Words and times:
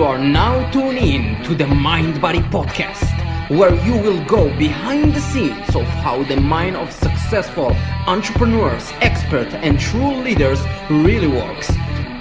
You 0.00 0.06
are 0.06 0.16
now 0.18 0.70
tuning 0.70 1.12
in 1.12 1.44
to 1.44 1.54
the 1.54 1.66
Mind 1.66 2.22
Body 2.22 2.40
Podcast, 2.40 3.04
where 3.50 3.74
you 3.84 3.92
will 3.98 4.24
go 4.24 4.48
behind 4.56 5.12
the 5.12 5.20
scenes 5.20 5.76
of 5.76 5.84
how 6.00 6.22
the 6.22 6.40
mind 6.40 6.76
of 6.76 6.90
successful 6.90 7.76
entrepreneurs, 8.06 8.90
experts, 9.02 9.52
and 9.52 9.78
true 9.78 10.14
leaders 10.22 10.58
really 10.88 11.26
works. 11.26 11.70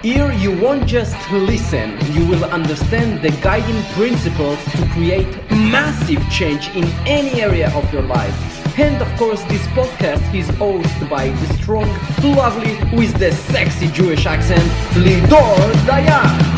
Here, 0.04 0.30
you 0.34 0.60
won't 0.60 0.88
just 0.88 1.16
listen, 1.32 1.98
you 2.12 2.26
will 2.28 2.44
understand 2.44 3.22
the 3.22 3.32
guiding 3.42 3.82
principles 3.94 4.62
to 4.74 4.86
create 4.92 5.30
massive 5.50 6.22
change 6.30 6.68
in 6.76 6.84
any 7.08 7.42
area 7.42 7.74
of 7.78 7.94
your 7.94 8.04
life. 8.04 8.78
And 8.78 9.02
of 9.02 9.08
course, 9.18 9.42
this 9.44 9.66
podcast 9.68 10.36
is 10.36 10.50
hosted 10.60 11.10
by 11.10 11.30
the 11.30 11.54
strong, 11.54 11.88
lovely, 12.36 12.76
with 12.98 13.14
the 13.20 13.32
sexy 13.32 13.88
Jewish 13.88 14.26
accent, 14.26 14.70
Lidor 14.96 15.72
Dayan. 15.88 16.49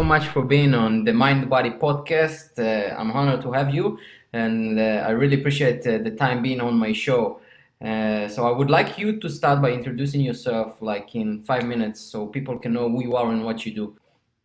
So 0.00 0.04
much 0.04 0.28
for 0.28 0.42
being 0.42 0.72
on 0.72 1.04
the 1.04 1.12
Mind 1.12 1.50
Body 1.50 1.68
podcast. 1.68 2.58
Uh, 2.58 2.96
I'm 2.98 3.10
honored 3.10 3.42
to 3.42 3.52
have 3.52 3.74
you, 3.74 3.98
and 4.32 4.80
uh, 4.80 5.04
I 5.06 5.10
really 5.10 5.38
appreciate 5.38 5.86
uh, 5.86 5.98
the 5.98 6.12
time 6.12 6.40
being 6.40 6.62
on 6.62 6.78
my 6.78 6.94
show. 6.94 7.42
Uh, 7.84 8.26
so 8.26 8.48
I 8.48 8.50
would 8.50 8.70
like 8.70 8.96
you 8.96 9.20
to 9.20 9.28
start 9.28 9.60
by 9.60 9.72
introducing 9.72 10.22
yourself, 10.22 10.80
like 10.80 11.14
in 11.14 11.42
five 11.42 11.66
minutes, 11.66 12.00
so 12.00 12.26
people 12.26 12.58
can 12.58 12.72
know 12.72 12.88
who 12.88 13.02
you 13.02 13.14
are 13.14 13.30
and 13.30 13.44
what 13.44 13.66
you 13.66 13.74
do. 13.74 13.94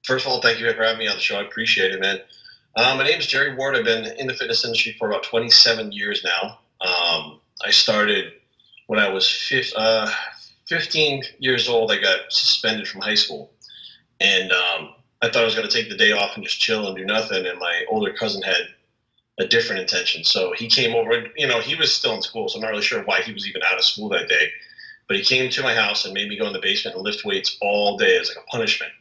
First 0.03 0.26
of 0.26 0.33
all, 0.33 0.42
thank 0.42 0.59
you 0.59 0.70
for 0.73 0.83
having 0.83 1.00
me 1.00 1.08
on 1.08 1.16
the 1.16 1.22
show. 1.22 1.38
I 1.38 1.44
appreciate 1.44 1.94
it, 1.94 2.02
man. 2.02 2.17
Uh, 2.76 2.94
my 2.98 3.06
name 3.06 3.17
is 3.17 3.26
Jerry 3.26 3.56
Wardii. 3.56 3.78
I've 3.78 3.86
been 3.86 4.08
in 4.20 4.28
the 4.28 4.33
fitness 4.33 4.66
industry 4.66 4.98
for 5.00 5.08
about 5.08 5.23
27 5.23 5.94
years 5.94 6.22
now. 6.26 6.59
Um, 6.81 7.39
I 7.66 7.72
started 7.72 8.33
when 8.88 9.00
I 9.00 9.08
was 9.08 9.26
15, 9.31 9.73
uh, 9.78 10.11
15 10.67 11.23
years 11.39 11.70
old. 11.70 11.94
I 11.94 12.02
got 12.02 12.20
suspended 12.28 12.89
from 12.89 13.00
high 13.00 13.16
school, 13.16 13.53
and 14.20 14.52
um, 14.52 14.95
I 15.25 15.29
thought 15.31 15.41
I 15.41 15.45
was 15.45 15.55
going 15.55 15.67
to 15.67 15.73
take 15.73 15.89
the 15.89 15.97
day 15.97 16.11
off 16.11 16.35
and 16.35 16.43
just 16.43 16.59
chill 16.59 16.87
and 16.87 16.95
do 16.95 17.03
nothing. 17.03 17.45
And 17.45 17.57
my 17.57 17.83
older 17.89 18.13
cousin 18.13 18.43
had 18.43 18.61
a 19.39 19.47
different 19.47 19.81
intention. 19.81 20.23
So 20.23 20.53
he 20.55 20.67
came 20.67 20.95
over, 20.95 21.25
you 21.36 21.47
know, 21.47 21.59
he 21.59 21.75
was 21.75 21.91
still 21.91 22.13
in 22.13 22.21
school. 22.21 22.47
So 22.47 22.58
I'm 22.58 22.61
not 22.61 22.69
really 22.69 22.83
sure 22.83 23.03
why 23.03 23.21
he 23.21 23.33
was 23.33 23.47
even 23.47 23.64
out 23.64 23.77
of 23.77 23.83
school 23.83 24.08
that 24.09 24.30
day. 24.30 24.49
But 25.08 25.17
he 25.17 25.23
came 25.23 25.49
to 25.49 25.64
my 25.64 25.73
house 25.73 26.05
and 26.05 26.14
made 26.14 26.30
me 26.30 26.37
go 26.37 26.47
in 26.47 26.53
the 26.53 26.59
basement 26.59 26.95
and 26.95 27.03
lift 27.03 27.25
weights 27.25 27.58
all 27.61 27.97
day 27.97 28.17
as 28.17 28.30
like 28.30 28.37
a 28.37 28.49
punishment. 28.49 28.91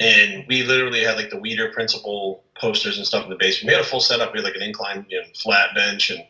And 0.00 0.44
we 0.48 0.62
literally 0.62 1.04
had 1.04 1.16
like 1.16 1.30
the 1.30 1.36
Weider 1.36 1.72
principle 1.72 2.42
posters 2.58 2.96
and 2.96 3.06
stuff 3.06 3.24
in 3.24 3.30
the 3.30 3.36
basement. 3.36 3.68
We 3.68 3.74
had 3.74 3.82
a 3.82 3.88
full 3.88 4.00
setup. 4.00 4.32
We 4.32 4.38
had 4.38 4.44
like 4.44 4.56
an 4.56 4.62
incline, 4.62 5.04
you 5.08 5.20
know, 5.20 5.26
flat 5.34 5.74
bench, 5.74 6.10
and 6.10 6.22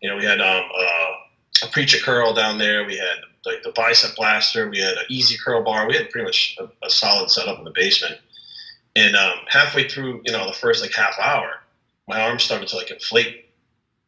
you 0.00 0.08
know, 0.08 0.16
we 0.16 0.24
had 0.24 0.40
um, 0.40 0.64
uh, 0.78 1.66
a 1.66 1.68
preacher 1.70 1.98
curl 2.02 2.32
down 2.32 2.58
there. 2.58 2.84
We 2.84 2.96
had 2.96 3.18
like 3.44 3.62
the 3.62 3.72
bicep 3.72 4.16
blaster. 4.16 4.68
We 4.68 4.78
had 4.78 4.94
an 4.94 5.04
easy 5.08 5.36
curl 5.36 5.62
bar. 5.62 5.86
We 5.86 5.96
had 5.96 6.10
pretty 6.10 6.24
much 6.24 6.56
a, 6.58 6.86
a 6.86 6.90
solid 6.90 7.30
setup 7.30 7.58
in 7.58 7.64
the 7.64 7.72
basement. 7.74 8.18
And 8.96 9.16
um, 9.16 9.38
halfway 9.48 9.88
through, 9.88 10.22
you 10.24 10.32
know, 10.32 10.46
the 10.46 10.52
first 10.52 10.80
like 10.80 10.92
half 10.92 11.18
hour, 11.18 11.60
my 12.06 12.20
arm 12.20 12.38
started 12.38 12.68
to 12.68 12.76
like 12.76 12.90
inflate, 12.90 13.46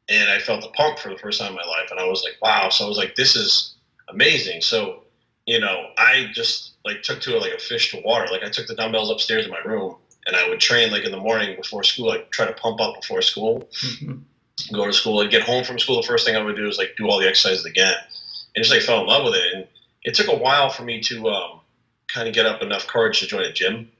and 0.09 0.31
I 0.31 0.39
felt 0.39 0.63
the 0.63 0.69
pump 0.69 0.99
for 0.99 1.09
the 1.09 1.19
first 1.19 1.41
time 1.41 1.51
in 1.51 1.57
my 1.57 1.65
life, 1.65 1.91
and 1.91 1.99
I 1.99 2.05
was 2.05 2.23
like, 2.23 2.35
wow. 2.41 2.69
So 2.69 2.85
I 2.85 2.89
was 2.89 2.99
like, 2.99 3.17
this 3.17 3.35
is 3.35 3.75
amazing. 4.09 4.61
So, 4.61 5.03
you 5.47 5.59
know, 5.59 5.89
I 5.99 6.31
just 6.33 6.75
like 6.85 7.03
took 7.03 7.21
to 7.23 7.37
it 7.37 7.43
like 7.43 7.53
a 7.53 7.59
fish 7.59 7.91
to 7.91 8.01
water. 8.05 8.27
Like 8.31 8.45
I 8.45 8.49
took 8.49 8.69
the 8.69 8.77
dumbbells 8.77 9.11
upstairs 9.11 9.45
in 9.45 9.51
my 9.51 9.61
room, 9.61 9.97
and 10.27 10.37
I 10.37 10.49
would 10.49 10.61
train 10.61 10.93
like 10.93 11.05
in 11.05 11.11
the 11.11 11.21
morning 11.21 11.57
before 11.57 11.83
school. 11.83 12.07
Like 12.07 12.31
try 12.31 12.47
to 12.47 12.53
pump 12.53 12.81
up 12.81 13.01
before 13.01 13.23
school. 13.23 13.69
Mm-hmm. 13.83 14.75
Go 14.75 14.87
to 14.87 14.93
school 14.93 15.21
and 15.21 15.31
get 15.31 15.43
home 15.43 15.65
from 15.65 15.79
school. 15.79 16.01
The 16.01 16.07
first 16.07 16.25
thing 16.25 16.37
I 16.37 16.43
would 16.43 16.57
do 16.57 16.69
is 16.69 16.79
like 16.79 16.95
do 16.97 17.09
all 17.09 17.21
the 17.21 17.29
exercises 17.29 17.65
again, 17.65 17.95
and 18.55 18.65
just 18.65 18.71
like 18.71 18.83
fell 18.83 19.01
in 19.01 19.07
love 19.09 19.25
with 19.25 19.35
it. 19.35 19.55
And 19.55 19.67
it 20.05 20.15
took 20.15 20.29
a 20.29 20.37
while 20.37 20.71
for 20.71 20.85
me 20.85 21.01
to 21.03 21.29
um, 21.29 21.61
kind 22.07 22.29
of 22.29 22.35
get 22.35 22.47
up 22.47 22.63
enough 22.63 22.87
courage 22.87 23.19
to 23.21 23.27
join 23.27 23.43
a 23.43 23.53
gym 23.53 23.91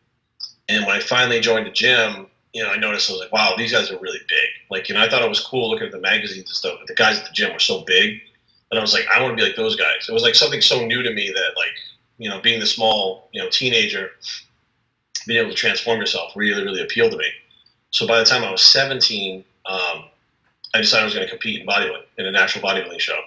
and 0.69 0.85
when 0.85 0.97
I 0.97 1.01
finally 1.01 1.41
joined 1.41 1.67
the 1.67 1.71
gym, 1.71 2.27
you 2.53 2.63
know, 2.63 2.71
I 2.71 2.77
noticed 2.77 3.11
I 3.11 3.13
was 3.13 3.21
like, 3.21 3.33
wow, 3.33 3.55
these 3.57 3.73
guys 3.73 3.91
are 3.91 3.99
really 3.99 4.21
big. 4.29 4.49
Like, 4.71 4.89
you 4.89 4.95
know, 4.95 5.03
I 5.03 5.09
thought 5.09 5.23
it 5.23 5.29
was 5.29 5.41
cool 5.41 5.71
looking 5.71 5.87
at 5.87 5.93
the 5.93 6.01
magazines 6.01 6.47
and 6.47 6.57
stuff, 6.57 6.77
but 6.79 6.89
the 6.89 6.95
guys 6.95 7.19
at 7.19 7.27
the 7.27 7.33
gym 7.33 7.53
were 7.53 7.59
so 7.59 7.83
big 7.85 8.21
And 8.71 8.79
I 8.79 8.83
was 8.83 8.95
like, 8.95 9.05
I 9.15 9.21
want 9.23 9.37
to 9.37 9.37
be 9.37 9.47
like 9.47 9.57
those 9.57 9.77
guys. 9.77 10.09
It 10.09 10.13
was 10.13 10.23
like 10.23 10.35
something 10.35 10.61
so 10.61 10.85
new 10.85 11.03
to 11.03 11.13
me 11.13 11.31
that, 11.33 11.51
like, 11.57 11.77
you 12.19 12.29
know, 12.29 12.41
being 12.41 12.59
the 12.59 12.67
small, 12.67 13.29
you 13.33 13.43
know, 13.43 13.49
teenager, 13.51 14.11
being 15.27 15.41
able 15.41 15.51
to 15.51 15.57
transform 15.57 16.01
yourself 16.01 16.33
really, 16.35 16.65
really 16.65 16.83
appealed 16.83 17.13
to 17.13 17.19
me. 17.19 17.29
So 17.91 18.07
by 18.07 18.19
the 18.19 18.25
time 18.25 18.43
I 18.43 18.51
was 18.51 18.63
17, 18.63 19.45
um, 19.67 20.05
I 20.75 20.81
decided 20.81 21.03
I 21.03 21.05
was 21.05 21.15
going 21.15 21.27
to 21.27 21.31
compete 21.31 21.61
in 21.61 21.67
bodybuilding 21.67 22.05
in 22.19 22.27
a 22.27 22.31
natural 22.31 22.65
bodybuilding 22.65 23.01
show. 23.01 23.19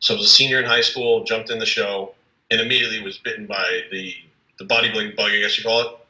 So 0.00 0.14
I 0.14 0.16
was 0.18 0.26
a 0.26 0.30
senior 0.30 0.58
in 0.58 0.64
high 0.64 0.80
school, 0.80 1.24
jumped 1.24 1.50
in 1.50 1.58
the 1.58 1.66
show, 1.66 2.14
and 2.50 2.60
immediately 2.60 3.00
was 3.00 3.18
bitten 3.18 3.46
by 3.46 3.82
the 3.90 4.14
the 4.58 4.64
bodybuilding 4.66 5.16
bug, 5.16 5.30
I 5.30 5.40
guess 5.40 5.56
you 5.56 5.64
call 5.64 5.80
it 5.80 6.01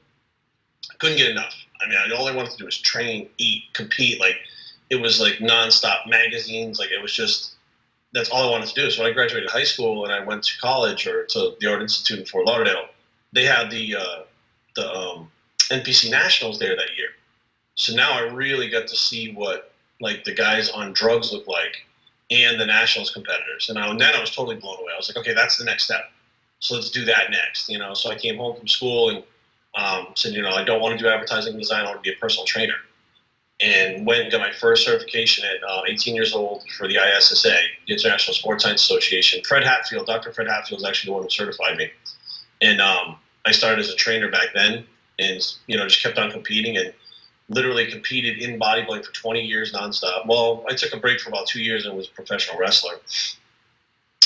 couldn't 0.99 1.19
get 1.19 1.31
enough. 1.31 1.55
I 1.81 1.89
mean, 1.89 1.99
all 2.17 2.29
I 2.29 2.35
wanted 2.35 2.53
to 2.53 2.59
do 2.59 2.65
was 2.65 2.79
train, 2.79 3.29
eat, 3.39 3.65
compete. 3.73 4.21
Like 4.21 4.37
it 4.91 4.97
was 4.97 5.21
like 5.21 5.35
nonstop 5.35 6.09
magazines. 6.09 6.79
Like 6.79 6.91
it 6.91 7.03
was 7.03 7.13
just 7.13 7.55
that's 8.13 8.29
all 8.31 8.49
I 8.49 8.51
wanted 8.51 8.69
to 8.69 8.75
do. 8.75 8.91
So 8.91 9.03
when 9.03 9.11
I 9.11 9.15
graduated 9.15 9.51
high 9.51 9.65
school 9.65 10.05
and 10.05 10.13
I 10.13 10.25
went 10.25 10.45
to 10.45 10.59
college 10.61 11.07
or 11.07 11.25
to 11.27 11.55
the 11.61 11.67
Art 11.71 11.83
Institute 11.83 12.21
in 12.21 12.27
Fort 12.27 12.47
Lauderdale, 12.47 12.87
they 13.33 13.45
had 13.45 13.71
the 13.71 13.97
uh, 13.97 14.23
the 14.77 14.93
um, 14.93 15.31
NPC 15.71 16.11
Nationals 16.11 16.59
there 16.59 16.77
that 16.77 16.97
year. 16.97 17.09
So 17.75 17.95
now 17.95 18.13
I 18.13 18.21
really 18.21 18.69
got 18.69 18.87
to 18.89 18.97
see 18.97 19.33
what 19.33 19.73
like 20.01 20.25
the 20.25 20.35
guys 20.35 20.69
on 20.71 20.93
drugs 20.93 21.33
look 21.33 21.47
like 21.47 21.87
and 22.31 22.61
the 22.61 22.67
nationals 22.67 23.11
competitors. 23.11 23.69
And, 23.69 23.79
I, 23.79 23.89
and 23.89 24.01
then 24.01 24.15
I 24.15 24.21
was 24.21 24.35
totally 24.35 24.57
blown 24.57 24.79
away. 24.79 24.93
I 24.93 24.97
was 24.97 25.09
like, 25.09 25.19
okay, 25.19 25.35
that's 25.35 25.59
the 25.59 25.65
next 25.65 25.85
step. 25.85 26.11
So 26.61 26.75
let's 26.75 26.91
do 26.91 27.05
that 27.07 27.31
next. 27.31 27.69
You 27.69 27.79
know. 27.79 27.95
So 27.95 28.11
I 28.11 28.15
came 28.15 28.37
home 28.37 28.57
from 28.57 28.69
school 28.69 29.11
and 29.11 29.25
um, 29.75 30.09
said, 30.15 30.33
you 30.33 30.43
know, 30.43 30.51
I 30.51 30.65
don't 30.65 30.81
want 30.81 30.99
to 30.99 31.03
do 31.03 31.09
advertising 31.09 31.57
design. 31.57 31.85
I 31.85 31.91
want 31.91 32.03
to 32.03 32.11
be 32.11 32.15
a 32.15 32.21
personal 32.21 32.47
trainer. 32.47 32.75
And 33.61 34.05
went 34.05 34.23
and 34.23 34.33
got 34.33 34.41
my 34.41 34.53
first 34.53 34.85
certification 34.85 35.45
at 35.45 35.63
uh, 35.69 35.83
18 35.87 36.17
years 36.17 36.35
old 36.35 36.65
for 36.77 36.89
the 36.89 36.97
ISSA, 36.97 37.49
the 37.87 37.93
International 37.93 38.35
Sports 38.35 38.65
Science 38.65 38.83
Association. 38.83 39.41
Fred 39.45 39.63
Hatfield, 39.63 40.07
Dr. 40.07 40.33
Fred 40.33 40.49
Hatfield 40.49 40.81
is 40.81 40.85
actually 40.87 41.11
the 41.11 41.15
one 41.15 41.23
who 41.23 41.31
certified 41.31 41.77
me. 41.77 41.89
And 42.61 42.81
um, 42.81 43.17
I 43.47 43.53
started 43.53 43.79
as 43.79 43.91
a 43.91 43.95
trainer 43.95 44.31
back 44.31 44.49
then 44.53 44.85
and, 45.21 45.41
you 45.69 45.77
know, 45.77 45.87
just 45.87 46.03
kept 46.03 46.19
on 46.19 46.33
competing 46.33 46.77
and 46.77 46.93
literally 47.49 47.87
competed 47.87 48.39
in 48.39 48.59
bodybuilding 48.59 49.05
for 49.05 49.13
20 49.13 49.41
years 49.41 49.73
nonstop. 49.73 50.27
Well, 50.27 50.65
I 50.69 50.75
took 50.75 50.93
a 50.93 50.97
break 50.97 51.21
for 51.21 51.29
about 51.29 51.47
two 51.47 51.63
years 51.63 51.87
and 51.87 51.97
was 51.97 52.09
a 52.09 52.13
professional 52.13 52.59
wrestler. 52.59 52.95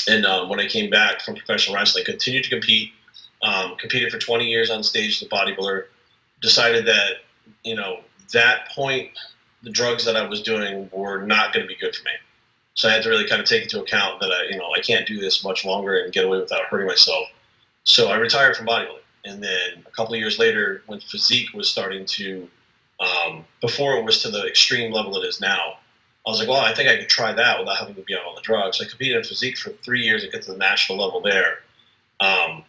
And 0.07 0.25
um, 0.25 0.49
when 0.49 0.59
I 0.59 0.67
came 0.67 0.89
back 0.89 1.21
from 1.21 1.35
professional 1.35 1.75
wrestling, 1.75 2.05
continued 2.05 2.43
to 2.45 2.49
compete– 2.49 2.91
um, 3.43 3.75
competed 3.77 4.11
for 4.11 4.17
20 4.17 4.45
years 4.45 4.69
on 4.69 4.83
stage 4.83 5.21
as 5.21 5.27
a 5.27 5.29
bodybuilder. 5.29 5.85
Decided 6.41 6.85
that 6.85 7.13
you 7.63 7.75
know 7.75 8.01
that 8.33 8.69
point, 8.69 9.09
the 9.63 9.69
drugs 9.69 10.05
that 10.05 10.15
I 10.15 10.27
was 10.27 10.41
doing 10.41 10.89
were 10.91 11.25
not 11.25 11.53
going 11.53 11.65
to 11.65 11.67
be 11.67 11.79
good 11.79 11.95
for 11.95 12.03
me. 12.03 12.11
So 12.73 12.87
I 12.87 12.91
had 12.93 13.03
to 13.03 13.09
really 13.09 13.27
kind 13.27 13.41
of 13.41 13.47
take 13.47 13.63
into 13.63 13.81
account 13.81 14.19
that 14.19 14.29
I, 14.29 14.51
you 14.51 14.57
know, 14.57 14.69
I 14.75 14.81
can't 14.81 15.07
do 15.07 15.19
this 15.19 15.43
much 15.43 15.65
longer 15.65 15.99
and 15.99 16.13
get 16.13 16.25
away 16.25 16.39
without 16.39 16.65
hurting 16.65 16.87
myself. 16.87 17.27
So 17.85 18.09
I 18.09 18.17
retired 18.17 18.55
from 18.55 18.67
bodybuilding, 18.67 18.99
and 19.25 19.41
then 19.41 19.83
a 19.85 19.91
couple 19.91 20.13
of 20.13 20.19
years 20.19 20.37
later, 20.37 20.83
when 20.85 20.99
physique 20.99 21.53
was 21.53 21.67
starting 21.67 22.05
to, 22.05 22.47
um, 22.99 23.45
before 23.61 23.97
it 23.97 24.03
was 24.03 24.21
to 24.21 24.29
the 24.29 24.45
extreme 24.45 24.91
level 24.91 25.17
it 25.17 25.25
is 25.25 25.41
now, 25.41 25.79
I 26.27 26.29
was 26.29 26.39
like, 26.39 26.49
well, 26.49 26.59
I 26.59 26.73
think 26.73 26.89
I 26.89 26.97
could 26.97 27.09
try 27.09 27.31
that 27.31 27.59
without 27.59 27.77
having 27.77 27.95
to 27.95 28.01
be 28.01 28.13
on 28.13 28.25
all 28.25 28.35
the 28.35 28.41
drugs. 28.41 28.77
So 28.77 28.85
I 28.85 28.89
competed 28.89 29.17
in 29.17 29.23
physique 29.23 29.57
for 29.57 29.69
three 29.69 30.01
years 30.01 30.23
and 30.23 30.31
get 30.31 30.43
to 30.43 30.51
the 30.51 30.57
national 30.57 30.99
level 30.99 31.21
there. 31.21 31.59
Um, 32.19 32.63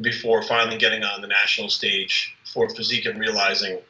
before 0.00 0.42
finally 0.42 0.76
getting 0.76 1.02
on 1.02 1.20
the 1.20 1.26
national 1.26 1.68
stage 1.68 2.34
for 2.52 2.68
physique 2.70 3.06
and 3.06 3.18
realizing 3.18 3.80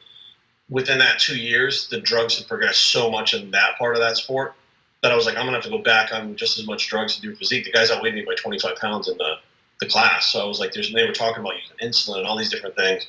within 0.69 0.97
that 0.99 1.19
two 1.19 1.37
years, 1.37 1.87
the 1.89 1.99
drugs 1.99 2.37
had 2.37 2.47
progressed 2.47 2.91
so 2.91 3.11
much 3.11 3.33
in 3.33 3.51
that 3.51 3.77
part 3.77 3.95
of 3.95 4.01
that 4.01 4.17
sport 4.17 4.55
that 5.03 5.11
I 5.11 5.15
was 5.15 5.25
like, 5.25 5.35
I'm 5.35 5.45
gonna 5.45 5.57
have 5.57 5.63
to 5.63 5.69
go 5.69 5.81
back 5.81 6.11
on 6.13 6.35
just 6.35 6.57
as 6.57 6.65
much 6.65 6.87
drugs 6.87 7.15
to 7.15 7.21
do 7.21 7.35
physique. 7.35 7.65
The 7.65 7.71
guys 7.71 7.91
outweighed 7.91 8.13
me 8.13 8.23
by 8.25 8.35
25 8.35 8.75
pounds 8.77 9.07
in 9.07 9.17
the, 9.17 9.35
the 9.79 9.85
class, 9.87 10.31
so 10.31 10.41
I 10.41 10.45
was 10.45 10.59
like, 10.59 10.73
there's, 10.73 10.91
they 10.93 11.05
were 11.05 11.11
talking 11.11 11.41
about 11.41 11.53
using 11.55 11.77
insulin 11.81 12.19
and 12.19 12.27
all 12.27 12.37
these 12.37 12.49
different 12.49 12.75
things. 12.75 13.05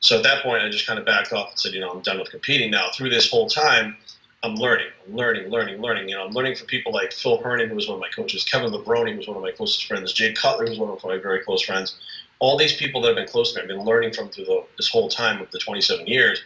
So 0.00 0.16
at 0.16 0.22
that 0.24 0.42
point, 0.42 0.62
I 0.62 0.68
just 0.68 0.86
kind 0.86 0.98
of 0.98 1.04
backed 1.04 1.32
off 1.32 1.50
and 1.50 1.58
said, 1.58 1.72
you 1.72 1.80
know, 1.80 1.90
I'm 1.90 2.00
done 2.00 2.18
with 2.18 2.30
competing 2.30 2.70
now. 2.70 2.88
Through 2.94 3.08
this 3.10 3.30
whole 3.30 3.48
time, 3.48 3.96
I'm 4.42 4.54
learning, 4.56 4.88
learning, 5.08 5.48
learning, 5.48 5.80
learning. 5.80 6.10
You 6.10 6.16
know, 6.16 6.24
I'm 6.26 6.32
learning 6.32 6.56
from 6.56 6.66
people 6.66 6.92
like 6.92 7.12
Phil 7.12 7.40
Hernon, 7.42 7.70
who 7.70 7.74
was 7.74 7.88
one 7.88 7.94
of 7.94 8.00
my 8.00 8.10
coaches, 8.14 8.44
Kevin 8.44 8.70
Levrone 8.70 9.16
was 9.16 9.26
one 9.26 9.36
of 9.36 9.42
my 9.42 9.50
closest 9.50 9.86
friends, 9.86 10.12
Jay 10.12 10.32
Cutler 10.34 10.66
who 10.66 10.70
was 10.72 10.78
one 10.78 10.90
of 10.90 11.02
my 11.02 11.16
very 11.16 11.42
close 11.42 11.62
friends. 11.62 11.96
All 12.38 12.58
these 12.58 12.76
people 12.76 13.00
that 13.02 13.08
have 13.08 13.16
been 13.16 13.28
close 13.28 13.52
to 13.52 13.58
me, 13.58 13.62
I've 13.62 13.68
been 13.68 13.84
learning 13.84 14.12
from 14.12 14.28
through 14.28 14.44
the, 14.46 14.64
this 14.76 14.88
whole 14.88 15.08
time 15.08 15.40
of 15.40 15.50
the 15.50 15.58
27 15.58 16.06
years. 16.06 16.42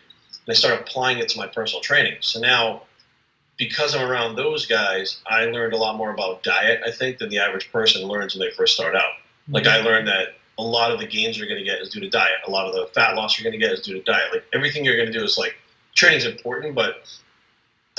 And 0.46 0.52
I 0.52 0.56
started 0.56 0.80
applying 0.80 1.18
it 1.18 1.28
to 1.30 1.38
my 1.38 1.46
personal 1.46 1.80
training. 1.82 2.18
So 2.20 2.40
now, 2.40 2.82
because 3.56 3.94
I'm 3.94 4.08
around 4.08 4.36
those 4.36 4.66
guys, 4.66 5.20
I 5.26 5.46
learned 5.46 5.72
a 5.72 5.76
lot 5.76 5.96
more 5.96 6.12
about 6.12 6.42
diet, 6.42 6.80
I 6.86 6.90
think, 6.90 7.18
than 7.18 7.28
the 7.28 7.38
average 7.38 7.72
person 7.72 8.02
learns 8.02 8.34
when 8.34 8.46
they 8.46 8.54
first 8.54 8.74
start 8.74 8.94
out. 8.94 9.12
Like 9.48 9.66
I 9.66 9.78
mm-hmm. 9.78 9.86
learned 9.86 10.08
that 10.08 10.28
a 10.58 10.62
lot 10.62 10.90
of 10.90 10.98
the 10.98 11.06
gains 11.06 11.38
you're 11.38 11.48
going 11.48 11.58
to 11.58 11.64
get 11.64 11.80
is 11.80 11.88
due 11.88 12.00
to 12.00 12.10
diet. 12.10 12.40
A 12.46 12.50
lot 12.50 12.66
of 12.66 12.74
the 12.74 12.86
fat 12.94 13.14
loss 13.14 13.38
you're 13.38 13.50
going 13.50 13.58
to 13.58 13.64
get 13.64 13.72
is 13.72 13.80
due 13.80 13.94
to 13.94 14.02
diet. 14.02 14.32
Like 14.32 14.44
everything 14.52 14.84
you're 14.84 14.96
going 14.96 15.10
to 15.10 15.16
do 15.16 15.24
is 15.24 15.38
like 15.38 15.56
training's 15.94 16.26
important, 16.26 16.74
but 16.74 17.08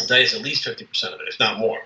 diet's 0.07 0.33
at 0.33 0.41
least 0.41 0.65
50% 0.65 0.81
of 1.13 1.19
it, 1.21 1.27
if 1.27 1.39
not 1.39 1.57
more. 1.57 1.79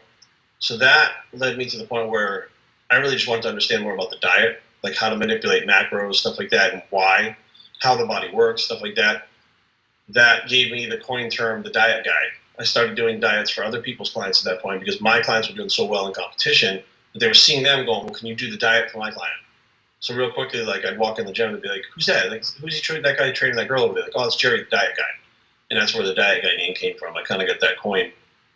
So 0.59 0.77
that 0.77 1.11
led 1.33 1.57
me 1.57 1.65
to 1.65 1.77
the 1.77 1.85
point 1.85 2.09
where 2.09 2.49
I 2.89 2.95
really 2.95 3.15
just 3.15 3.27
wanted 3.27 3.43
to 3.43 3.49
understand 3.49 3.83
more 3.83 3.93
about 3.93 4.09
the 4.09 4.17
diet, 4.17 4.61
like 4.83 4.95
how 4.95 5.09
to 5.09 5.15
manipulate 5.15 5.67
macros, 5.67 6.15
stuff 6.15 6.37
like 6.37 6.49
that, 6.49 6.73
and 6.73 6.83
why, 6.89 7.35
how 7.79 7.95
the 7.95 8.05
body 8.05 8.29
works, 8.31 8.63
stuff 8.63 8.81
like 8.81 8.95
that. 8.95 9.27
That 10.09 10.47
gave 10.47 10.71
me 10.71 10.85
the 10.85 10.97
coin 10.97 11.29
term, 11.29 11.63
the 11.63 11.69
diet 11.69 12.05
guy. 12.05 12.25
I 12.59 12.63
started 12.63 12.95
doing 12.95 13.19
diets 13.19 13.49
for 13.49 13.63
other 13.63 13.81
people's 13.81 14.11
clients 14.11 14.45
at 14.45 14.51
that 14.51 14.61
point 14.61 14.79
because 14.79 15.01
my 15.01 15.21
clients 15.21 15.49
were 15.49 15.55
doing 15.55 15.69
so 15.69 15.85
well 15.85 16.07
in 16.07 16.13
competition 16.13 16.83
that 17.13 17.19
they 17.19 17.27
were 17.27 17.33
seeing 17.33 17.63
them 17.63 17.85
going, 17.85 18.05
well, 18.05 18.13
can 18.13 18.27
you 18.27 18.35
do 18.35 18.51
the 18.51 18.57
diet 18.57 18.91
for 18.91 18.99
my 18.99 19.09
client? 19.09 19.37
So 20.03 20.13
real 20.13 20.31
quickly, 20.31 20.61
like 20.63 20.85
I'd 20.85 20.97
walk 20.97 21.17
in 21.17 21.25
the 21.25 21.31
gym 21.31 21.53
and 21.53 21.61
be 21.61 21.69
like, 21.69 21.83
"Who's 21.95 22.07
that? 22.07 22.29
Like, 22.29 22.45
who's 22.59 22.75
he 22.75 22.81
training? 22.81 23.03
That 23.03 23.17
guy 23.17 23.31
training 23.31 23.55
that 23.55 23.69
girl 23.69 23.83
over 23.83 23.93
there?" 23.93 24.03
Like, 24.03 24.11
"Oh, 24.15 24.25
it's 24.25 24.35
Jerry, 24.35 24.59
the 24.59 24.69
diet 24.69 24.97
guy," 24.97 25.03
and 25.71 25.79
that's 25.79 25.95
where 25.95 26.05
the 26.05 26.13
diet 26.13 26.43
guy 26.43 26.57
name 26.57 26.75
came 26.75 26.97
from. 26.97 27.15
I 27.15 27.23
kind 27.23 27.41
of 27.41 27.47
got 27.47 27.61
that 27.61 27.79
coin 27.79 28.11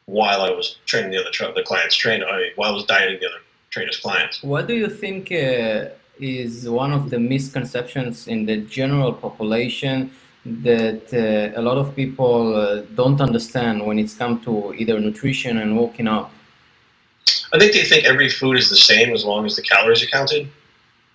while 0.08 0.42
I 0.42 0.50
was 0.50 0.76
training 0.86 1.12
the 1.12 1.18
other 1.18 1.54
the 1.54 1.64
clients 1.64 1.96
trained. 1.96 2.26
I 2.26 2.38
mean, 2.38 2.52
while 2.58 2.72
I 2.72 2.74
was 2.74 2.84
dieting 2.84 3.22
the 3.22 3.28
other 3.28 3.40
trainers' 3.70 3.98
clients. 3.98 4.44
What 4.44 4.68
do 4.68 4.74
you 4.74 4.90
think 4.90 5.32
uh, 5.32 5.90
is 6.20 6.70
one 6.70 6.92
of 6.92 7.10
the 7.10 7.20
misconceptions 7.20 8.28
in 8.28 8.46
the 8.46 8.58
general 8.58 9.14
population 9.14 10.12
that 10.46 11.04
uh, 11.14 11.60
a 11.60 11.62
lot 11.62 11.78
of 11.78 11.96
people 11.96 12.56
uh, 12.56 12.82
don't 12.96 13.20
understand 13.20 13.86
when 13.86 14.00
it's 14.00 14.14
come 14.14 14.40
to 14.42 14.74
either 14.76 15.00
nutrition 15.00 15.58
and 15.58 15.78
working 15.78 16.08
out? 16.08 16.32
I 17.54 17.60
think 17.60 17.74
they 17.74 17.84
think 17.84 18.06
every 18.06 18.30
food 18.30 18.58
is 18.58 18.70
the 18.70 18.76
same 18.76 19.14
as 19.14 19.24
long 19.26 19.46
as 19.46 19.56
the 19.56 19.62
calories 19.62 20.04
are 20.04 20.08
counted. 20.08 20.50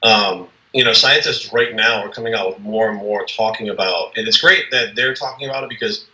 Um, 0.02 0.49
you 0.72 0.84
know, 0.84 0.93
scientists 0.93 1.52
right 1.52 1.75
now 1.75 2.02
are 2.02 2.08
coming 2.08 2.34
out 2.34 2.49
with 2.49 2.58
more 2.60 2.90
and 2.90 2.99
more 2.99 3.25
talking 3.26 3.69
about, 3.69 4.16
and 4.16 4.26
it's 4.26 4.40
great 4.40 4.70
that 4.70 4.96
they're 4.96 5.14
talking 5.14 5.49
about 5.49 5.64
it 5.64 5.69
because 5.69 6.06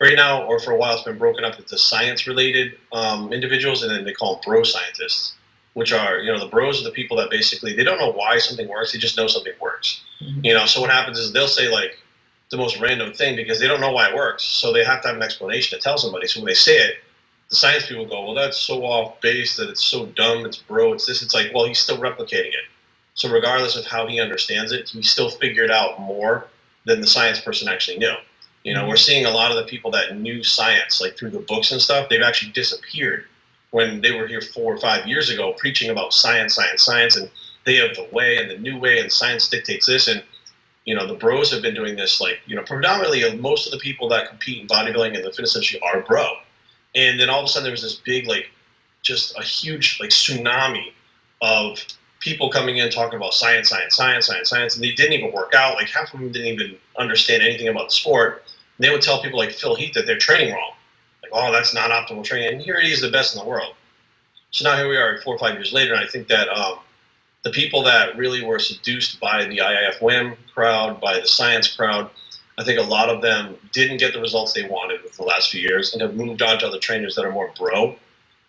right 0.00 0.16
now, 0.16 0.44
or 0.44 0.58
for 0.60 0.72
a 0.72 0.76
while, 0.76 0.94
it's 0.94 1.04
been 1.04 1.18
broken 1.18 1.44
up 1.44 1.58
into 1.58 1.76
science-related 1.76 2.78
um, 2.92 3.32
individuals, 3.32 3.82
and 3.82 3.90
then 3.92 4.04
they 4.04 4.12
call 4.12 4.34
them 4.34 4.42
bro 4.44 4.62
scientists, 4.62 5.34
which 5.78 5.92
are, 5.92 6.18
you 6.18 6.32
know, 6.32 6.40
the 6.40 6.50
bros 6.50 6.80
are 6.80 6.84
the 6.84 6.90
people 6.90 7.16
that 7.16 7.30
basically 7.30 7.72
they 7.72 7.84
don't 7.84 8.00
know 8.00 8.10
why 8.10 8.36
something 8.36 8.66
works, 8.66 8.92
they 8.92 8.98
just 8.98 9.16
know 9.16 9.28
something 9.28 9.52
works. 9.60 10.02
Mm-hmm. 10.20 10.44
You 10.44 10.54
know, 10.54 10.66
so 10.66 10.80
what 10.80 10.90
happens 10.90 11.20
is 11.20 11.32
they'll 11.32 11.46
say 11.46 11.70
like 11.70 11.96
the 12.50 12.56
most 12.56 12.80
random 12.80 13.12
thing 13.12 13.36
because 13.36 13.60
they 13.60 13.68
don't 13.68 13.80
know 13.80 13.92
why 13.92 14.08
it 14.08 14.16
works, 14.16 14.42
so 14.42 14.72
they 14.72 14.82
have 14.82 15.02
to 15.02 15.08
have 15.08 15.16
an 15.16 15.22
explanation 15.22 15.78
to 15.78 15.82
tell 15.82 15.96
somebody. 15.96 16.26
So 16.26 16.40
when 16.40 16.48
they 16.48 16.54
say 16.54 16.78
it, 16.78 16.96
the 17.48 17.54
science 17.54 17.86
people 17.86 18.06
go, 18.06 18.24
well, 18.24 18.34
that's 18.34 18.58
so 18.58 18.82
off 18.82 19.20
base 19.20 19.56
that 19.56 19.70
it's 19.70 19.84
so 19.84 20.06
dumb, 20.06 20.44
it's 20.44 20.56
bro, 20.56 20.94
it's 20.94 21.06
this. 21.06 21.22
It's 21.22 21.32
like, 21.32 21.52
well, 21.54 21.66
he's 21.66 21.78
still 21.78 21.98
replicating 21.98 22.48
it. 22.48 22.66
So 23.14 23.30
regardless 23.30 23.76
of 23.76 23.86
how 23.86 24.08
he 24.08 24.18
understands 24.18 24.72
it, 24.72 24.88
he 24.88 25.02
still 25.02 25.30
figured 25.30 25.70
out 25.70 26.00
more 26.00 26.48
than 26.86 27.00
the 27.00 27.06
science 27.06 27.40
person 27.40 27.68
actually 27.68 27.98
knew. 27.98 28.14
You 28.64 28.74
know, 28.74 28.80
mm-hmm. 28.80 28.88
we're 28.88 28.96
seeing 28.96 29.26
a 29.26 29.30
lot 29.30 29.52
of 29.52 29.58
the 29.58 29.70
people 29.70 29.92
that 29.92 30.18
knew 30.18 30.42
science, 30.42 31.00
like 31.00 31.16
through 31.16 31.30
the 31.30 31.38
books 31.38 31.70
and 31.70 31.80
stuff, 31.80 32.08
they've 32.08 32.20
actually 32.20 32.50
disappeared 32.50 33.26
when 33.70 34.00
they 34.00 34.12
were 34.12 34.26
here 34.26 34.40
four 34.40 34.74
or 34.74 34.78
five 34.78 35.06
years 35.06 35.30
ago 35.30 35.54
preaching 35.58 35.90
about 35.90 36.12
science, 36.12 36.54
science, 36.54 36.82
science, 36.82 37.16
and 37.16 37.30
they 37.64 37.76
have 37.76 37.94
the 37.94 38.08
way 38.12 38.38
and 38.38 38.50
the 38.50 38.58
new 38.58 38.78
way, 38.78 38.98
and 38.98 39.12
science 39.12 39.48
dictates 39.48 39.86
this. 39.86 40.08
And, 40.08 40.22
you 40.84 40.94
know, 40.94 41.06
the 41.06 41.14
bros 41.14 41.52
have 41.52 41.60
been 41.60 41.74
doing 41.74 41.96
this, 41.96 42.20
like, 42.20 42.40
you 42.46 42.56
know, 42.56 42.62
predominantly 42.62 43.24
uh, 43.24 43.34
most 43.36 43.66
of 43.66 43.72
the 43.72 43.78
people 43.78 44.08
that 44.08 44.28
compete 44.28 44.60
in 44.62 44.66
bodybuilding 44.66 45.14
and 45.14 45.24
the 45.24 45.30
fitness 45.30 45.54
industry 45.54 45.80
are 45.80 46.00
bro. 46.02 46.26
And 46.94 47.20
then 47.20 47.28
all 47.28 47.40
of 47.40 47.44
a 47.44 47.48
sudden 47.48 47.64
there 47.64 47.72
was 47.72 47.82
this 47.82 47.96
big, 47.96 48.26
like, 48.26 48.50
just 49.02 49.38
a 49.38 49.42
huge, 49.42 49.98
like, 50.00 50.10
tsunami 50.10 50.92
of 51.42 51.84
people 52.20 52.50
coming 52.50 52.78
in 52.78 52.90
talking 52.90 53.16
about 53.16 53.34
science, 53.34 53.68
science, 53.68 53.94
science, 53.94 54.26
science, 54.26 54.50
science, 54.50 54.74
and 54.74 54.84
they 54.84 54.92
didn't 54.92 55.12
even 55.12 55.32
work 55.32 55.54
out. 55.54 55.74
Like 55.74 55.88
half 55.88 56.12
of 56.12 56.20
them 56.20 56.32
didn't 56.32 56.48
even 56.48 56.76
understand 56.98 57.42
anything 57.42 57.68
about 57.68 57.88
the 57.88 57.94
sport. 57.94 58.44
And 58.76 58.84
they 58.84 58.90
would 58.90 59.02
tell 59.02 59.22
people 59.22 59.38
like 59.38 59.52
Phil 59.52 59.76
Heath 59.76 59.94
that 59.94 60.06
they're 60.06 60.18
training 60.18 60.52
wrong. 60.52 60.72
Oh, 61.32 61.52
that's 61.52 61.74
not 61.74 61.90
optimal 61.90 62.24
training. 62.24 62.54
And 62.54 62.62
here 62.62 62.80
he 62.80 62.92
is, 62.92 63.00
the 63.00 63.10
best 63.10 63.34
in 63.34 63.40
the 63.40 63.46
world. 63.46 63.74
So 64.50 64.64
now 64.64 64.76
here 64.76 64.88
we 64.88 64.96
are, 64.96 65.20
four 65.22 65.34
or 65.34 65.38
five 65.38 65.54
years 65.54 65.72
later, 65.72 65.94
and 65.94 66.02
I 66.02 66.08
think 66.08 66.28
that 66.28 66.48
um, 66.48 66.78
the 67.44 67.50
people 67.50 67.82
that 67.84 68.16
really 68.16 68.44
were 68.44 68.58
seduced 68.58 69.20
by 69.20 69.44
the 69.44 69.58
IIFYM 69.58 70.36
crowd, 70.54 71.00
by 71.00 71.20
the 71.20 71.26
science 71.26 71.74
crowd, 71.74 72.10
I 72.58 72.64
think 72.64 72.78
a 72.80 72.82
lot 72.82 73.08
of 73.08 73.22
them 73.22 73.56
didn't 73.72 73.98
get 73.98 74.12
the 74.12 74.20
results 74.20 74.52
they 74.52 74.64
wanted 74.68 75.02
with 75.02 75.16
the 75.16 75.22
last 75.22 75.50
few 75.50 75.60
years 75.60 75.92
and 75.92 76.02
have 76.02 76.16
moved 76.16 76.42
on 76.42 76.58
to 76.58 76.66
other 76.66 76.78
trainers 76.78 77.14
that 77.14 77.24
are 77.24 77.30
more 77.30 77.52
bro. 77.56 77.94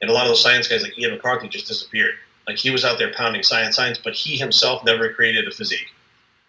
And 0.01 0.09
a 0.09 0.13
lot 0.13 0.23
of 0.23 0.29
those 0.29 0.41
science 0.41 0.67
guys 0.67 0.81
like 0.81 0.97
Ian 0.97 1.11
McCarthy 1.11 1.47
just 1.47 1.67
disappeared. 1.67 2.15
Like 2.47 2.57
he 2.57 2.71
was 2.71 2.83
out 2.83 2.97
there 2.97 3.13
pounding 3.13 3.43
science, 3.43 3.75
science, 3.75 3.99
but 4.03 4.13
he 4.13 4.35
himself 4.35 4.83
never 4.83 5.13
created 5.13 5.47
a 5.47 5.51
physique. 5.51 5.93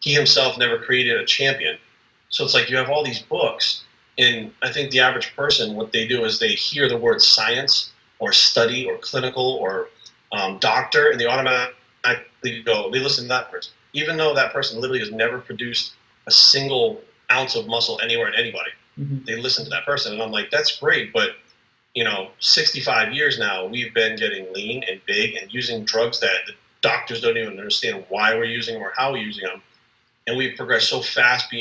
He 0.00 0.14
himself 0.14 0.56
never 0.56 0.78
created 0.78 1.20
a 1.20 1.26
champion. 1.26 1.76
So 2.30 2.44
it's 2.44 2.54
like 2.54 2.70
you 2.70 2.76
have 2.78 2.88
all 2.88 3.04
these 3.04 3.20
books, 3.20 3.84
and 4.20 4.52
I 4.62 4.70
think 4.70 4.90
the 4.90 5.00
average 5.00 5.34
person, 5.34 5.76
what 5.76 5.92
they 5.92 6.06
do 6.06 6.24
is 6.24 6.38
they 6.38 6.50
hear 6.50 6.88
the 6.88 6.98
word 6.98 7.22
science 7.22 7.92
or 8.18 8.32
study 8.32 8.86
or 8.86 8.98
clinical 8.98 9.58
or 9.60 9.88
um, 10.32 10.58
doctor, 10.58 11.10
and 11.10 11.18
they 11.18 11.26
automatically 11.26 12.62
go, 12.64 12.90
they 12.90 12.98
listen 13.00 13.24
to 13.24 13.28
that 13.28 13.50
person, 13.50 13.72
even 13.94 14.18
though 14.18 14.34
that 14.34 14.52
person 14.52 14.78
literally 14.78 15.00
has 15.00 15.10
never 15.10 15.38
produced 15.38 15.94
a 16.26 16.30
single 16.30 17.00
ounce 17.32 17.56
of 17.56 17.66
muscle 17.66 17.98
anywhere 18.02 18.28
in 18.28 18.34
anybody. 18.34 18.70
Mm-hmm. 18.98 19.24
They 19.24 19.36
listen 19.36 19.64
to 19.64 19.70
that 19.70 19.86
person, 19.86 20.12
and 20.12 20.22
I'm 20.22 20.30
like, 20.30 20.50
that's 20.50 20.78
great, 20.78 21.12
but 21.12 21.30
you 21.94 22.04
know, 22.04 22.30
65 22.38 23.12
years 23.14 23.38
now, 23.38 23.66
we've 23.66 23.92
been 23.94 24.16
getting 24.16 24.52
lean 24.52 24.84
and 24.88 25.00
big 25.06 25.34
and 25.36 25.52
using 25.52 25.84
drugs 25.84 26.20
that 26.20 26.36
the 26.46 26.52
doctors 26.82 27.20
don't 27.20 27.36
even 27.36 27.58
understand 27.58 28.04
why 28.10 28.34
we're 28.34 28.44
using 28.44 28.74
them 28.74 28.82
or 28.82 28.92
how 28.96 29.12
we're 29.12 29.24
using 29.24 29.44
them. 29.44 29.60
And 30.26 30.36
we've 30.36 30.56
progressed 30.56 30.88
so 30.88 31.00
fast 31.00 31.52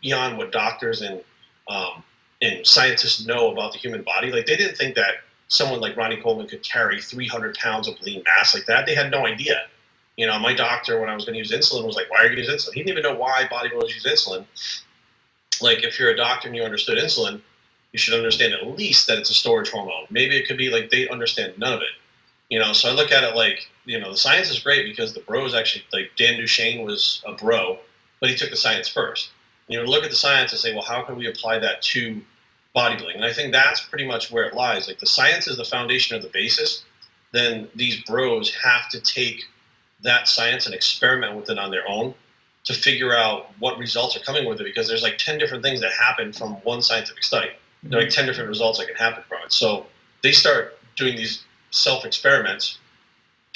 beyond 0.00 0.38
what 0.38 0.50
doctors 0.50 1.02
and 1.02 1.22
um, 1.68 2.02
and 2.42 2.66
scientists 2.66 3.26
know 3.26 3.50
about 3.50 3.72
the 3.72 3.78
human 3.78 4.02
body. 4.02 4.30
Like 4.30 4.46
they 4.46 4.56
didn't 4.56 4.76
think 4.76 4.94
that 4.96 5.16
someone 5.48 5.80
like 5.80 5.96
Ronnie 5.96 6.20
Coleman 6.20 6.48
could 6.48 6.62
carry 6.62 7.00
300 7.00 7.56
pounds 7.56 7.88
of 7.88 8.00
lean 8.02 8.22
mass 8.24 8.54
like 8.54 8.66
that. 8.66 8.86
They 8.86 8.94
had 8.94 9.10
no 9.10 9.26
idea. 9.26 9.62
You 10.16 10.26
know, 10.26 10.38
my 10.38 10.54
doctor 10.54 10.98
when 11.00 11.10
I 11.10 11.14
was 11.14 11.24
going 11.24 11.34
to 11.34 11.38
use 11.38 11.52
insulin 11.52 11.84
was 11.84 11.94
like, 11.94 12.10
"Why 12.10 12.18
are 12.18 12.22
you 12.22 12.34
going 12.34 12.46
to 12.46 12.52
use 12.52 12.64
insulin?" 12.64 12.74
He 12.74 12.82
didn't 12.82 12.98
even 12.98 13.02
know 13.02 13.18
why 13.18 13.44
bodybuilders 13.50 13.94
use 13.94 14.04
insulin. 14.04 14.44
Like 15.60 15.84
if 15.84 15.98
you're 15.98 16.10
a 16.10 16.16
doctor 16.16 16.48
and 16.48 16.56
you 16.56 16.62
understood 16.62 16.98
insulin, 16.98 17.40
you 17.92 17.98
should 17.98 18.14
understand 18.14 18.52
at 18.52 18.66
least 18.66 19.06
that 19.06 19.18
it's 19.18 19.30
a 19.30 19.34
storage 19.34 19.70
hormone. 19.70 20.06
Maybe 20.10 20.36
it 20.36 20.46
could 20.46 20.58
be 20.58 20.70
like 20.70 20.90
they 20.90 21.08
understand 21.08 21.58
none 21.58 21.72
of 21.72 21.80
it. 21.80 21.92
You 22.48 22.58
know, 22.58 22.72
so 22.72 22.88
I 22.88 22.92
look 22.92 23.10
at 23.10 23.24
it 23.24 23.34
like, 23.34 23.68
you 23.84 23.98
know, 23.98 24.10
the 24.10 24.16
science 24.16 24.50
is 24.50 24.58
great 24.60 24.84
because 24.84 25.12
the 25.12 25.20
bros 25.20 25.54
actually, 25.54 25.84
like 25.92 26.12
Dan 26.16 26.34
Duchaine 26.34 26.84
was 26.84 27.22
a 27.26 27.32
bro, 27.32 27.78
but 28.20 28.30
he 28.30 28.36
took 28.36 28.50
the 28.50 28.56
science 28.56 28.88
first. 28.88 29.30
You 29.68 29.82
look 29.82 30.04
at 30.04 30.10
the 30.10 30.16
science 30.16 30.52
and 30.52 30.60
say, 30.60 30.72
well, 30.72 30.84
how 30.84 31.02
can 31.02 31.16
we 31.16 31.26
apply 31.28 31.58
that 31.58 31.82
to 31.82 32.20
bodybuilding? 32.74 33.16
And 33.16 33.24
I 33.24 33.32
think 33.32 33.52
that's 33.52 33.80
pretty 33.80 34.06
much 34.06 34.30
where 34.30 34.44
it 34.44 34.54
lies. 34.54 34.86
Like 34.86 34.98
the 34.98 35.06
science 35.06 35.48
is 35.48 35.56
the 35.56 35.64
foundation 35.64 36.16
of 36.16 36.22
the 36.22 36.28
basis. 36.28 36.84
Then 37.32 37.68
these 37.74 38.02
bros 38.04 38.54
have 38.54 38.88
to 38.90 39.00
take 39.00 39.44
that 40.02 40.28
science 40.28 40.66
and 40.66 40.74
experiment 40.74 41.36
with 41.36 41.50
it 41.50 41.58
on 41.58 41.70
their 41.70 41.88
own 41.88 42.14
to 42.64 42.74
figure 42.74 43.16
out 43.16 43.50
what 43.58 43.78
results 43.78 44.16
are 44.16 44.20
coming 44.20 44.46
with 44.46 44.60
it 44.60 44.64
because 44.64 44.86
there's 44.86 45.02
like 45.02 45.18
10 45.18 45.38
different 45.38 45.62
things 45.62 45.80
that 45.80 45.92
happen 45.92 46.32
from 46.32 46.54
one 46.62 46.82
scientific 46.82 47.22
study 47.22 47.50
there 47.90 47.98
are 47.98 48.02
like 48.02 48.10
10 48.10 48.26
different 48.26 48.48
results 48.48 48.78
that 48.78 48.86
can 48.86 48.96
happen 48.96 49.22
from 49.28 49.38
it. 49.44 49.52
So 49.52 49.86
they 50.22 50.32
start 50.32 50.78
doing 50.96 51.16
these 51.16 51.44
self 51.70 52.04
experiments 52.04 52.78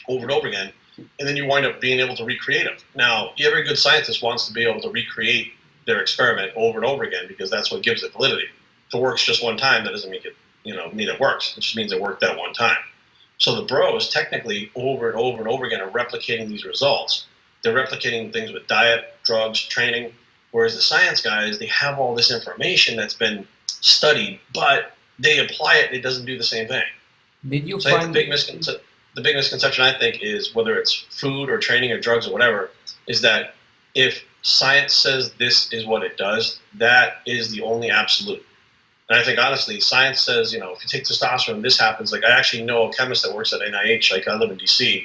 over 0.09 0.23
and 0.23 0.31
over 0.31 0.49
again, 0.49 0.73
and 0.97 1.29
then 1.29 1.37
you 1.37 1.47
wind 1.47 1.67
up 1.67 1.81
being 1.81 2.01
able 2.01 2.17
to 2.17 2.25
recreate 2.25 2.65
them. 2.65 2.77
Now, 2.95 3.31
every 3.39 3.65
good 3.65 3.79
scientist 3.79 4.23
wants 4.23 4.47
to 4.49 4.53
be 4.53 4.65
able 4.65 4.81
to 4.83 4.91
recreate 4.91 5.53
their 5.91 6.01
experiment 6.01 6.53
over 6.57 6.79
and 6.79 6.87
over 6.87 7.03
again 7.03 7.25
because 7.29 7.51
that's 7.51 7.71
what 7.71 7.83
gives 7.83 8.03
it 8.03 8.13
validity. 8.13 8.47
If 8.89 8.95
it 8.95 9.01
works 9.01 9.25
just 9.25 9.43
one 9.43 9.57
time, 9.57 9.85
that 9.85 9.91
doesn't 9.91 10.11
mean 10.11 10.21
it, 10.25 10.37
you 10.65 10.75
know, 10.75 10.91
mean 10.93 11.09
it 11.09 11.21
works. 11.21 11.55
It 11.57 11.61
just 11.61 11.77
means 11.77 11.93
it 11.93 12.01
worked 12.01 12.21
that 12.21 12.37
one 12.39 12.53
time. 12.53 12.79
So 13.39 13.57
the 13.57 13.63
bros 13.63 14.09
technically 14.09 14.71
over 14.75 15.11
and 15.11 15.19
over 15.19 15.39
and 15.39 15.49
over 15.49 15.65
again 15.65 15.81
are 15.81 15.91
replicating 15.91 16.49
these 16.49 16.65
results. 16.65 17.27
They're 17.63 17.75
replicating 17.75 18.33
things 18.33 18.53
with 18.53 18.67
diet, 18.67 19.15
drugs, 19.25 19.61
training. 19.67 20.13
Whereas 20.53 20.75
the 20.75 20.83
science 20.83 21.21
guys, 21.21 21.59
they 21.59 21.67
have 21.67 21.99
all 21.99 22.15
this 22.15 22.33
information 22.33 22.97
that's 22.97 23.15
been 23.15 23.47
studied, 23.67 24.41
but 24.55 24.93
they 25.19 25.39
apply 25.39 25.77
it, 25.77 25.93
it 25.93 26.01
doesn't 26.01 26.27
do 26.27 26.37
the 26.37 26.45
same 26.45 26.69
thing. 26.69 26.85
Did 27.49 27.67
you 27.67 27.81
So 27.81 27.91
find 27.91 28.11
the 28.11 28.13
big 28.13 28.29
misconception, 28.29 28.83
the 29.15 29.23
big 29.23 29.37
misconception 29.37 29.85
I 29.85 29.99
think 29.99 30.23
is 30.23 30.55
whether 30.55 30.79
it's 30.79 31.07
food 31.11 31.51
or 31.51 31.59
training 31.59 31.93
or 31.93 32.01
drugs 32.01 32.27
or 32.27 32.33
whatever, 32.33 32.71
is 33.07 33.23
that 33.23 33.55
if 33.95 34.23
science 34.43 34.95
says 34.95 35.33
this 35.35 35.73
is 35.73 35.87
what 35.87 36.03
it 36.03 36.17
does, 36.17 36.61
that 36.75 37.19
is 37.27 37.51
the 37.51 37.63
only 37.63 37.91
absolute. 37.91 38.45
And 39.09 39.19
I 39.19 39.25
think 39.25 39.39
honestly, 39.39 39.81
science 39.81 40.21
says, 40.21 40.53
you 40.53 40.61
know, 40.61 40.73
if 40.73 40.83
you 40.83 40.89
take 40.89 41.05
testosterone, 41.05 41.63
this 41.63 41.79
happens. 41.79 42.13
Like 42.13 42.25
I 42.25 42.31
actually 42.31 42.63
know 42.63 42.89
a 42.89 42.93
chemist 42.93 43.25
that 43.25 43.35
works 43.35 43.53
at 43.53 43.61
NIH, 43.61 44.13
like 44.13 44.29
I 44.29 44.37
live 44.37 44.51
in 44.51 44.59
DC. 44.59 45.05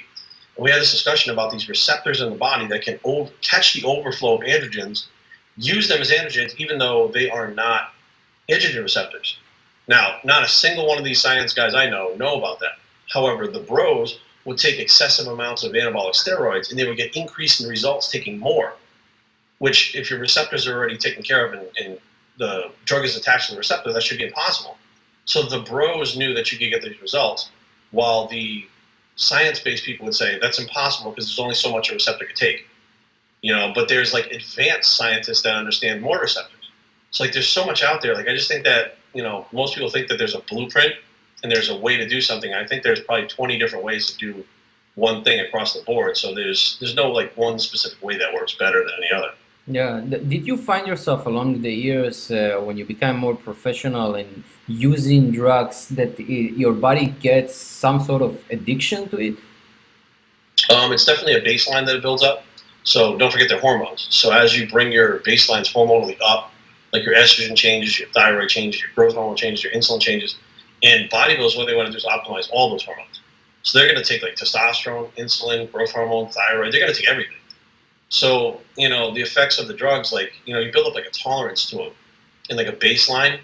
And 0.56 0.64
we 0.64 0.70
had 0.70 0.80
this 0.80 0.92
discussion 0.92 1.34
about 1.34 1.52
these 1.52 1.68
receptors 1.68 2.22
in 2.22 2.30
the 2.30 2.36
body 2.36 2.68
that 2.68 2.84
can 2.84 3.00
over, 3.04 3.32
catch 3.42 3.74
the 3.74 3.84
overflow 3.84 4.36
of 4.36 4.42
androgens, 4.42 5.08
use 5.58 5.88
them 5.88 6.02
as 6.02 6.12
androgens, 6.12 6.56
even 6.58 6.78
though 6.78 7.08
they 7.08 7.30
are 7.30 7.52
not 7.52 7.94
androgen 8.48 8.84
receptors. 8.84 9.38
Now, 9.88 10.20
not 10.24 10.44
a 10.44 10.48
single 10.48 10.88
one 10.88 10.98
of 10.98 11.04
these 11.04 11.22
science 11.22 11.54
guys 11.54 11.74
I 11.74 11.90
know 11.90 12.14
know 12.16 12.38
about 12.38 12.60
that. 12.60 12.78
However, 13.12 13.48
the 13.48 13.60
bros 13.60 14.20
would 14.46 14.58
take 14.60 14.80
excessive 14.80 15.28
amounts 15.28 15.64
of 15.64 15.74
anabolic 15.74 16.14
steroids 16.14 16.70
and 16.70 16.78
they 16.78 16.88
would 16.88 16.98
get 16.98 17.16
increase 17.16 17.60
in 17.60 17.68
results 17.68 18.12
taking 18.12 18.38
more. 18.38 18.74
Which, 19.60 19.96
if 19.96 20.10
your 20.10 20.20
receptors 20.20 20.68
are 20.68 20.78
already 20.78 20.98
taken 20.98 21.24
care 21.24 21.46
of 21.46 21.54
and, 21.54 21.68
and 21.82 22.00
the 22.38 22.72
drug 22.84 23.06
is 23.06 23.16
attached 23.16 23.48
to 23.48 23.54
the 23.54 23.58
receptor, 23.58 23.94
that 23.94 24.04
should 24.04 24.18
be 24.18 24.26
impossible. 24.26 24.78
So 25.26 25.44
the 25.44 25.62
bros 25.62 26.18
knew 26.18 26.34
that 26.34 26.52
you 26.52 26.58
could 26.58 26.70
get 26.70 26.82
these 26.82 27.02
results, 27.02 27.50
while 27.92 28.28
the 28.28 28.68
science-based 29.16 29.86
people 29.86 30.06
would 30.06 30.16
say 30.16 30.38
that's 30.40 30.60
impossible 30.60 31.12
because 31.12 31.28
there's 31.28 31.40
only 31.40 31.56
so 31.56 31.72
much 31.72 31.90
a 31.90 31.94
receptor 31.94 32.26
could 32.26 32.36
take. 32.36 32.68
You 33.42 33.54
know, 33.54 33.72
but 33.76 33.88
there's 33.88 34.14
like 34.14 34.26
advanced 34.32 34.96
scientists 34.96 35.42
that 35.44 35.56
understand 35.56 36.02
more 36.02 36.20
receptors. 36.20 36.72
So 37.12 37.24
like 37.24 37.34
there's 37.34 37.48
so 37.48 37.66
much 37.66 37.84
out 37.84 38.02
there. 38.02 38.14
Like 38.14 38.28
I 38.28 38.34
just 38.34 38.50
think 38.50 38.66
that 38.66 38.98
you 39.14 39.24
know 39.24 39.46
most 39.52 39.76
people 39.76 39.90
think 39.90 40.08
that 40.10 40.18
there's 40.18 40.36
a 40.36 40.40
blueprint 40.50 40.96
and 41.44 41.52
there's 41.52 41.70
a 41.70 41.78
way 41.78 41.96
to 41.96 42.08
do 42.08 42.22
something. 42.22 42.54
I 42.54 42.66
think 42.66 42.84
there's 42.84 43.02
probably 43.02 43.28
20 43.28 43.60
different 43.60 43.86
ways 43.86 44.08
to 44.08 44.18
do 44.18 44.44
one 44.96 45.24
thing 45.24 45.40
across 45.40 45.74
the 45.74 45.84
board. 45.84 46.18
So 46.18 46.34
there's 46.34 46.78
there's 46.80 46.96
no 46.96 47.12
like 47.12 47.36
one 47.38 47.60
specific 47.60 48.02
way 48.02 48.18
that 48.18 48.34
works 48.34 48.56
better 48.56 48.84
than 48.84 48.94
any 48.98 49.12
other. 49.12 49.32
Yeah. 49.68 50.02
Did 50.02 50.46
you 50.46 50.58
find 50.58 50.86
yourself 50.86 51.26
along 51.26 51.64
the 51.64 51.74
years 51.74 52.30
uh, 52.30 52.62
when 52.64 52.78
you 52.78 52.86
become 52.86 53.18
more 53.18 53.36
professional 53.36 54.14
in 54.14 54.44
using 54.68 55.32
drugs 55.32 55.88
that 55.90 56.20
your 56.20 56.74
body 56.74 57.08
gets 57.20 57.56
some 57.56 58.00
sort 58.00 58.22
of 58.22 58.44
addiction 58.52 59.10
to 59.10 59.18
it? 59.18 59.36
Um, 60.70 60.94
it's 60.94 61.06
definitely 61.06 61.34
a 61.34 61.42
baseline 61.42 61.86
that 61.88 61.96
it 61.96 62.04
builds 62.04 62.24
up. 62.24 62.44
So 62.84 63.18
don't 63.18 63.32
forget 63.32 63.50
their 63.50 63.60
hormones. 63.60 64.06
So 64.12 64.32
as 64.32 64.58
you 64.58 64.70
bring 64.70 64.92
your 64.92 65.20
baselines 65.22 65.74
hormonally 65.74 66.18
up, 66.24 66.52
like 66.94 67.04
your 67.04 67.16
estrogen 67.16 67.56
changes, 67.56 68.00
your 68.00 68.08
thyroid 68.10 68.50
changes, 68.50 68.80
your 68.80 68.92
growth 68.94 69.16
hormone 69.16 69.36
changes, 69.36 69.64
your 69.64 69.74
insulin 69.74 70.00
changes, 70.00 70.38
and 70.84 71.10
bodybuilders, 71.10 71.58
what 71.58 71.66
they 71.66 71.76
want 71.76 71.88
to 71.88 71.92
do 71.92 71.98
is 71.98 72.06
optimize 72.06 72.50
all 72.54 72.70
those 72.70 72.84
hormones. 72.84 73.22
So 73.64 73.80
they're 73.80 73.92
going 73.92 74.02
to 74.02 74.08
take 74.08 74.22
like 74.22 74.36
testosterone, 74.36 75.10
insulin, 75.18 75.72
growth 75.72 75.92
hormone, 75.92 76.30
thyroid. 76.30 76.72
They're 76.72 76.82
going 76.82 76.94
to 76.94 77.00
take 77.00 77.10
everything. 77.10 77.36
So 78.10 78.62
you 78.78 78.90
know 78.90 79.14
the 79.14 79.22
effects 79.22 79.60
of 79.60 79.68
the 79.68 79.74
drugs, 79.74 80.12
like 80.12 80.34
you 80.46 80.54
know, 80.54 80.60
you 80.60 80.72
build 80.72 80.88
up 80.88 80.96
like 80.96 81.06
a 81.06 81.12
tolerance 81.12 81.70
to 81.70 81.78
them, 81.78 81.92
and 82.50 82.58
like 82.58 82.68
a 82.68 82.74
baseline. 82.74 83.40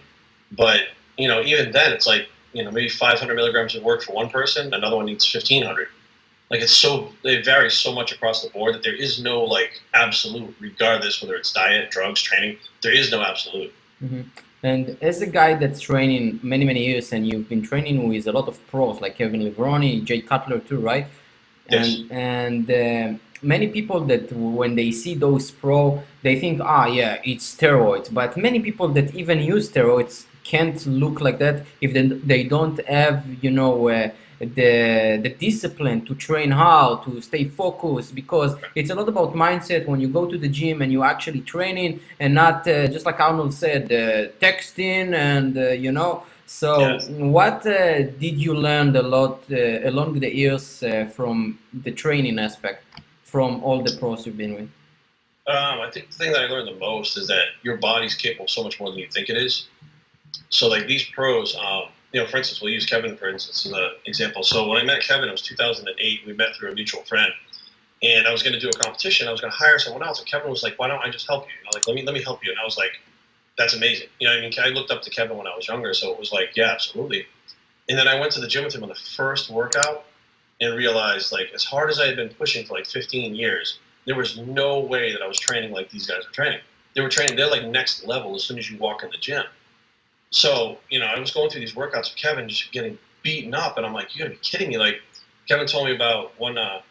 But 0.51 0.81
you 1.17 1.27
know, 1.27 1.41
even 1.41 1.71
then, 1.71 1.91
it's 1.91 2.07
like 2.07 2.27
you 2.53 2.63
know 2.63 2.71
maybe 2.71 2.89
500 2.89 3.35
milligrams 3.35 3.73
would 3.73 3.83
work 3.83 4.03
for 4.03 4.13
one 4.13 4.29
person, 4.29 4.73
another 4.73 4.95
one 4.95 5.05
needs 5.05 5.25
1500 5.33 5.87
like 6.51 6.59
it's 6.59 6.73
so 6.73 7.09
they 7.23 7.41
vary 7.41 7.71
so 7.71 7.93
much 7.93 8.11
across 8.11 8.43
the 8.43 8.49
board 8.49 8.75
that 8.75 8.83
there 8.83 8.93
is 8.93 9.23
no 9.23 9.41
like 9.41 9.81
absolute 9.93 10.53
regardless 10.59 11.21
whether 11.21 11.35
it's 11.35 11.51
diet 11.53 11.89
drugs 11.89 12.21
training 12.21 12.57
there 12.83 12.91
is 12.91 13.09
no 13.09 13.21
absolute 13.21 13.73
hmm 13.99 14.21
And 14.63 14.97
as 15.01 15.21
a 15.21 15.29
guy 15.39 15.51
that's 15.61 15.81
training 15.81 16.39
many, 16.43 16.65
many 16.71 16.81
years, 16.89 17.11
and 17.13 17.21
you've 17.27 17.47
been 17.49 17.63
training 17.71 17.97
with 18.09 18.27
a 18.27 18.33
lot 18.37 18.47
of 18.51 18.55
pros 18.71 19.01
like 19.01 19.15
Kevin 19.17 19.41
Levrone, 19.41 20.03
Jay 20.07 20.21
Cutler 20.21 20.59
too, 20.59 20.79
right? 20.91 21.07
Yes. 21.69 21.87
And 22.11 22.11
and 22.11 22.65
uh, 22.69 23.07
many 23.41 23.67
people 23.67 24.01
that 24.05 24.31
when 24.33 24.75
they 24.75 24.91
see 24.91 25.15
those 25.15 25.51
pro, 25.51 26.01
they 26.23 26.39
think, 26.39 26.61
ah, 26.61 26.85
yeah, 26.85 27.19
it's 27.23 27.55
steroids. 27.55 28.13
But 28.13 28.37
many 28.37 28.59
people 28.59 28.87
that 28.89 29.13
even 29.15 29.39
use 29.39 29.69
steroids 29.69 30.25
can't 30.43 30.85
look 30.87 31.21
like 31.21 31.39
that 31.39 31.65
if 31.81 31.93
they, 31.93 32.07
they 32.07 32.43
don't 32.43 32.83
have, 32.87 33.25
you 33.43 33.51
know, 33.51 33.89
uh, 33.89 34.09
the 34.39 35.19
the 35.21 35.29
discipline 35.39 36.03
to 36.03 36.15
train 36.15 36.49
hard, 36.49 37.03
to 37.03 37.21
stay 37.21 37.45
focused, 37.45 38.15
because 38.15 38.55
it's 38.73 38.89
a 38.89 38.95
lot 38.95 39.07
about 39.07 39.35
mindset 39.35 39.85
when 39.85 39.99
you 39.99 40.07
go 40.07 40.25
to 40.25 40.35
the 40.35 40.47
gym 40.49 40.81
and 40.81 40.91
you 40.91 41.03
actually 41.03 41.41
training 41.41 41.99
and 42.19 42.33
not 42.33 42.67
uh, 42.67 42.87
just 42.87 43.05
like 43.05 43.19
Arnold 43.19 43.53
said, 43.53 43.83
uh, 43.91 44.31
texting 44.43 45.13
and 45.13 45.55
uh, 45.57 45.69
you 45.69 45.91
know. 45.91 46.23
So, 46.47 46.79
Yes. 46.81 47.07
what 47.07 47.65
uh, 47.65 48.01
did 48.19 48.37
you 48.45 48.53
learn 48.55 48.95
a 48.95 49.01
lot 49.03 49.43
uh, 49.51 49.87
along 49.87 50.19
the 50.19 50.35
years 50.35 50.83
uh, 50.83 51.05
from 51.15 51.59
the 51.71 51.91
training 51.91 52.39
aspect, 52.39 52.83
from 53.31 53.63
all 53.63 53.81
the 53.81 53.95
pros 53.97 54.25
you've 54.25 54.37
been 54.37 54.53
with? 54.53 54.69
um, 55.47 55.81
i 55.81 55.89
think 55.91 56.09
the 56.09 56.17
thing 56.17 56.31
that 56.31 56.41
i 56.41 56.47
learned 56.47 56.67
the 56.67 56.79
most 56.79 57.17
is 57.17 57.27
that 57.27 57.45
your 57.63 57.77
body's 57.77 58.15
capable 58.15 58.47
so 58.47 58.63
much 58.63 58.79
more 58.79 58.89
than 58.89 58.99
you 58.99 59.07
think 59.07 59.29
it 59.29 59.37
is 59.37 59.67
so 60.49 60.67
like 60.67 60.85
these 60.87 61.03
pros 61.15 61.55
um, 61.55 61.83
you 62.11 62.19
know 62.19 62.27
for 62.27 62.37
instance 62.37 62.61
we'll 62.61 62.71
use 62.71 62.85
kevin 62.85 63.17
for 63.17 63.29
instance 63.29 63.65
as 63.65 63.71
an 63.71 63.89
example 64.05 64.43
so 64.43 64.67
when 64.67 64.77
i 64.77 64.83
met 64.83 65.01
kevin 65.01 65.27
it 65.27 65.31
was 65.31 65.41
2008 65.41 66.19
we 66.27 66.33
met 66.33 66.55
through 66.55 66.71
a 66.71 66.75
mutual 66.75 67.03
friend 67.03 67.31
and 68.03 68.27
I 68.27 68.31
was 68.31 68.41
going 68.41 68.53
to 68.53 68.59
do 68.59 68.69
a 68.69 68.73
competition. 68.73 69.27
I 69.27 69.31
was 69.31 69.41
going 69.41 69.51
to 69.51 69.57
hire 69.57 69.77
someone 69.77 70.03
else, 70.03 70.19
and 70.19 70.27
Kevin 70.27 70.49
was 70.49 70.63
like, 70.63 70.77
"Why 70.79 70.87
don't 70.87 71.03
I 71.03 71.09
just 71.09 71.27
help 71.27 71.45
you?" 71.47 71.53
I 71.63 71.67
was 71.67 71.75
like, 71.75 71.87
let 71.87 71.95
me 71.95 72.03
let 72.03 72.13
me 72.13 72.23
help 72.23 72.43
you. 72.43 72.51
And 72.51 72.59
I 72.59 72.63
was 72.63 72.77
like, 72.77 72.99
"That's 73.57 73.73
amazing." 73.73 74.07
You 74.19 74.27
know, 74.27 74.33
I 74.33 74.41
mean, 74.41 74.51
I 74.63 74.69
looked 74.69 74.91
up 74.91 75.01
to 75.03 75.09
Kevin 75.09 75.37
when 75.37 75.47
I 75.47 75.55
was 75.55 75.67
younger, 75.67 75.93
so 75.93 76.11
it 76.11 76.19
was 76.19 76.31
like, 76.31 76.55
"Yeah, 76.55 76.71
absolutely." 76.71 77.27
And 77.89 77.97
then 77.97 78.07
I 78.07 78.19
went 78.19 78.31
to 78.33 78.39
the 78.39 78.47
gym 78.47 78.63
with 78.63 78.73
him 78.73 78.83
on 78.83 78.89
the 78.89 78.95
first 78.95 79.49
workout, 79.49 80.05
and 80.61 80.77
realized 80.77 81.31
like, 81.31 81.51
as 81.53 81.63
hard 81.63 81.89
as 81.89 81.99
I 81.99 82.07
had 82.07 82.15
been 82.15 82.29
pushing 82.29 82.65
for 82.65 82.75
like 82.75 82.85
15 82.85 83.35
years, 83.35 83.79
there 84.05 84.15
was 84.15 84.37
no 84.37 84.79
way 84.79 85.11
that 85.11 85.21
I 85.21 85.27
was 85.27 85.37
training 85.37 85.71
like 85.71 85.89
these 85.89 86.07
guys 86.07 86.25
were 86.25 86.31
training. 86.31 86.61
They 86.95 87.01
were 87.01 87.09
training; 87.09 87.35
they're 87.35 87.49
like 87.49 87.65
next 87.65 88.05
level 88.05 88.35
as 88.35 88.43
soon 88.43 88.57
as 88.57 88.69
you 88.69 88.77
walk 88.77 89.03
in 89.03 89.09
the 89.09 89.17
gym. 89.17 89.43
So 90.29 90.77
you 90.89 90.99
know, 90.99 91.05
I 91.05 91.19
was 91.19 91.31
going 91.31 91.49
through 91.49 91.61
these 91.61 91.73
workouts 91.73 92.11
with 92.11 92.15
Kevin, 92.17 92.49
just 92.49 92.71
getting 92.71 92.97
beaten 93.23 93.53
up, 93.53 93.77
and 93.77 93.85
I'm 93.85 93.93
like, 93.93 94.15
"You 94.15 94.23
gotta 94.23 94.31
be 94.31 94.39
kidding 94.41 94.69
me!" 94.69 94.77
Like, 94.77 95.01
Kevin 95.47 95.67
told 95.67 95.87
me 95.87 95.95
about 95.95 96.39
one. 96.39 96.57
Uh, 96.57 96.81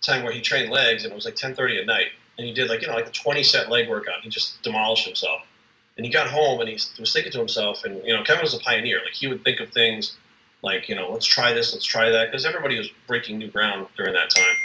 time 0.00 0.22
where 0.22 0.32
he 0.32 0.40
trained 0.40 0.70
legs 0.70 1.04
and 1.04 1.12
it 1.12 1.14
was 1.14 1.24
like 1.24 1.34
10:30 1.34 1.80
at 1.80 1.86
night 1.86 2.08
and 2.38 2.46
he 2.46 2.52
did 2.52 2.68
like 2.68 2.80
you 2.80 2.88
know 2.88 2.94
like 2.94 3.06
a 3.06 3.10
20 3.10 3.42
set 3.42 3.68
leg 3.68 3.88
workout 3.88 4.22
he 4.22 4.30
just 4.30 4.62
demolished 4.62 5.04
himself 5.04 5.42
and 5.96 6.06
he 6.06 6.12
got 6.12 6.28
home 6.28 6.60
and 6.60 6.68
he 6.68 6.74
was 6.98 7.12
thinking 7.12 7.32
to 7.32 7.38
himself 7.38 7.84
and 7.84 8.02
you 8.04 8.14
know 8.14 8.22
Kevin 8.22 8.42
was 8.42 8.54
a 8.54 8.58
pioneer 8.60 9.00
like 9.04 9.14
he 9.14 9.26
would 9.26 9.44
think 9.44 9.60
of 9.60 9.70
things 9.70 10.16
like 10.62 10.88
you 10.88 10.94
know 10.94 11.10
let's 11.10 11.26
try 11.26 11.52
this 11.52 11.72
let's 11.72 11.84
try 11.84 12.10
that 12.10 12.30
because 12.30 12.44
everybody 12.44 12.78
was 12.78 12.90
breaking 13.06 13.38
new 13.38 13.50
ground 13.50 13.86
during 13.96 14.12
that 14.14 14.30
time. 14.30 14.56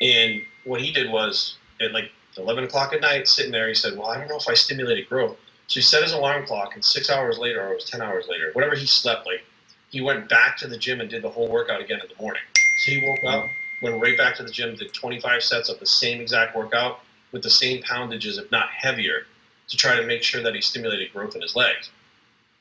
And 0.00 0.42
what 0.64 0.80
he 0.80 0.92
did 0.92 1.10
was 1.10 1.56
at 1.80 1.92
like 1.92 2.10
11 2.36 2.64
o'clock 2.64 2.92
at 2.92 3.00
night 3.00 3.26
sitting 3.28 3.52
there 3.52 3.68
he 3.68 3.74
said 3.74 3.96
well 3.96 4.08
I 4.08 4.18
don't 4.18 4.28
know 4.28 4.36
if 4.36 4.48
I 4.48 4.54
stimulated 4.54 5.08
growth. 5.08 5.36
So 5.68 5.80
he 5.80 5.82
set 5.82 6.02
his 6.02 6.12
alarm 6.12 6.46
clock 6.46 6.74
and 6.74 6.84
six 6.84 7.10
hours 7.10 7.38
later 7.38 7.62
or 7.62 7.72
it 7.72 7.76
was 7.76 7.90
10 7.90 8.02
hours 8.02 8.26
later 8.28 8.50
whatever 8.52 8.76
he 8.76 8.86
slept 8.86 9.26
like 9.26 9.44
he 9.90 10.00
went 10.00 10.28
back 10.28 10.56
to 10.58 10.68
the 10.68 10.76
gym 10.76 11.00
and 11.00 11.08
did 11.08 11.22
the 11.22 11.30
whole 11.30 11.48
workout 11.48 11.80
again 11.80 12.00
in 12.00 12.08
the 12.08 12.22
morning. 12.22 12.42
So 12.84 12.92
he 12.92 13.08
woke 13.08 13.24
up 13.24 13.46
went 13.82 14.00
right 14.00 14.16
back 14.16 14.36
to 14.36 14.42
the 14.42 14.50
gym, 14.50 14.74
did 14.74 14.92
25 14.92 15.42
sets 15.42 15.68
of 15.68 15.78
the 15.78 15.86
same 15.86 16.20
exact 16.20 16.56
workout 16.56 17.00
with 17.32 17.42
the 17.42 17.50
same 17.50 17.82
poundages, 17.82 18.38
if 18.38 18.50
not 18.50 18.68
heavier, 18.70 19.26
to 19.68 19.76
try 19.76 19.96
to 19.96 20.06
make 20.06 20.22
sure 20.22 20.42
that 20.42 20.54
he 20.54 20.60
stimulated 20.60 21.12
growth 21.12 21.34
in 21.34 21.42
his 21.42 21.56
legs. 21.56 21.90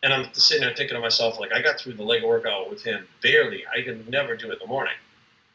And 0.05 0.13
I'm 0.13 0.31
sitting 0.33 0.62
there 0.62 0.75
thinking 0.75 0.93
to 0.93 1.01
myself, 1.01 1.39
like, 1.39 1.51
I 1.51 1.63
got 1.63 1.79
through 1.79 1.93
the 1.93 2.03
leg 2.03 2.24
workout 2.24 2.69
with 2.69 2.83
him 2.83 3.07
barely. 3.24 3.63
I 3.75 3.81
can 3.81 4.07
never 4.07 4.35
do 4.35 4.51
it 4.51 4.53
in 4.53 4.59
the 4.59 4.67
morning. 4.67 4.93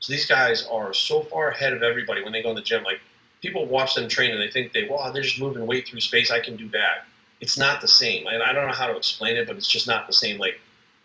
So 0.01 0.13
these 0.13 0.27
guys 0.27 0.67
are 0.69 0.93
so 0.93 1.23
far 1.23 1.51
ahead 1.51 1.73
of 1.73 1.85
everybody 1.85 2.25
when 2.25 2.33
they 2.33 2.43
go 2.43 2.51
in 2.51 2.57
the 2.57 2.61
gym. 2.61 2.83
Like, 2.83 2.99
people 3.43 3.65
watch 3.67 3.95
them 3.95 4.09
train 4.09 4.33
and 4.33 4.41
they 4.41 4.51
think 4.51 4.73
they, 4.73 4.89
well, 4.91 5.13
they're 5.13 5.23
just 5.23 5.39
moving 5.39 5.69
weight 5.69 5.87
through 5.87 6.01
space. 6.01 6.33
I 6.33 6.41
can 6.41 6.57
do 6.57 6.69
that. 6.71 7.05
It's 7.41 7.57
not 7.57 7.81
the 7.81 7.87
same. 7.87 8.27
And 8.27 8.43
I 8.43 8.53
don't 8.53 8.67
know 8.67 8.75
how 8.75 8.89
to 8.89 8.97
explain 8.97 9.37
it, 9.37 9.47
but 9.47 9.57
it's 9.57 9.69
just 9.69 9.87
not 9.87 10.09
the 10.09 10.13
same. 10.13 10.37
Like, 10.37 10.59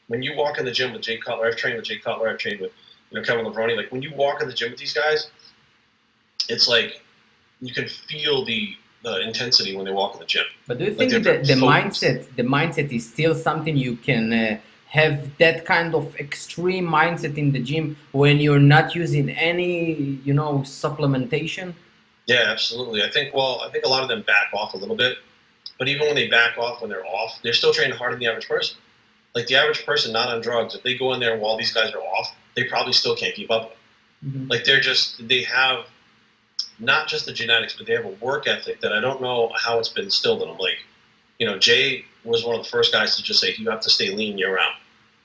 when 0.08 0.24
you 0.24 0.36
walk 0.36 0.58
in 0.58 0.66
the 0.66 0.72
gym 0.72 0.92
with 0.92 1.04
Jay 1.04 1.18
Cutler, 1.18 1.46
I've 1.46 1.56
trained 1.56 1.76
with 1.78 1.86
Jay 1.86 2.00
Cutler, 2.00 2.28
I've 2.28 2.40
trained 2.40 2.62
with 2.62 2.72
you 3.12 3.20
know, 3.20 3.24
Kevin 3.24 3.46
Levrone, 3.46 3.78
like 3.78 3.92
when 3.92 4.02
you 4.02 4.12
walk 4.16 4.42
in 4.42 4.48
the 4.48 4.56
gym 4.56 4.72
with 4.72 4.80
these 4.80 4.94
guys, 4.94 5.30
it's 6.50 6.68
like 6.68 7.00
you 7.62 7.76
can 7.76 7.88
feel 7.88 8.44
the 8.44 8.76
the 9.06 9.22
intensity 9.22 9.76
when 9.76 9.86
they 9.86 9.92
walk 9.92 10.16
in 10.16 10.20
the 10.20 10.26
gym. 10.26 10.46
But 10.68 10.80
do 10.80 10.86
you 10.86 10.94
think 10.96 11.12
they're 11.12 11.20
that 11.22 11.46
the 11.46 11.54
mindset, 11.54 12.36
the 12.36 12.44
mindset 12.44 12.92
is 12.92 13.08
still 13.08 13.36
something 13.36 13.78
you 13.78 13.96
can 13.98 14.34
uh, 14.34 14.58
have 14.88 15.38
that 15.38 15.66
kind 15.66 15.94
of 15.94 16.16
extreme 16.16 16.88
mindset 16.88 17.38
in 17.38 17.52
the 17.52 17.60
gym 17.60 17.96
when 18.12 18.40
you're 18.40 18.68
not 18.76 18.96
using 18.96 19.30
any, 19.30 20.20
you 20.28 20.34
know, 20.34 20.54
supplementation? 20.82 21.76
Yeah, 22.26 22.46
absolutely. 22.48 23.04
I 23.04 23.10
think 23.12 23.34
well, 23.36 23.62
I 23.64 23.70
think 23.72 23.86
a 23.86 23.90
lot 23.90 24.02
of 24.02 24.10
them 24.10 24.24
back 24.24 24.48
off 24.54 24.74
a 24.74 24.78
little 24.78 24.96
bit, 24.96 25.18
but 25.78 25.88
even 25.88 26.08
when 26.08 26.16
they 26.16 26.28
back 26.28 26.58
off 26.58 26.82
when 26.82 26.90
they're 26.90 27.06
off, 27.06 27.40
they're 27.44 27.54
still 27.54 27.74
training 27.74 27.96
harder 27.96 28.16
than 28.16 28.22
the 28.22 28.28
average 28.28 28.48
person. 28.48 28.78
Like 29.36 29.46
the 29.46 29.56
average 29.56 29.86
person 29.86 30.12
not 30.14 30.30
on 30.30 30.42
drugs, 30.42 30.74
if 30.74 30.82
they 30.82 30.98
go 30.98 31.14
in 31.14 31.20
there 31.20 31.38
while 31.38 31.58
these 31.58 31.74
guys 31.74 31.94
are 31.94 32.00
off, 32.00 32.34
they 32.56 32.64
probably 32.64 32.94
still 32.94 33.16
can't 33.16 33.36
keep 33.36 33.52
up. 33.52 33.76
Mhm. 34.26 34.50
Like 34.50 34.64
they're 34.64 34.80
just 34.80 35.28
they 35.28 35.44
have 35.44 35.86
not 36.80 37.08
just 37.08 37.26
the 37.26 37.34
genetics, 37.34 37.76
but 37.76 37.88
they 37.88 37.94
have 37.94 38.06
a 38.06 38.16
work 38.26 38.48
ethic 38.48 38.82
that 38.82 38.94
I 38.94 39.00
don't 39.00 39.22
know 39.22 39.52
how 39.56 39.80
it's 39.80 39.90
been 39.90 40.06
instilled 40.06 40.42
in 40.42 40.50
them. 40.50 40.58
Like, 40.58 40.80
you 41.40 41.46
know, 41.46 41.58
Jay 41.58 42.06
was 42.24 42.44
one 42.44 42.56
of 42.58 42.64
the 42.64 42.70
first 42.70 42.92
guys 42.92 43.16
to 43.16 43.24
just 43.24 43.40
say 43.40 43.54
you 43.58 43.70
have 43.70 43.82
to 43.82 43.90
stay 43.90 44.10
lean 44.12 44.38
year 44.38 44.56
round, 44.56 44.76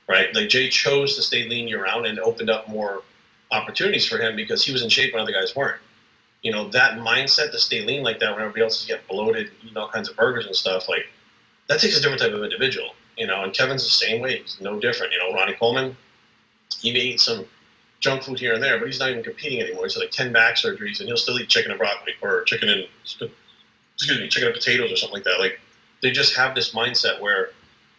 right? 0.09 0.35
Like 0.35 0.49
Jay 0.49 0.69
chose 0.69 1.16
to 1.16 1.23
stay 1.23 1.49
lean 1.49 1.69
year 1.69 1.83
round 1.83 2.07
and 2.07 2.19
opened 2.21 2.50
up 2.50 2.69
more 2.69 3.02
opportunities 3.50 4.07
for 4.07 4.19
him 4.19 4.37
because 4.37 4.64
he 4.64 4.73
was 4.73 4.83
in 4.83 4.88
shape 4.88 5.12
when 5.12 5.23
other 5.23 5.33
guys 5.33 5.57
weren't. 5.57 5.80
You 6.42 6.52
know, 6.52 6.69
that 6.71 6.99
mindset 6.99 7.50
to 7.50 7.59
stay 7.59 7.85
lean 7.85 8.02
like 8.02 8.19
that 8.21 8.30
when 8.33 8.40
everybody 8.40 8.62
else 8.62 8.80
is 8.80 8.87
getting 8.87 9.04
bloated, 9.09 9.50
eating 9.62 9.76
all 9.76 9.88
kinds 9.88 10.09
of 10.09 10.16
burgers 10.16 10.47
and 10.47 10.57
stuff, 10.57 10.88
like 10.88 11.07
that 11.69 11.80
takes 11.80 11.99
a 11.99 12.00
different 12.00 12.23
type 12.23 12.33
of 12.33 12.42
individual. 12.42 12.95
You 13.16 13.26
know, 13.26 13.42
and 13.42 13.52
Kevin's 13.52 13.85
the 13.85 13.90
same 13.90 14.23
way. 14.23 14.38
He's 14.38 14.59
no 14.61 14.80
different. 14.80 15.12
You 15.12 15.19
know, 15.19 15.35
Ronnie 15.35 15.54
Coleman, 15.54 15.97
he 16.78 16.92
may 16.92 17.00
eat 17.00 17.21
some 17.21 17.45
junk 18.00 18.23
food 18.23 18.38
here 18.38 18.54
and 18.54 18.62
there, 18.62 18.78
but 18.78 18.87
he's 18.87 18.99
not 18.99 19.11
even 19.11 19.23
competing 19.23 19.61
anymore. 19.61 19.85
He's 19.85 19.95
had 19.95 20.00
like 20.00 20.11
10 20.11 20.33
back 20.33 20.57
surgeries 20.57 21.00
and 21.00 21.09
he'll 21.09 21.16
still 21.16 21.38
eat 21.38 21.49
chicken 21.49 21.71
and 21.71 21.78
broccoli 21.78 22.14
or 22.23 22.42
chicken 22.45 22.69
and, 22.69 22.85
excuse 23.04 24.19
me, 24.19 24.28
chicken 24.28 24.49
and 24.49 24.54
potatoes 24.54 24.90
or 24.90 24.97
something 24.97 25.16
like 25.16 25.25
that. 25.25 25.38
Like, 25.38 25.61
they 26.02 26.11
just 26.11 26.35
have 26.35 26.54
this 26.54 26.75
mindset 26.75 27.21
where 27.21 27.50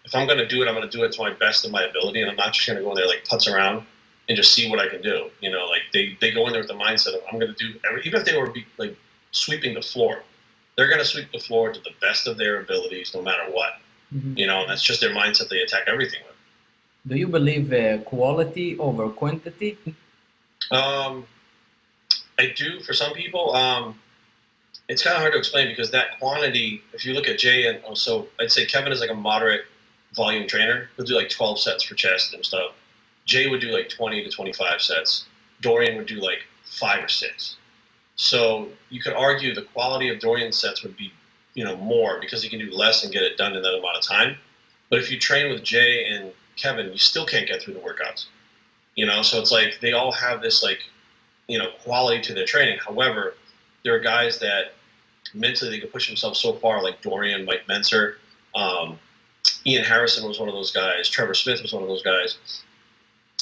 if 0.06 0.16
I'm 0.16 0.28
going 0.28 0.40
to 0.40 0.48
do 0.48 0.62
it, 0.62 0.68
I'm 0.68 0.76
going 0.76 0.90
to 0.90 0.98
do 0.98 1.04
it 1.04 1.12
to 1.14 1.22
my 1.22 1.32
best 1.32 1.66
of 1.66 1.72
my 1.72 1.84
ability, 1.84 2.22
and 2.22 2.30
I'm 2.30 2.36
not 2.36 2.54
just 2.54 2.68
going 2.68 2.78
to 2.78 2.84
go 2.84 2.92
in 2.92 2.96
there 2.96 3.08
like 3.08 3.24
putz 3.26 3.52
around 3.52 3.86
and 4.28 4.36
just 4.36 4.54
see 4.54 4.70
what 4.70 4.80
I 4.80 4.88
can 4.88 5.02
do. 5.02 5.30
You 5.42 5.52
know, 5.52 5.66
like 5.66 5.82
they, 5.94 6.18
they 6.20 6.32
go 6.32 6.48
in 6.48 6.54
there 6.54 6.62
with 6.62 6.70
the 6.70 6.76
mindset 6.76 7.16
of 7.16 7.22
I'm 7.32 7.40
going 7.40 7.54
to 7.54 7.58
do 7.58 7.80
every, 7.88 8.02
even 8.04 8.20
if 8.20 8.26
they 8.26 8.38
were 8.38 8.50
be, 8.50 8.66
like 8.78 8.98
sweeping 9.32 9.74
the 9.74 9.82
floor, 9.82 10.24
they're 10.76 10.88
going 10.88 11.00
to 11.00 11.06
sweep 11.06 11.32
the 11.32 11.40
floor 11.40 11.72
to 11.72 11.80
the 11.82 11.92
best 12.02 12.28
of 12.28 12.38
their 12.38 12.62
abilities, 12.62 13.14
no 13.14 13.22
matter 13.22 13.44
what. 13.52 13.74
Mm-hmm. 14.14 14.38
You 14.38 14.48
know, 14.48 14.62
and 14.62 14.70
that's 14.70 14.82
just 14.82 15.02
their 15.02 15.14
mindset. 15.14 15.50
They 15.50 15.62
attack 15.62 15.84
everything 15.88 16.22
with. 16.26 16.31
Do 17.08 17.16
you 17.16 17.28
believe 17.28 17.74
uh, 17.74 17.98
quality 18.00 18.78
over 18.78 19.10
quantity? 19.10 19.78
Um, 20.70 21.26
I 22.38 22.54
do 22.56 22.80
for 22.82 22.94
some 22.94 23.14
people. 23.14 23.56
Um, 23.56 24.00
it's 24.88 25.04
kind 25.04 25.16
of 25.16 25.22
hard 25.22 25.34
to 25.34 25.40
explain 25.40 25.70
because 25.70 25.90
that 25.92 26.20
quantity, 26.20 26.84
if 26.94 27.06
you 27.06 27.14
look 27.14 27.28
at 27.28 27.40
Jay 27.40 27.68
and 27.68 27.82
oh, 27.88 27.96
so 27.96 28.28
I'd 28.40 28.52
say 28.52 28.66
Kevin 28.66 28.92
is 28.92 29.00
like 29.00 29.10
a 29.10 29.16
moderate 29.16 29.66
volume 30.14 30.48
trainer. 30.48 30.90
He'll 30.96 31.06
do 31.06 31.16
like 31.16 31.30
12 31.30 31.60
sets 31.60 31.84
for 31.84 31.96
chest 31.96 32.34
and 32.34 32.46
stuff. 32.46 32.74
Jay 33.26 33.48
would 33.48 33.62
do 33.62 33.72
like 33.72 33.90
20 33.90 34.24
to 34.24 34.30
25 34.30 34.82
sets. 34.82 35.26
Dorian 35.62 35.98
would 35.98 36.08
do 36.08 36.20
like 36.20 36.40
five 36.66 37.04
or 37.04 37.08
six. 37.08 37.56
So 38.16 38.70
you 38.90 39.02
could 39.02 39.14
argue 39.14 39.56
the 39.56 39.62
quality 39.62 40.10
of 40.10 40.20
Dorian's 40.20 40.58
sets 40.58 40.84
would 40.84 40.98
be, 40.98 41.12
you 41.54 41.64
know, 41.64 41.78
more 41.78 42.20
because 42.20 42.44
he 42.44 42.50
can 42.50 42.60
do 42.60 42.72
less 42.72 43.04
and 43.04 43.12
get 43.12 43.24
it 43.24 43.38
done 43.38 43.56
in 43.56 43.62
that 43.64 43.74
amount 43.74 43.98
of 43.98 44.04
time. 44.04 44.36
But 44.90 45.00
if 45.00 45.10
you 45.10 45.18
train 45.18 45.52
with 45.52 45.64
Jay 45.64 46.06
and 46.06 46.32
Kevin, 46.62 46.92
you 46.92 46.98
still 46.98 47.26
can't 47.26 47.48
get 47.48 47.62
through 47.62 47.74
the 47.74 47.80
workouts. 47.80 48.26
You 48.96 49.06
know, 49.06 49.22
so 49.22 49.40
it's 49.40 49.52
like 49.52 49.80
they 49.82 49.94
all 49.94 50.12
have 50.12 50.42
this 50.42 50.62
like, 50.62 50.80
you 51.48 51.58
know, 51.58 51.70
quality 51.84 52.22
to 52.22 52.34
their 52.34 52.46
training. 52.46 52.78
However, 52.86 53.36
there 53.84 53.96
are 53.96 54.00
guys 54.00 54.40
that 54.40 54.74
mentally 55.34 55.72
they 55.72 55.80
can 55.80 55.90
push 55.90 56.08
themselves 56.08 56.40
so 56.40 56.54
far, 56.54 56.84
like 56.84 57.02
Dorian, 57.02 57.46
Mike 57.46 57.64
Mentzer, 57.68 58.16
um, 58.56 59.00
Ian 59.66 59.84
Harrison 59.84 60.28
was 60.28 60.40
one 60.40 60.50
of 60.50 60.56
those 60.56 60.72
guys. 60.72 61.10
Trevor 61.10 61.34
Smith 61.34 61.62
was 61.62 61.74
one 61.74 61.84
of 61.84 61.90
those 61.90 62.04
guys. 62.04 62.38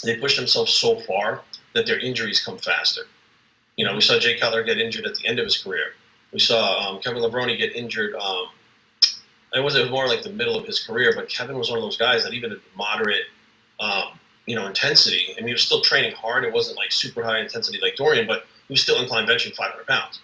They 0.03 0.17
push 0.17 0.37
themselves 0.37 0.73
so 0.73 0.99
far 1.01 1.41
that 1.73 1.85
their 1.85 1.99
injuries 1.99 2.43
come 2.43 2.57
faster. 2.57 3.03
You 3.75 3.85
know, 3.85 3.95
we 3.95 4.01
saw 4.01 4.19
Jay 4.19 4.37
Cutler 4.37 4.63
get 4.63 4.79
injured 4.79 5.05
at 5.05 5.15
the 5.15 5.27
end 5.27 5.39
of 5.39 5.45
his 5.45 5.57
career. 5.57 5.93
We 6.31 6.39
saw 6.39 6.89
um, 6.89 7.01
Kevin 7.01 7.21
Levrone 7.21 7.57
get 7.57 7.75
injured. 7.75 8.15
Um, 8.15 8.47
it 9.53 9.59
was, 9.61 9.75
it 9.75 9.89
more 9.89 10.07
like 10.07 10.23
the 10.23 10.31
middle 10.31 10.57
of 10.57 10.65
his 10.65 10.83
career, 10.83 11.13
but 11.15 11.29
Kevin 11.29 11.57
was 11.57 11.69
one 11.69 11.79
of 11.79 11.83
those 11.83 11.97
guys 11.97 12.23
that 12.23 12.33
even 12.33 12.51
at 12.51 12.59
moderate, 12.75 13.25
um, 13.79 14.19
you 14.45 14.55
know, 14.55 14.67
intensity, 14.67 15.33
and 15.37 15.45
he 15.45 15.51
was 15.51 15.61
still 15.61 15.81
training 15.81 16.13
hard. 16.13 16.43
It 16.43 16.53
wasn't 16.53 16.77
like 16.77 16.91
super 16.91 17.23
high 17.23 17.39
intensity 17.39 17.79
like 17.81 17.95
Dorian, 17.95 18.27
but 18.27 18.45
he 18.67 18.73
was 18.73 18.81
still 18.81 19.01
incline 19.01 19.27
benching 19.27 19.55
500 19.55 19.87
pounds. 19.87 20.21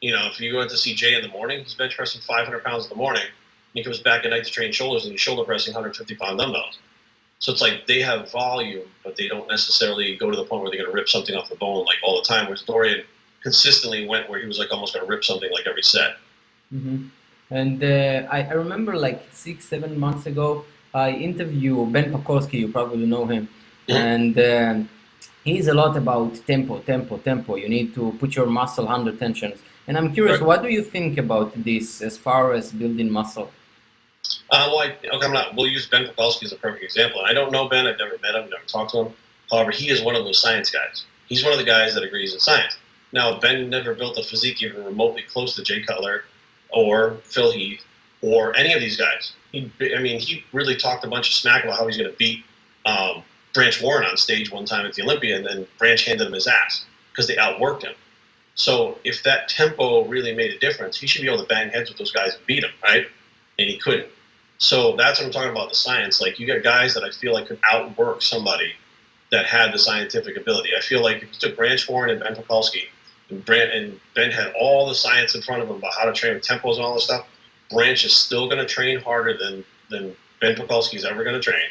You 0.00 0.12
know, 0.12 0.26
if 0.26 0.40
you 0.40 0.52
go 0.52 0.66
to 0.66 0.76
see 0.76 0.94
Jay 0.94 1.14
in 1.14 1.22
the 1.22 1.28
morning, 1.28 1.62
he's 1.62 1.74
bench 1.74 1.96
pressing 1.96 2.20
500 2.22 2.64
pounds 2.64 2.84
in 2.84 2.90
the 2.90 2.96
morning 2.96 3.24
he 3.74 3.82
comes 3.82 4.00
back 4.00 4.24
at 4.24 4.30
night 4.30 4.44
to 4.44 4.50
train 4.50 4.72
shoulders 4.72 5.04
and 5.04 5.12
he's 5.12 5.20
shoulder 5.20 5.44
pressing 5.44 5.72
150 5.72 6.14
pound 6.16 6.38
dumbbells. 6.38 6.78
So 7.38 7.52
it's 7.52 7.60
like 7.60 7.86
they 7.86 8.00
have 8.00 8.30
volume, 8.30 8.86
but 9.02 9.16
they 9.16 9.28
don't 9.28 9.48
necessarily 9.48 10.16
go 10.16 10.30
to 10.30 10.36
the 10.36 10.44
point 10.44 10.62
where 10.62 10.70
they're 10.70 10.80
going 10.80 10.90
to 10.90 10.94
rip 10.94 11.08
something 11.08 11.34
off 11.34 11.48
the 11.48 11.56
bone 11.56 11.84
like 11.84 11.96
all 12.04 12.20
the 12.20 12.26
time. 12.26 12.46
Whereas 12.46 12.62
Dorian 12.62 13.04
consistently 13.42 14.06
went 14.06 14.30
where 14.30 14.38
he 14.38 14.46
was 14.46 14.58
like 14.58 14.70
almost 14.70 14.94
going 14.94 15.04
to 15.04 15.10
rip 15.10 15.24
something 15.24 15.50
like 15.50 15.66
every 15.66 15.82
set. 15.82 16.16
Mm-hmm. 16.72 17.08
And 17.52 17.84
uh, 17.84 18.26
I, 18.30 18.38
I, 18.44 18.52
remember 18.52 18.96
like 18.96 19.20
six, 19.30 19.66
seven 19.66 20.00
months 20.00 20.24
ago, 20.24 20.64
I 20.94 21.10
interviewed 21.10 21.92
Ben 21.92 22.10
Pakulski. 22.10 22.54
You 22.54 22.68
probably 22.68 23.04
know 23.04 23.26
him, 23.26 23.46
and 23.88 24.38
uh, 24.38 24.74
he's 25.44 25.68
a 25.68 25.74
lot 25.74 25.94
about 25.98 26.34
tempo, 26.46 26.78
tempo, 26.78 27.18
tempo. 27.18 27.56
You 27.56 27.68
need 27.68 27.94
to 27.94 28.16
put 28.18 28.34
your 28.36 28.46
muscle 28.46 28.88
under 28.88 29.12
tensions. 29.12 29.58
And 29.86 29.98
I'm 29.98 30.14
curious, 30.14 30.38
right. 30.38 30.46
what 30.46 30.62
do 30.62 30.70
you 30.70 30.82
think 30.82 31.18
about 31.18 31.52
this 31.62 32.00
as 32.00 32.16
far 32.16 32.54
as 32.54 32.72
building 32.72 33.10
muscle? 33.10 33.50
Uh, 34.50 34.68
well, 34.70 34.78
I, 34.78 34.96
okay, 35.14 35.26
I'm 35.26 35.32
not, 35.34 35.54
we'll 35.54 35.66
use 35.66 35.86
Ben 35.88 36.06
Pakulski 36.06 36.44
as 36.44 36.52
a 36.52 36.56
perfect 36.56 36.84
example. 36.84 37.20
I 37.20 37.34
don't 37.34 37.52
know 37.52 37.68
Ben. 37.68 37.86
I've 37.86 37.98
never 37.98 38.16
met 38.22 38.34
him, 38.34 38.48
never 38.48 38.64
talked 38.66 38.92
to 38.92 38.98
him. 39.06 39.12
However, 39.50 39.72
he 39.72 39.90
is 39.90 40.00
one 40.00 40.16
of 40.16 40.24
those 40.24 40.40
science 40.40 40.70
guys. 40.70 41.04
He's 41.26 41.44
one 41.44 41.52
of 41.52 41.58
the 41.58 41.66
guys 41.66 41.92
that 41.94 42.02
agrees 42.02 42.32
in 42.32 42.40
science. 42.40 42.78
Now, 43.12 43.38
Ben 43.38 43.68
never 43.68 43.94
built 43.94 44.16
a 44.16 44.22
physique 44.22 44.62
even 44.62 44.84
remotely 44.84 45.22
close 45.22 45.54
to 45.56 45.62
Jay 45.62 45.82
Cutler 45.82 46.24
or 46.72 47.18
Phil 47.24 47.52
Heath 47.52 47.84
or 48.22 48.56
any 48.56 48.72
of 48.72 48.80
these 48.80 48.96
guys. 48.96 49.32
He, 49.50 49.70
I 49.94 50.00
mean, 50.00 50.18
he 50.18 50.44
really 50.52 50.76
talked 50.76 51.04
a 51.04 51.08
bunch 51.08 51.28
of 51.28 51.34
smack 51.34 51.64
about 51.64 51.78
how 51.78 51.86
he's 51.86 51.96
going 51.96 52.10
to 52.10 52.16
beat 52.16 52.44
um, 52.86 53.22
Branch 53.52 53.82
Warren 53.82 54.06
on 54.06 54.16
stage 54.16 54.50
one 54.50 54.64
time 54.64 54.86
at 54.86 54.94
the 54.94 55.02
Olympia, 55.02 55.36
and 55.36 55.44
then 55.44 55.66
Branch 55.78 56.02
handed 56.04 56.26
him 56.26 56.32
his 56.32 56.46
ass 56.46 56.86
because 57.10 57.26
they 57.26 57.36
outworked 57.36 57.82
him. 57.82 57.94
So 58.54 58.98
if 59.04 59.22
that 59.24 59.48
tempo 59.48 60.04
really 60.06 60.34
made 60.34 60.52
a 60.52 60.58
difference, 60.58 60.98
he 60.98 61.06
should 61.06 61.22
be 61.22 61.28
able 61.28 61.42
to 61.42 61.48
bang 61.48 61.70
heads 61.70 61.90
with 61.90 61.98
those 61.98 62.12
guys 62.12 62.34
and 62.34 62.46
beat 62.46 62.60
them, 62.60 62.70
right? 62.82 63.06
And 63.58 63.68
he 63.68 63.78
couldn't. 63.78 64.08
So 64.58 64.94
that's 64.96 65.18
what 65.18 65.26
I'm 65.26 65.32
talking 65.32 65.50
about 65.50 65.70
the 65.70 65.74
science. 65.74 66.20
Like 66.20 66.38
you 66.38 66.46
got 66.46 66.62
guys 66.62 66.94
that 66.94 67.02
I 67.02 67.10
feel 67.10 67.32
like 67.32 67.48
could 67.48 67.58
outwork 67.64 68.22
somebody 68.22 68.72
that 69.30 69.46
had 69.46 69.72
the 69.72 69.78
scientific 69.78 70.36
ability. 70.36 70.70
I 70.76 70.80
feel 70.80 71.02
like 71.02 71.16
if 71.16 71.22
you 71.24 71.38
took 71.38 71.56
Branch 71.56 71.88
Warren 71.88 72.10
and 72.10 72.20
Ben 72.20 72.34
Pakulski, 72.34 72.84
and, 73.32 73.44
Brent, 73.44 73.72
and 73.72 74.00
Ben 74.14 74.30
had 74.30 74.52
all 74.58 74.88
the 74.88 74.94
science 74.94 75.34
in 75.34 75.42
front 75.42 75.62
of 75.62 75.68
him 75.68 75.76
about 75.76 75.94
how 75.94 76.04
to 76.04 76.12
train 76.12 76.34
with 76.34 76.42
tempos 76.42 76.76
and 76.76 76.84
all 76.84 76.94
this 76.94 77.04
stuff, 77.04 77.26
Branch 77.70 78.04
is 78.04 78.14
still 78.14 78.46
going 78.46 78.58
to 78.58 78.66
train 78.66 79.00
harder 79.00 79.36
than 79.36 79.64
than 79.90 80.14
Ben 80.40 80.54
Pakulski 80.54 80.94
is 80.94 81.04
ever 81.04 81.24
going 81.24 81.34
to 81.34 81.40
train. 81.40 81.68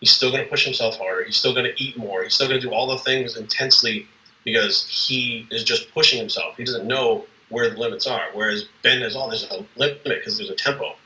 He's 0.00 0.12
still 0.12 0.30
going 0.30 0.44
to 0.44 0.48
push 0.48 0.64
himself 0.64 0.96
harder. 0.96 1.24
He's 1.24 1.36
still 1.36 1.54
going 1.54 1.64
to 1.64 1.82
eat 1.82 1.96
more. 1.96 2.22
He's 2.22 2.34
still 2.34 2.48
going 2.48 2.60
to 2.60 2.66
do 2.66 2.72
all 2.72 2.86
the 2.86 2.98
things 2.98 3.36
intensely 3.36 4.06
because 4.44 4.86
he 4.88 5.46
is 5.50 5.64
just 5.64 5.92
pushing 5.92 6.18
himself. 6.18 6.56
He 6.56 6.64
doesn't 6.64 6.86
know 6.86 7.26
where 7.48 7.70
the 7.70 7.78
limits 7.78 8.06
are. 8.06 8.26
Whereas 8.32 8.66
Ben 8.82 9.00
has 9.02 9.16
all 9.16 9.28
there's 9.28 9.44
a 9.50 9.64
limit 9.76 10.04
because 10.04 10.36
there's 10.36 10.50
a 10.50 10.54
tempo. 10.54 10.96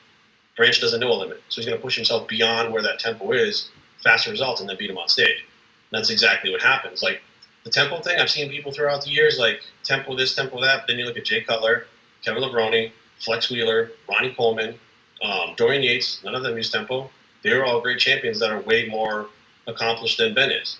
Branch 0.57 0.81
doesn't 0.81 1.00
know 1.00 1.12
a 1.12 1.14
limit, 1.14 1.42
so 1.48 1.61
he's 1.61 1.66
going 1.66 1.79
to 1.79 1.83
push 1.83 1.96
himself 1.96 2.29
beyond 2.29 2.72
where 2.72 2.83
that 2.83 2.98
tempo 2.98 3.33
is, 3.33 3.70
faster 4.03 4.31
results, 4.31 4.61
and 4.61 4.68
then 4.68 4.76
beat 4.76 4.90
him 4.90 4.98
on 4.98 5.09
stage. 5.09 5.44
And 5.90 5.98
that's 5.98 6.11
exactly 6.11 6.50
what 6.50 6.61
happens. 6.61 7.03
Like 7.03 7.22
the 7.64 7.70
tempo 7.70 8.01
thing, 8.01 8.18
I've 8.18 8.31
seen 8.31 8.51
people 8.51 8.73
throughout 8.73 9.05
the 9.05 9.11
years, 9.11 9.38
like 9.38 9.62
tempo 9.85 10.16
this, 10.16 10.35
tempo 10.35 10.61
that. 10.61 10.81
But 10.81 10.87
then 10.88 10.99
you 10.99 11.05
look 11.05 11.16
at 11.16 11.25
Jay 11.25 11.42
Cutler, 11.42 11.87
Kevin 12.25 12.42
Levrone, 12.42 12.90
Flex 13.18 13.51
Wheeler, 13.51 13.90
Ronnie 14.09 14.35
Coleman, 14.35 14.79
um, 15.23 15.55
Dorian 15.57 15.83
Yates. 15.83 16.23
None 16.25 16.35
of 16.35 16.42
them 16.42 16.57
use 16.57 16.70
tempo. 16.70 17.11
They're 17.42 17.64
all 17.64 17.81
great 17.81 17.99
champions 17.99 18.38
that 18.40 18.51
are 18.51 18.61
way 18.61 18.88
more 18.88 19.29
accomplished 19.66 20.18
than 20.18 20.35
Ben 20.35 20.51
is. 20.51 20.79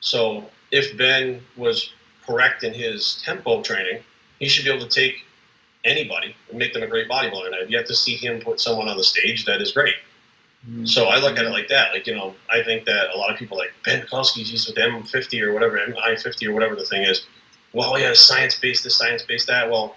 So 0.00 0.50
if 0.70 0.96
Ben 0.96 1.42
was 1.56 1.92
correct 2.26 2.64
in 2.64 2.74
his 2.74 3.22
tempo 3.24 3.62
training, 3.62 4.02
he 4.38 4.48
should 4.48 4.64
be 4.64 4.70
able 4.70 4.86
to 4.86 4.94
take 4.94 5.24
anybody 5.84 6.34
and 6.50 6.58
make 6.58 6.72
them 6.72 6.82
a 6.82 6.86
great 6.86 7.08
bodybuilder. 7.08 7.46
And 7.46 7.54
I've 7.54 7.70
yet 7.70 7.86
to 7.86 7.94
see 7.94 8.16
him 8.16 8.40
put 8.40 8.60
someone 8.60 8.88
on 8.88 8.96
the 8.96 9.04
stage 9.04 9.44
that 9.46 9.60
is 9.60 9.72
great. 9.72 9.94
Mm-hmm. 10.68 10.86
So 10.86 11.06
I 11.06 11.18
look 11.18 11.38
at 11.38 11.44
it 11.44 11.50
like 11.50 11.68
that. 11.68 11.92
Like, 11.92 12.06
you 12.06 12.14
know, 12.14 12.34
I 12.50 12.62
think 12.62 12.86
that 12.86 13.10
a 13.14 13.16
lot 13.16 13.32
of 13.32 13.38
people 13.38 13.56
like 13.56 13.72
Ben 13.84 14.02
Pakulski's 14.02 14.50
used 14.50 14.68
with 14.68 14.76
M50 14.76 15.40
or 15.42 15.52
whatever, 15.52 15.78
MI50 15.78 16.48
or 16.48 16.52
whatever 16.52 16.74
the 16.74 16.84
thing 16.84 17.02
is. 17.02 17.26
Well, 17.72 17.98
yeah, 17.98 18.12
science 18.14 18.58
based 18.58 18.84
this, 18.84 18.96
science 18.96 19.22
based 19.22 19.46
that. 19.46 19.70
Well, 19.70 19.96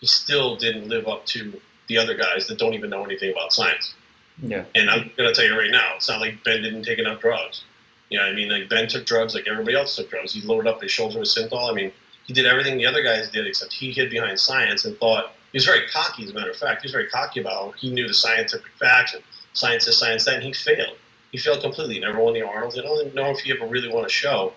he 0.00 0.06
still 0.06 0.56
didn't 0.56 0.88
live 0.88 1.08
up 1.08 1.26
to 1.26 1.60
the 1.88 1.98
other 1.98 2.14
guys 2.14 2.46
that 2.46 2.58
don't 2.58 2.74
even 2.74 2.90
know 2.90 3.04
anything 3.04 3.32
about 3.32 3.52
science. 3.52 3.94
Yeah. 4.40 4.64
And 4.74 4.88
I'm 4.88 5.10
going 5.16 5.28
to 5.28 5.34
tell 5.34 5.44
you 5.44 5.58
right 5.58 5.70
now, 5.70 5.94
it's 5.96 6.08
not 6.08 6.20
like 6.20 6.42
Ben 6.44 6.62
didn't 6.62 6.84
take 6.84 6.98
enough 6.98 7.20
drugs. 7.20 7.64
You 8.08 8.18
know, 8.18 8.24
I 8.24 8.32
mean, 8.32 8.48
like 8.48 8.68
Ben 8.68 8.88
took 8.88 9.04
drugs 9.04 9.34
like 9.34 9.46
everybody 9.46 9.76
else 9.76 9.96
took 9.96 10.08
drugs. 10.08 10.32
He 10.32 10.40
loaded 10.42 10.68
up 10.68 10.80
his 10.80 10.90
shoulder 10.90 11.18
with 11.18 11.28
synthol. 11.28 11.70
I 11.70 11.74
mean, 11.74 11.92
he 12.24 12.32
did 12.32 12.46
everything 12.46 12.78
the 12.78 12.86
other 12.86 13.02
guys 13.02 13.28
did, 13.30 13.46
except 13.46 13.72
he 13.72 13.90
hid 13.90 14.10
behind 14.10 14.38
science 14.38 14.84
and 14.84 14.96
thought 14.98 15.32
he 15.52 15.56
was 15.56 15.66
very 15.66 15.86
cocky. 15.88 16.24
As 16.24 16.30
a 16.30 16.34
matter 16.34 16.50
of 16.50 16.56
fact, 16.56 16.82
he 16.82 16.86
was 16.86 16.92
very 16.92 17.08
cocky 17.08 17.40
about 17.40 17.70
it. 17.70 17.74
he 17.78 17.90
knew 17.90 18.06
the 18.06 18.14
scientific 18.14 18.70
facts 18.78 19.14
and 19.14 19.22
science 19.58 19.86
this, 19.86 19.98
science 19.98 20.24
that, 20.24 20.34
and 20.34 20.44
he 20.44 20.52
failed. 20.52 20.96
He 21.32 21.38
failed 21.38 21.62
completely. 21.62 21.94
He 21.94 22.00
never 22.00 22.22
won 22.22 22.34
the 22.34 22.42
Arnold. 22.42 22.74
I 22.78 22.82
don't 22.82 23.14
know 23.14 23.30
if 23.30 23.40
he 23.40 23.52
ever 23.52 23.66
really 23.66 23.88
won 23.88 24.04
a 24.04 24.08
show, 24.08 24.52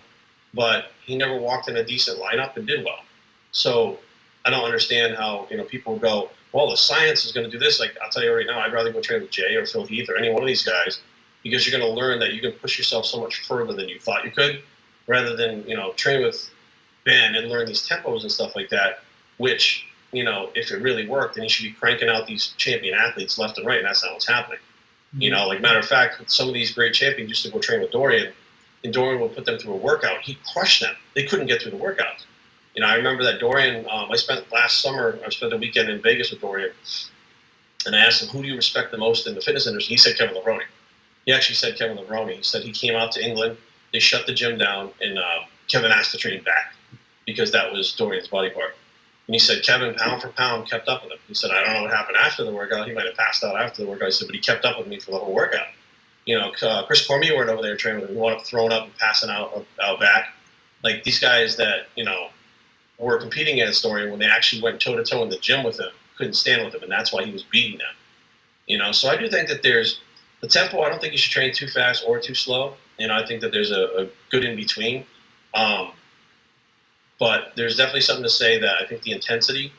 but 0.54 0.92
he 1.04 1.16
never 1.16 1.36
walked 1.36 1.68
in 1.68 1.76
a 1.76 1.84
decent 1.84 2.18
lineup 2.18 2.56
and 2.56 2.66
did 2.66 2.84
well. 2.84 3.00
So 3.50 3.98
I 4.44 4.50
don't 4.50 4.64
understand 4.64 5.16
how 5.16 5.46
you 5.50 5.56
know 5.56 5.64
people 5.64 5.98
go, 5.98 6.30
well, 6.52 6.70
the 6.70 6.76
science 6.76 7.24
is 7.24 7.32
going 7.32 7.44
to 7.44 7.50
do 7.50 7.58
this. 7.58 7.80
Like 7.80 7.96
I'll 8.02 8.10
tell 8.10 8.22
you 8.22 8.32
right 8.34 8.46
now, 8.46 8.60
I'd 8.60 8.72
rather 8.72 8.92
go 8.92 9.00
train 9.00 9.22
with 9.22 9.30
Jay 9.30 9.54
or 9.54 9.66
Phil 9.66 9.84
Heath 9.84 10.08
or 10.08 10.16
any 10.16 10.30
one 10.30 10.42
of 10.42 10.46
these 10.46 10.62
guys 10.62 11.00
because 11.42 11.66
you're 11.66 11.78
going 11.78 11.92
to 11.92 12.00
learn 12.00 12.20
that 12.20 12.34
you 12.34 12.40
can 12.40 12.52
push 12.52 12.78
yourself 12.78 13.04
so 13.04 13.20
much 13.20 13.46
further 13.46 13.72
than 13.72 13.88
you 13.88 13.98
thought 13.98 14.24
you 14.24 14.30
could, 14.30 14.62
rather 15.06 15.36
than 15.36 15.66
you 15.68 15.76
know 15.76 15.92
train 15.94 16.22
with 16.22 16.48
Ben 17.04 17.34
and 17.34 17.48
learn 17.48 17.66
these 17.66 17.86
tempos 17.86 18.22
and 18.22 18.30
stuff 18.30 18.54
like 18.54 18.70
that, 18.70 19.00
which 19.38 19.86
you 20.12 20.24
know, 20.24 20.50
if 20.54 20.70
it 20.70 20.82
really 20.82 21.08
worked, 21.08 21.34
then 21.34 21.44
he 21.44 21.48
should 21.48 21.64
be 21.64 21.72
cranking 21.72 22.08
out 22.08 22.26
these 22.26 22.48
champion 22.58 22.94
athletes 22.94 23.38
left 23.38 23.58
and 23.58 23.66
right, 23.66 23.78
and 23.78 23.86
that's 23.86 24.04
not 24.04 24.12
what's 24.12 24.28
happening. 24.28 24.58
You 25.18 25.30
know, 25.30 25.46
like 25.46 25.60
matter 25.60 25.78
of 25.78 25.84
fact, 25.84 26.30
some 26.30 26.48
of 26.48 26.54
these 26.54 26.72
great 26.72 26.94
champions 26.94 27.28
used 27.28 27.44
to 27.44 27.50
go 27.50 27.58
train 27.58 27.80
with 27.80 27.90
Dorian, 27.90 28.32
and 28.82 28.92
Dorian 28.92 29.20
would 29.20 29.34
put 29.34 29.44
them 29.44 29.58
through 29.58 29.74
a 29.74 29.76
workout. 29.76 30.22
He 30.22 30.38
crushed 30.52 30.80
them. 30.80 30.94
They 31.14 31.24
couldn't 31.24 31.46
get 31.46 31.60
through 31.60 31.72
the 31.72 31.76
workout. 31.76 32.24
You 32.74 32.80
know, 32.80 32.88
I 32.88 32.94
remember 32.94 33.22
that 33.24 33.38
Dorian. 33.38 33.86
Um, 33.90 34.10
I 34.10 34.16
spent 34.16 34.50
last 34.50 34.80
summer. 34.80 35.18
I 35.24 35.28
spent 35.28 35.52
a 35.52 35.58
weekend 35.58 35.90
in 35.90 36.00
Vegas 36.00 36.30
with 36.30 36.40
Dorian, 36.40 36.70
and 37.84 37.94
I 37.94 37.98
asked 37.98 38.22
him, 38.22 38.28
"Who 38.30 38.42
do 38.42 38.48
you 38.48 38.56
respect 38.56 38.90
the 38.90 38.98
most 38.98 39.26
in 39.26 39.34
the 39.34 39.42
fitness 39.42 39.66
industry?" 39.66 39.94
He 39.94 39.98
said 39.98 40.16
Kevin 40.16 40.34
Levrone. 40.34 40.62
He 41.26 41.32
actually 41.32 41.56
said 41.56 41.76
Kevin 41.76 41.98
Levrone. 41.98 42.34
He 42.34 42.42
said 42.42 42.62
he 42.62 42.72
came 42.72 42.96
out 42.96 43.12
to 43.12 43.22
England. 43.22 43.58
They 43.92 43.98
shut 43.98 44.26
the 44.26 44.32
gym 44.32 44.56
down, 44.56 44.90
and 45.02 45.18
uh, 45.18 45.40
Kevin 45.68 45.92
asked 45.92 46.12
to 46.12 46.18
train 46.18 46.42
back 46.42 46.74
because 47.26 47.52
that 47.52 47.70
was 47.70 47.92
Dorian's 47.92 48.28
body 48.28 48.48
part. 48.50 48.74
And 49.32 49.40
he 49.40 49.46
said 49.46 49.62
Kevin, 49.62 49.94
pound 49.94 50.20
for 50.20 50.28
pound, 50.28 50.68
kept 50.68 50.88
up 50.88 51.02
with 51.02 51.12
him. 51.12 51.18
He 51.26 51.32
said, 51.32 51.52
I 51.52 51.64
don't 51.64 51.72
know 51.72 51.82
what 51.84 51.90
happened 51.90 52.18
after 52.18 52.44
the 52.44 52.52
workout. 52.52 52.86
He 52.86 52.92
might 52.92 53.06
have 53.06 53.14
passed 53.14 53.42
out 53.42 53.58
after 53.58 53.82
the 53.82 53.88
workout. 53.88 54.08
He 54.08 54.12
said, 54.12 54.28
but 54.28 54.34
he 54.34 54.42
kept 54.42 54.66
up 54.66 54.76
with 54.76 54.86
me 54.86 55.00
for 55.00 55.12
the 55.12 55.16
whole 55.16 55.32
workout. 55.32 55.68
You 56.26 56.38
know, 56.38 56.52
uh, 56.60 56.84
Chris 56.84 57.06
Cormier 57.06 57.34
went 57.38 57.48
over 57.48 57.62
there 57.62 57.74
training 57.74 58.02
with 58.02 58.10
him. 58.10 58.16
He 58.16 58.20
wound 58.20 58.36
up 58.36 58.44
throwing 58.44 58.72
up 58.72 58.84
and 58.84 58.94
passing 58.98 59.30
out 59.30 59.64
out 59.82 59.98
back. 59.98 60.34
Like 60.84 61.02
these 61.04 61.18
guys 61.18 61.56
that 61.56 61.86
you 61.96 62.04
know 62.04 62.28
were 62.98 63.16
competing 63.16 63.58
against 63.58 63.82
Dorian 63.82 64.10
when 64.10 64.20
they 64.20 64.26
actually 64.26 64.60
went 64.60 64.82
toe 64.82 64.96
to 64.96 65.02
toe 65.02 65.22
in 65.22 65.30
the 65.30 65.38
gym 65.38 65.64
with 65.64 65.80
him, 65.80 65.92
couldn't 66.18 66.34
stand 66.34 66.62
with 66.62 66.74
him, 66.74 66.82
and 66.82 66.92
that's 66.92 67.10
why 67.10 67.24
he 67.24 67.32
was 67.32 67.42
beating 67.42 67.78
them. 67.78 67.94
You 68.66 68.76
know, 68.76 68.92
so 68.92 69.08
I 69.08 69.16
do 69.16 69.30
think 69.30 69.48
that 69.48 69.62
there's 69.62 70.02
the 70.42 70.46
tempo. 70.46 70.82
I 70.82 70.90
don't 70.90 71.00
think 71.00 71.12
you 71.12 71.18
should 71.18 71.32
train 71.32 71.54
too 71.54 71.68
fast 71.68 72.04
or 72.06 72.20
too 72.20 72.34
slow. 72.34 72.74
You 72.98 73.08
know, 73.08 73.14
I 73.14 73.24
think 73.24 73.40
that 73.40 73.50
there's 73.50 73.70
a, 73.70 74.02
a 74.02 74.08
good 74.30 74.44
in 74.44 74.56
between. 74.56 75.06
Um, 75.54 75.92
but 77.22 77.52
there's 77.54 77.76
definitely 77.76 78.00
something 78.00 78.24
to 78.24 78.28
say 78.28 78.58
that 78.58 78.82
I 78.82 78.84
think 78.84 79.02
the 79.02 79.12
intensity 79.12 79.72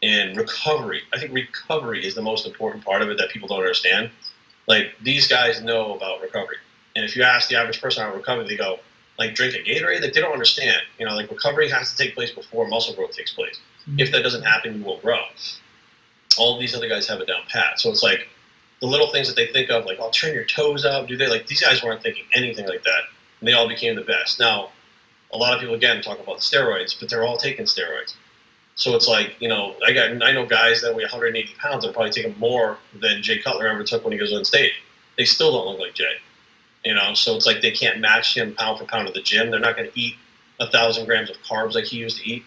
and 0.00 0.36
recovery. 0.36 1.02
I 1.12 1.18
think 1.18 1.32
recovery 1.32 2.06
is 2.06 2.14
the 2.14 2.22
most 2.22 2.46
important 2.46 2.84
part 2.84 3.02
of 3.02 3.08
it 3.10 3.18
that 3.18 3.30
people 3.30 3.48
don't 3.48 3.58
understand. 3.58 4.12
Like 4.68 4.94
these 5.02 5.26
guys 5.26 5.60
know 5.60 5.96
about 5.96 6.22
recovery, 6.22 6.58
and 6.94 7.04
if 7.04 7.16
you 7.16 7.24
ask 7.24 7.48
the 7.48 7.56
average 7.56 7.82
person 7.82 8.04
about 8.04 8.14
recovery, 8.14 8.46
they 8.46 8.56
go 8.56 8.78
like 9.18 9.34
drink 9.34 9.56
a 9.56 9.68
Gatorade. 9.68 10.02
Like 10.02 10.12
they 10.12 10.20
don't 10.20 10.32
understand. 10.32 10.82
You 11.00 11.06
know, 11.06 11.16
like 11.16 11.28
recovery 11.32 11.68
has 11.68 11.90
to 11.90 11.96
take 11.96 12.14
place 12.14 12.30
before 12.30 12.68
muscle 12.68 12.94
growth 12.94 13.10
takes 13.10 13.32
place. 13.32 13.58
Mm-hmm. 13.88 13.98
If 13.98 14.12
that 14.12 14.22
doesn't 14.22 14.44
happen, 14.44 14.78
you 14.78 14.84
won't 14.84 15.02
grow. 15.02 15.18
All 16.38 16.60
these 16.60 16.76
other 16.76 16.88
guys 16.88 17.08
have 17.08 17.20
it 17.20 17.26
down 17.26 17.40
pat. 17.48 17.80
So 17.80 17.90
it's 17.90 18.04
like 18.04 18.28
the 18.80 18.86
little 18.86 19.10
things 19.10 19.26
that 19.26 19.34
they 19.34 19.48
think 19.48 19.68
of, 19.68 19.84
like 19.84 19.98
I'll 19.98 20.06
oh, 20.06 20.10
turn 20.12 20.32
your 20.32 20.44
toes 20.44 20.84
out. 20.84 21.08
Do 21.08 21.16
they 21.16 21.26
like 21.26 21.48
these 21.48 21.60
guys 21.60 21.82
weren't 21.82 22.04
thinking 22.04 22.26
anything 22.34 22.68
like 22.68 22.84
that, 22.84 23.02
and 23.40 23.48
they 23.48 23.52
all 23.52 23.66
became 23.66 23.96
the 23.96 24.02
best. 24.02 24.38
Now, 24.38 24.70
a 25.34 25.36
lot 25.36 25.52
of 25.52 25.60
people 25.60 25.74
again 25.74 26.00
talk 26.00 26.20
about 26.20 26.38
steroids, 26.38 26.98
but 26.98 27.10
they're 27.10 27.24
all 27.24 27.36
taking 27.36 27.66
steroids. 27.66 28.14
So 28.76 28.94
it's 28.94 29.08
like, 29.08 29.36
you 29.40 29.48
know, 29.48 29.74
I 29.86 29.92
got 29.92 30.10
I 30.22 30.32
know 30.32 30.46
guys 30.46 30.80
that 30.82 30.94
weigh 30.94 31.02
180 31.02 31.54
pounds 31.58 31.84
are 31.84 31.92
probably 31.92 32.12
taking 32.12 32.38
more 32.38 32.78
than 33.00 33.22
Jay 33.22 33.38
Cutler 33.38 33.68
ever 33.68 33.84
took 33.84 34.04
when 34.04 34.12
he 34.12 34.18
goes 34.18 34.32
on 34.32 34.44
stage. 34.44 34.72
They 35.18 35.24
still 35.24 35.52
don't 35.52 35.66
look 35.66 35.80
like 35.80 35.94
Jay. 35.94 36.14
You 36.84 36.94
know, 36.94 37.14
so 37.14 37.34
it's 37.34 37.46
like 37.46 37.62
they 37.62 37.70
can't 37.70 38.00
match 38.00 38.36
him 38.36 38.54
pound 38.54 38.78
for 38.78 38.84
pound 38.84 39.08
at 39.08 39.14
the 39.14 39.22
gym. 39.22 39.50
They're 39.50 39.60
not 39.60 39.76
going 39.76 39.90
to 39.90 39.98
eat 39.98 40.16
a 40.60 40.70
thousand 40.70 41.06
grams 41.06 41.30
of 41.30 41.36
carbs 41.38 41.74
like 41.74 41.84
he 41.84 41.96
used 41.96 42.18
to 42.20 42.30
eat. 42.30 42.44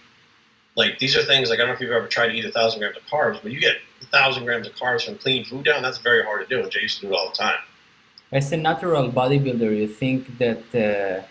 Like 0.75 0.99
these 0.99 1.15
are 1.17 1.23
things 1.23 1.49
like 1.49 1.59
I 1.59 1.61
don't 1.61 1.69
know 1.69 1.73
if 1.73 1.81
you've 1.81 1.91
ever 1.91 2.07
tried 2.07 2.27
to 2.27 2.33
eat 2.33 2.45
a 2.45 2.51
thousand 2.51 2.79
grams 2.79 2.97
of 2.97 3.03
carbs, 3.03 3.41
but 3.41 3.51
you 3.51 3.59
get 3.59 3.77
a 4.01 4.05
thousand 4.05 4.45
grams 4.45 4.67
of 4.67 4.75
carbs 4.75 5.05
from 5.05 5.17
clean 5.17 5.43
food 5.43 5.65
down. 5.65 5.81
That's 5.81 5.97
very 5.97 6.23
hard 6.23 6.47
to 6.47 6.55
do, 6.55 6.61
and 6.61 6.71
Jay 6.71 6.81
used 6.81 6.99
to 6.99 7.07
do 7.07 7.13
it 7.13 7.17
all 7.17 7.29
the 7.29 7.35
time. 7.35 7.59
As 8.31 8.51
a 8.51 8.57
natural 8.57 9.09
bodybuilder, 9.09 9.75
you 9.75 9.87
think 9.87 10.37
that 10.37 10.63
uh, 10.75 11.25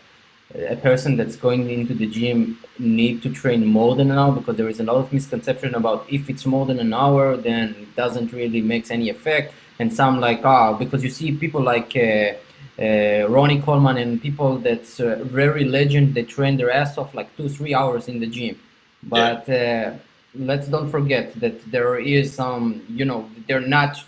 a 0.54 0.76
person 0.76 1.16
that's 1.16 1.36
going 1.36 1.68
into 1.70 1.92
the 1.94 2.06
gym 2.06 2.58
need 2.78 3.22
to 3.22 3.30
train 3.30 3.66
more 3.66 3.96
than 3.96 4.10
an 4.10 4.18
hour 4.18 4.32
because 4.32 4.56
there 4.56 4.68
is 4.68 4.78
a 4.80 4.84
lot 4.84 4.96
of 4.96 5.12
misconception 5.12 5.74
about 5.74 6.06
if 6.08 6.30
it's 6.30 6.46
more 6.46 6.64
than 6.66 6.78
an 6.78 6.94
hour 6.94 7.36
then 7.36 7.74
it 7.80 7.96
doesn't 7.96 8.32
really 8.32 8.60
makes 8.60 8.90
any 8.90 9.10
effect. 9.10 9.52
And 9.78 9.92
some 9.92 10.20
like 10.20 10.40
ah 10.44 10.70
oh, 10.70 10.74
because 10.74 11.02
you 11.02 11.10
see 11.10 11.32
people 11.32 11.62
like 11.62 11.94
uh, 11.96 12.32
uh, 12.80 13.26
Ronnie 13.28 13.60
Coleman 13.60 13.96
and 13.98 14.22
people 14.22 14.58
that's 14.58 15.00
uh, 15.00 15.20
very 15.24 15.64
legend 15.64 16.14
they 16.14 16.22
train 16.22 16.56
their 16.56 16.70
ass 16.70 16.96
off 16.96 17.14
like 17.14 17.34
two 17.36 17.48
three 17.48 17.74
hours 17.74 18.08
in 18.08 18.20
the 18.20 18.26
gym. 18.26 18.58
But 19.02 19.48
yeah. 19.48 19.94
Uh, 19.94 19.98
let's 20.38 20.68
don't 20.68 20.90
forget 20.90 21.38
that 21.40 21.60
there 21.70 21.98
is 21.98 22.32
some 22.32 22.82
you 22.88 23.04
know 23.04 23.28
they're 23.46 23.60
not 23.60 24.02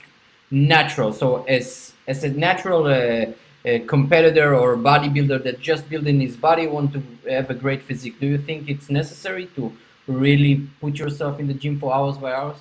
natural. 0.51 1.12
So 1.12 1.44
as 1.44 1.92
as 2.07 2.24
a 2.24 2.31
natural 2.31 2.87
uh, 2.87 3.33
a 3.64 3.81
competitor 3.81 4.55
or 4.55 4.75
a 4.75 4.77
bodybuilder 4.77 5.42
that 5.44 5.61
just 5.61 5.88
building 5.88 6.21
his 6.21 6.37
body 6.37 6.66
want 6.66 6.92
to 6.92 7.03
have 7.31 7.51
a 7.51 7.55
great 7.55 7.83
physique. 7.83 8.18
Do 8.21 8.27
you 8.27 8.38
think 8.38 8.68
it's 8.68 8.88
necessary 8.90 9.47
to 9.57 9.73
really 10.07 10.68
put 10.81 10.99
yourself 10.99 11.38
in 11.38 11.47
the 11.47 11.55
gym 11.55 11.79
for 11.79 11.94
hours 11.94 12.16
by 12.16 12.33
hours? 12.33 12.59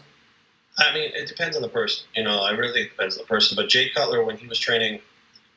I 0.80 0.94
mean 0.94 1.12
it 1.14 1.28
depends 1.28 1.56
on 1.56 1.64
the 1.64 1.70
person 1.70 2.06
you 2.16 2.24
know 2.24 2.44
i 2.44 2.52
really 2.52 2.84
depends 2.84 3.18
on 3.18 3.24
the 3.24 3.28
person 3.28 3.56
but 3.56 3.68
jay 3.68 3.90
cutler 3.90 4.24
when 4.24 4.38
he 4.38 4.48
was 4.48 4.60
training 4.60 5.00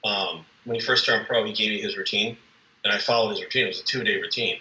um, 0.02 0.46
when 0.64 0.76
he 0.76 0.80
first 0.80 1.04
turned 1.04 1.26
pro 1.26 1.44
he 1.44 1.52
gave 1.52 1.70
me 1.70 1.78
his 1.78 1.96
routine 1.98 2.38
and 2.84 2.92
i 2.92 2.98
followed 2.98 3.30
his 3.30 3.42
routine 3.42 3.64
it 3.64 3.68
was 3.68 3.80
a 3.80 3.84
two-day 3.84 4.16
routine 4.16 4.56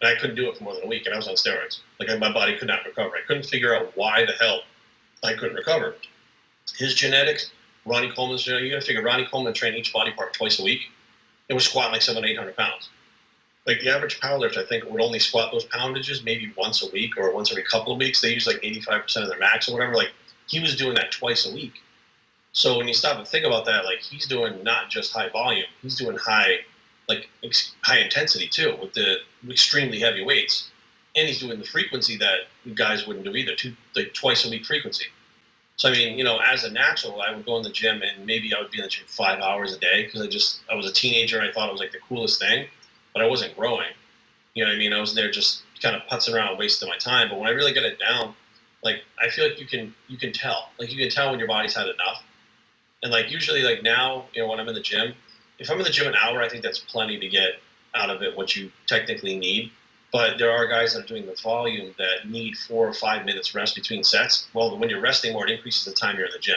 and 0.00 0.08
i 0.08 0.14
couldn't 0.20 0.36
do 0.36 0.48
it 0.48 0.56
for 0.56 0.62
more 0.62 0.74
than 0.74 0.84
a 0.84 0.86
week 0.86 1.06
and 1.06 1.14
i 1.14 1.16
was 1.16 1.26
on 1.26 1.34
steroids 1.34 1.80
like 1.98 2.08
my 2.20 2.32
body 2.32 2.56
could 2.56 2.68
not 2.68 2.84
recover 2.84 3.16
i 3.16 3.20
couldn't 3.26 3.46
figure 3.46 3.74
out 3.74 3.90
why 3.96 4.24
the 4.24 4.32
hell 4.34 4.60
i 5.24 5.34
couldn't 5.34 5.56
recover. 5.56 5.96
His 6.76 6.94
genetics 6.94 7.52
Ronnie 7.86 8.10
Coleman's, 8.10 8.46
you 8.46 8.52
know, 8.52 8.58
you 8.58 8.72
got 8.72 8.80
to 8.80 8.86
figure 8.86 9.02
Ronnie 9.02 9.26
Coleman 9.26 9.54
trained 9.54 9.76
each 9.76 9.92
body 9.92 10.10
part 10.12 10.34
twice 10.34 10.58
a 10.58 10.64
week. 10.64 10.80
It 11.48 11.54
was 11.54 11.64
squatting 11.64 11.92
like 11.92 12.02
seven, 12.02 12.24
eight 12.24 12.36
hundred 12.36 12.56
pounds. 12.56 12.88
Like 13.66 13.80
the 13.80 13.90
average 13.90 14.20
powerlifter, 14.20 14.58
I 14.58 14.66
think, 14.66 14.84
would 14.84 15.00
only 15.00 15.18
squat 15.18 15.50
those 15.52 15.64
poundages 15.64 16.22
maybe 16.22 16.52
once 16.56 16.82
a 16.82 16.90
week 16.90 17.16
or 17.16 17.32
once 17.32 17.50
every 17.50 17.64
couple 17.64 17.92
of 17.92 17.98
weeks. 17.98 18.20
They 18.20 18.32
use 18.32 18.46
like 18.46 18.60
85% 18.62 19.22
of 19.22 19.28
their 19.28 19.38
max 19.38 19.68
or 19.68 19.72
whatever. 19.72 19.94
Like 19.94 20.12
he 20.46 20.60
was 20.60 20.76
doing 20.76 20.94
that 20.94 21.10
twice 21.10 21.46
a 21.46 21.54
week. 21.54 21.74
So 22.52 22.78
when 22.78 22.88
you 22.88 22.94
stop 22.94 23.18
and 23.18 23.26
think 23.26 23.44
about 23.44 23.66
that, 23.66 23.84
like 23.84 23.98
he's 23.98 24.26
doing 24.26 24.62
not 24.62 24.88
just 24.88 25.12
high 25.12 25.28
volume, 25.28 25.66
he's 25.82 25.96
doing 25.96 26.16
high, 26.16 26.60
like 27.08 27.28
high 27.82 27.98
intensity 27.98 28.48
too 28.48 28.76
with 28.80 28.94
the 28.94 29.16
extremely 29.48 30.00
heavy 30.00 30.24
weights, 30.24 30.70
and 31.16 31.28
he's 31.28 31.40
doing 31.40 31.58
the 31.58 31.66
frequency 31.66 32.16
that 32.16 32.40
guys 32.74 33.06
wouldn't 33.06 33.24
do 33.24 33.34
either, 33.34 33.54
two 33.54 33.74
like 33.94 34.14
twice 34.14 34.46
a 34.46 34.50
week 34.50 34.64
frequency. 34.64 35.06
So 35.76 35.90
I 35.90 35.92
mean, 35.92 36.16
you 36.16 36.24
know, 36.24 36.38
as 36.38 36.64
a 36.64 36.70
natural, 36.70 37.20
I 37.20 37.34
would 37.34 37.44
go 37.44 37.56
in 37.58 37.62
the 37.62 37.70
gym 37.70 38.02
and 38.02 38.26
maybe 38.26 38.54
I 38.54 38.60
would 38.60 38.70
be 38.70 38.78
in 38.78 38.84
the 38.84 38.88
gym 38.88 39.04
five 39.06 39.40
hours 39.40 39.74
a 39.74 39.78
day 39.78 40.04
because 40.04 40.22
I 40.22 40.26
just 40.26 40.60
I 40.70 40.74
was 40.74 40.88
a 40.88 40.92
teenager 40.92 41.38
and 41.38 41.48
I 41.48 41.52
thought 41.52 41.68
it 41.68 41.72
was 41.72 41.80
like 41.80 41.92
the 41.92 41.98
coolest 41.98 42.40
thing, 42.40 42.66
but 43.12 43.22
I 43.22 43.26
wasn't 43.26 43.54
growing. 43.56 43.92
You 44.54 44.64
know 44.64 44.70
what 44.70 44.76
I 44.76 44.78
mean? 44.78 44.94
I 44.94 45.00
was 45.00 45.14
there 45.14 45.30
just 45.30 45.62
kind 45.82 45.94
of 45.94 46.02
putzing 46.10 46.34
around, 46.34 46.58
wasting 46.58 46.88
my 46.88 46.96
time. 46.96 47.28
But 47.28 47.38
when 47.38 47.46
I 47.46 47.52
really 47.52 47.74
get 47.74 47.84
it 47.84 47.98
down, 47.98 48.34
like 48.82 49.02
I 49.22 49.28
feel 49.28 49.46
like 49.46 49.60
you 49.60 49.66
can 49.66 49.94
you 50.08 50.16
can 50.16 50.32
tell, 50.32 50.70
like 50.78 50.90
you 50.90 50.98
can 50.98 51.10
tell 51.10 51.30
when 51.30 51.38
your 51.38 51.48
body's 51.48 51.76
had 51.76 51.86
enough. 51.86 52.22
And 53.02 53.12
like 53.12 53.30
usually, 53.30 53.62
like 53.62 53.82
now, 53.82 54.24
you 54.32 54.42
know, 54.42 54.48
when 54.48 54.58
I'm 54.58 54.68
in 54.68 54.74
the 54.74 54.80
gym, 54.80 55.14
if 55.58 55.70
I'm 55.70 55.78
in 55.78 55.84
the 55.84 55.90
gym 55.90 56.06
an 56.06 56.14
hour, 56.14 56.42
I 56.42 56.48
think 56.48 56.62
that's 56.62 56.78
plenty 56.78 57.18
to 57.18 57.28
get 57.28 57.60
out 57.94 58.08
of 58.08 58.22
it 58.22 58.36
what 58.36 58.56
you 58.56 58.70
technically 58.86 59.38
need. 59.38 59.70
But 60.16 60.38
there 60.38 60.50
are 60.50 60.66
guys 60.66 60.94
that 60.94 61.04
are 61.04 61.06
doing 61.06 61.26
the 61.26 61.34
volume 61.34 61.94
that 61.98 62.26
need 62.26 62.56
four 62.56 62.88
or 62.88 62.94
five 62.94 63.26
minutes 63.26 63.54
rest 63.54 63.74
between 63.74 64.02
sets. 64.02 64.48
Well, 64.54 64.78
when 64.78 64.88
you're 64.88 65.02
resting 65.02 65.34
more, 65.34 65.46
it 65.46 65.52
increases 65.52 65.84
the 65.84 65.92
time 65.92 66.16
you're 66.16 66.24
in 66.24 66.32
the 66.32 66.38
gym. 66.38 66.56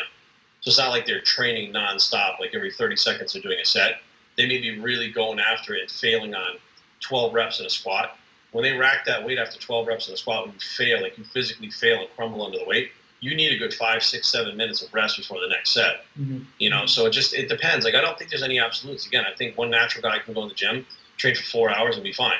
So 0.61 0.69
it's 0.69 0.77
not 0.77 0.91
like 0.91 1.05
they're 1.05 1.19
training 1.19 1.73
nonstop, 1.73 2.39
like 2.39 2.55
every 2.55 2.71
30 2.71 2.95
seconds 2.95 3.33
they're 3.33 3.41
doing 3.41 3.59
a 3.59 3.65
set. 3.65 3.95
They 4.37 4.47
may 4.47 4.59
be 4.61 4.79
really 4.79 5.11
going 5.11 5.41
after 5.41 5.75
it 5.75 5.81
and 5.81 5.91
failing 5.91 6.33
on 6.33 6.55
12 7.01 7.33
reps 7.33 7.59
in 7.59 7.65
a 7.65 7.69
squat. 7.69 8.17
When 8.53 8.63
they 8.63 8.71
rack 8.77 9.03
that 9.07 9.25
weight 9.25 9.37
after 9.37 9.59
12 9.59 9.87
reps 9.87 10.07
in 10.07 10.13
a 10.13 10.17
squat, 10.17 10.45
when 10.45 10.53
you 10.53 10.59
fail, 10.61 11.01
like 11.01 11.17
you 11.17 11.25
physically 11.25 11.69
fail 11.69 11.99
and 11.99 12.07
crumble 12.15 12.45
under 12.45 12.59
the 12.59 12.65
weight, 12.65 12.91
you 13.19 13.35
need 13.35 13.51
a 13.51 13.57
good 13.57 13.73
five, 13.73 14.03
six, 14.03 14.29
seven 14.31 14.55
minutes 14.55 14.81
of 14.81 14.93
rest 14.93 15.17
before 15.17 15.41
the 15.41 15.49
next 15.49 15.71
set. 15.73 16.05
Mm-hmm. 16.17 16.43
You 16.59 16.69
know, 16.69 16.85
so 16.85 17.07
it 17.07 17.11
just 17.11 17.33
it 17.33 17.49
depends. 17.49 17.83
Like 17.83 17.95
I 17.95 17.99
don't 17.99 18.17
think 18.17 18.29
there's 18.29 18.41
any 18.41 18.57
absolutes. 18.57 19.05
Again, 19.05 19.25
I 19.29 19.35
think 19.35 19.57
one 19.57 19.69
natural 19.69 20.01
guy 20.01 20.19
can 20.19 20.33
go 20.33 20.43
in 20.43 20.47
the 20.47 20.55
gym, 20.55 20.85
train 21.17 21.35
for 21.35 21.43
four 21.43 21.69
hours, 21.69 21.95
and 21.95 22.05
be 22.05 22.13
fine. 22.13 22.39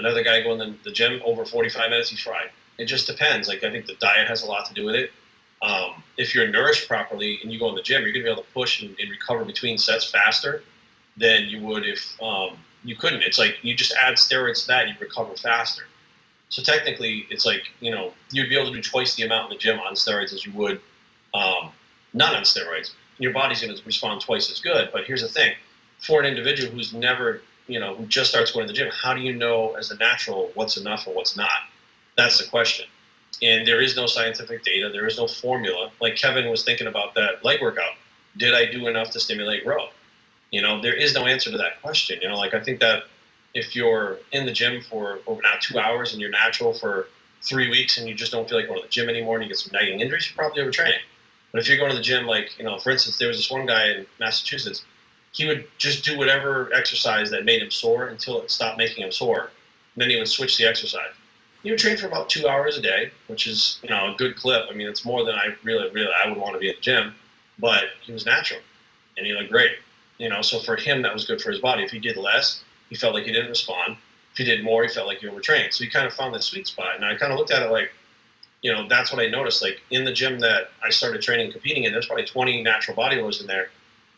Another 0.00 0.22
guy 0.22 0.40
going 0.42 0.58
to 0.58 0.82
the 0.82 0.90
gym 0.90 1.20
over 1.26 1.44
45 1.44 1.90
minutes, 1.90 2.08
he's 2.08 2.20
fried. 2.20 2.50
It 2.78 2.86
just 2.86 3.06
depends. 3.06 3.48
Like 3.48 3.62
I 3.62 3.70
think 3.70 3.84
the 3.84 3.96
diet 3.96 4.26
has 4.26 4.42
a 4.42 4.46
lot 4.46 4.64
to 4.66 4.74
do 4.74 4.86
with 4.86 4.94
it. 4.94 5.12
Um, 5.60 6.02
if 6.16 6.34
you're 6.34 6.48
nourished 6.48 6.88
properly 6.88 7.38
and 7.42 7.52
you 7.52 7.58
go 7.58 7.68
in 7.68 7.74
the 7.74 7.82
gym, 7.82 8.02
you're 8.02 8.12
going 8.12 8.24
to 8.24 8.28
be 8.28 8.32
able 8.32 8.42
to 8.42 8.52
push 8.52 8.80
and, 8.80 8.96
and, 8.98 9.10
recover 9.10 9.44
between 9.44 9.76
sets 9.76 10.10
faster 10.10 10.62
than 11.18 11.50
you 11.50 11.60
would 11.60 11.86
if 11.86 12.16
um, 12.22 12.56
you 12.82 12.96
couldn't. 12.96 13.22
It's 13.22 13.38
like 13.38 13.58
you 13.60 13.74
just 13.74 13.92
add 13.92 14.14
steroids 14.14 14.62
to 14.62 14.68
that, 14.68 14.88
you 14.88 14.94
recover 14.98 15.36
faster. 15.36 15.82
So 16.48 16.62
technically, 16.62 17.26
it's 17.28 17.44
like 17.44 17.64
you 17.80 17.90
know 17.90 18.14
you'd 18.32 18.48
be 18.48 18.56
able 18.56 18.70
to 18.70 18.74
do 18.74 18.82
twice 18.82 19.14
the 19.16 19.24
amount 19.24 19.52
in 19.52 19.58
the 19.58 19.60
gym 19.60 19.78
on 19.80 19.92
steroids 19.92 20.32
as 20.32 20.46
you 20.46 20.52
would 20.54 20.80
um, 21.34 21.70
not 22.14 22.34
on 22.34 22.42
steroids. 22.42 22.92
Your 23.18 23.34
body's 23.34 23.60
going 23.60 23.76
to 23.76 23.84
respond 23.84 24.22
twice 24.22 24.50
as 24.50 24.60
good. 24.60 24.88
But 24.94 25.04
here's 25.04 25.20
the 25.20 25.28
thing: 25.28 25.52
for 25.98 26.20
an 26.20 26.26
individual 26.26 26.72
who's 26.72 26.94
never 26.94 27.42
you 27.70 27.78
know, 27.78 27.94
who 27.94 28.04
just 28.06 28.30
starts 28.30 28.50
going 28.50 28.66
to 28.66 28.72
the 28.72 28.76
gym, 28.76 28.90
how 28.92 29.14
do 29.14 29.20
you 29.20 29.32
know 29.32 29.74
as 29.74 29.90
a 29.90 29.96
natural 29.96 30.50
what's 30.54 30.76
enough 30.76 31.06
and 31.06 31.14
what's 31.14 31.36
not? 31.36 31.62
That's 32.16 32.38
the 32.38 32.48
question. 32.48 32.86
And 33.42 33.66
there 33.66 33.80
is 33.80 33.96
no 33.96 34.06
scientific 34.06 34.64
data, 34.64 34.90
there 34.92 35.06
is 35.06 35.16
no 35.16 35.26
formula. 35.26 35.90
Like 36.00 36.16
Kevin 36.16 36.50
was 36.50 36.64
thinking 36.64 36.86
about 36.88 37.14
that 37.14 37.44
leg 37.44 37.62
workout. 37.62 37.94
Did 38.36 38.54
I 38.54 38.66
do 38.70 38.86
enough 38.88 39.10
to 39.12 39.20
stimulate 39.20 39.64
growth? 39.64 39.92
You 40.50 40.62
know, 40.62 40.82
there 40.82 40.94
is 40.94 41.14
no 41.14 41.26
answer 41.26 41.50
to 41.50 41.58
that 41.58 41.80
question. 41.80 42.18
You 42.20 42.28
know, 42.28 42.36
like 42.36 42.54
I 42.54 42.60
think 42.60 42.80
that 42.80 43.04
if 43.54 43.74
you're 43.74 44.18
in 44.32 44.46
the 44.46 44.52
gym 44.52 44.82
for 44.82 45.20
over 45.26 45.40
now 45.42 45.54
two 45.60 45.78
hours 45.78 46.12
and 46.12 46.20
you're 46.20 46.30
natural 46.30 46.72
for 46.74 47.08
three 47.42 47.70
weeks 47.70 47.98
and 47.98 48.08
you 48.08 48.14
just 48.14 48.32
don't 48.32 48.48
feel 48.48 48.58
like 48.58 48.66
going 48.66 48.80
to 48.80 48.86
the 48.86 48.90
gym 48.90 49.08
anymore 49.08 49.36
and 49.36 49.44
you 49.44 49.48
get 49.48 49.58
some 49.58 49.72
nagging 49.72 50.00
injuries, 50.00 50.28
you're 50.28 50.36
probably 50.36 50.62
overtraining. 50.62 51.00
But 51.52 51.60
if 51.60 51.68
you're 51.68 51.78
going 51.78 51.90
to 51.90 51.96
the 51.96 52.02
gym, 52.02 52.26
like, 52.26 52.56
you 52.58 52.64
know, 52.64 52.78
for 52.78 52.90
instance, 52.90 53.18
there 53.18 53.28
was 53.28 53.36
this 53.36 53.50
one 53.50 53.66
guy 53.66 53.88
in 53.90 54.06
Massachusetts, 54.18 54.84
he 55.32 55.46
would 55.46 55.68
just 55.78 56.04
do 56.04 56.18
whatever 56.18 56.72
exercise 56.74 57.30
that 57.30 57.44
made 57.44 57.62
him 57.62 57.70
sore 57.70 58.08
until 58.08 58.40
it 58.42 58.50
stopped 58.50 58.78
making 58.78 59.04
him 59.04 59.12
sore. 59.12 59.50
And 59.94 60.02
then 60.02 60.10
he 60.10 60.16
would 60.16 60.28
switch 60.28 60.58
the 60.58 60.66
exercise. 60.66 61.12
He 61.62 61.70
would 61.70 61.78
train 61.78 61.96
for 61.96 62.06
about 62.06 62.30
two 62.30 62.48
hours 62.48 62.78
a 62.78 62.82
day, 62.82 63.10
which 63.26 63.46
is, 63.46 63.78
you 63.82 63.90
know, 63.90 64.14
a 64.14 64.16
good 64.16 64.36
clip. 64.36 64.66
I 64.70 64.74
mean, 64.74 64.88
it's 64.88 65.04
more 65.04 65.24
than 65.24 65.34
I 65.34 65.54
really, 65.62 65.90
really, 65.90 66.10
I 66.24 66.28
would 66.28 66.38
want 66.38 66.54
to 66.54 66.58
be 66.58 66.70
at 66.70 66.76
the 66.76 66.82
gym, 66.82 67.14
but 67.58 67.84
he 68.02 68.12
was 68.12 68.24
natural 68.24 68.60
and 69.16 69.26
he 69.26 69.32
looked 69.34 69.50
great. 69.50 69.72
You 70.18 70.28
know, 70.28 70.42
so 70.42 70.60
for 70.60 70.76
him, 70.76 71.02
that 71.02 71.12
was 71.12 71.24
good 71.24 71.40
for 71.40 71.50
his 71.50 71.60
body. 71.60 71.82
If 71.82 71.90
he 71.90 71.98
did 71.98 72.16
less, 72.16 72.62
he 72.88 72.94
felt 72.94 73.14
like 73.14 73.24
he 73.24 73.32
didn't 73.32 73.50
respond. 73.50 73.96
If 74.32 74.38
he 74.38 74.44
did 74.44 74.64
more, 74.64 74.82
he 74.82 74.88
felt 74.88 75.06
like 75.06 75.18
he 75.18 75.28
overtrained. 75.28 75.72
So 75.72 75.84
he 75.84 75.90
kind 75.90 76.06
of 76.06 76.12
found 76.12 76.34
that 76.34 76.42
sweet 76.42 76.66
spot. 76.66 76.96
And 76.96 77.04
I 77.04 77.14
kind 77.16 77.32
of 77.32 77.38
looked 77.38 77.50
at 77.50 77.62
it 77.62 77.70
like, 77.70 77.90
you 78.62 78.72
know, 78.72 78.86
that's 78.88 79.12
what 79.12 79.22
I 79.22 79.28
noticed. 79.28 79.62
Like 79.62 79.80
in 79.90 80.04
the 80.04 80.12
gym 80.12 80.38
that 80.40 80.70
I 80.84 80.90
started 80.90 81.22
training 81.22 81.46
and 81.46 81.52
competing 81.52 81.84
in, 81.84 81.92
there's 81.92 82.06
probably 82.06 82.26
20 82.26 82.62
natural 82.62 82.96
bodybuilders 82.96 83.40
in 83.40 83.46
there. 83.46 83.70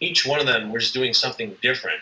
Each 0.02 0.26
one 0.26 0.40
of 0.40 0.46
them 0.46 0.72
was 0.72 0.90
doing 0.90 1.14
something 1.14 1.56
different, 1.62 2.00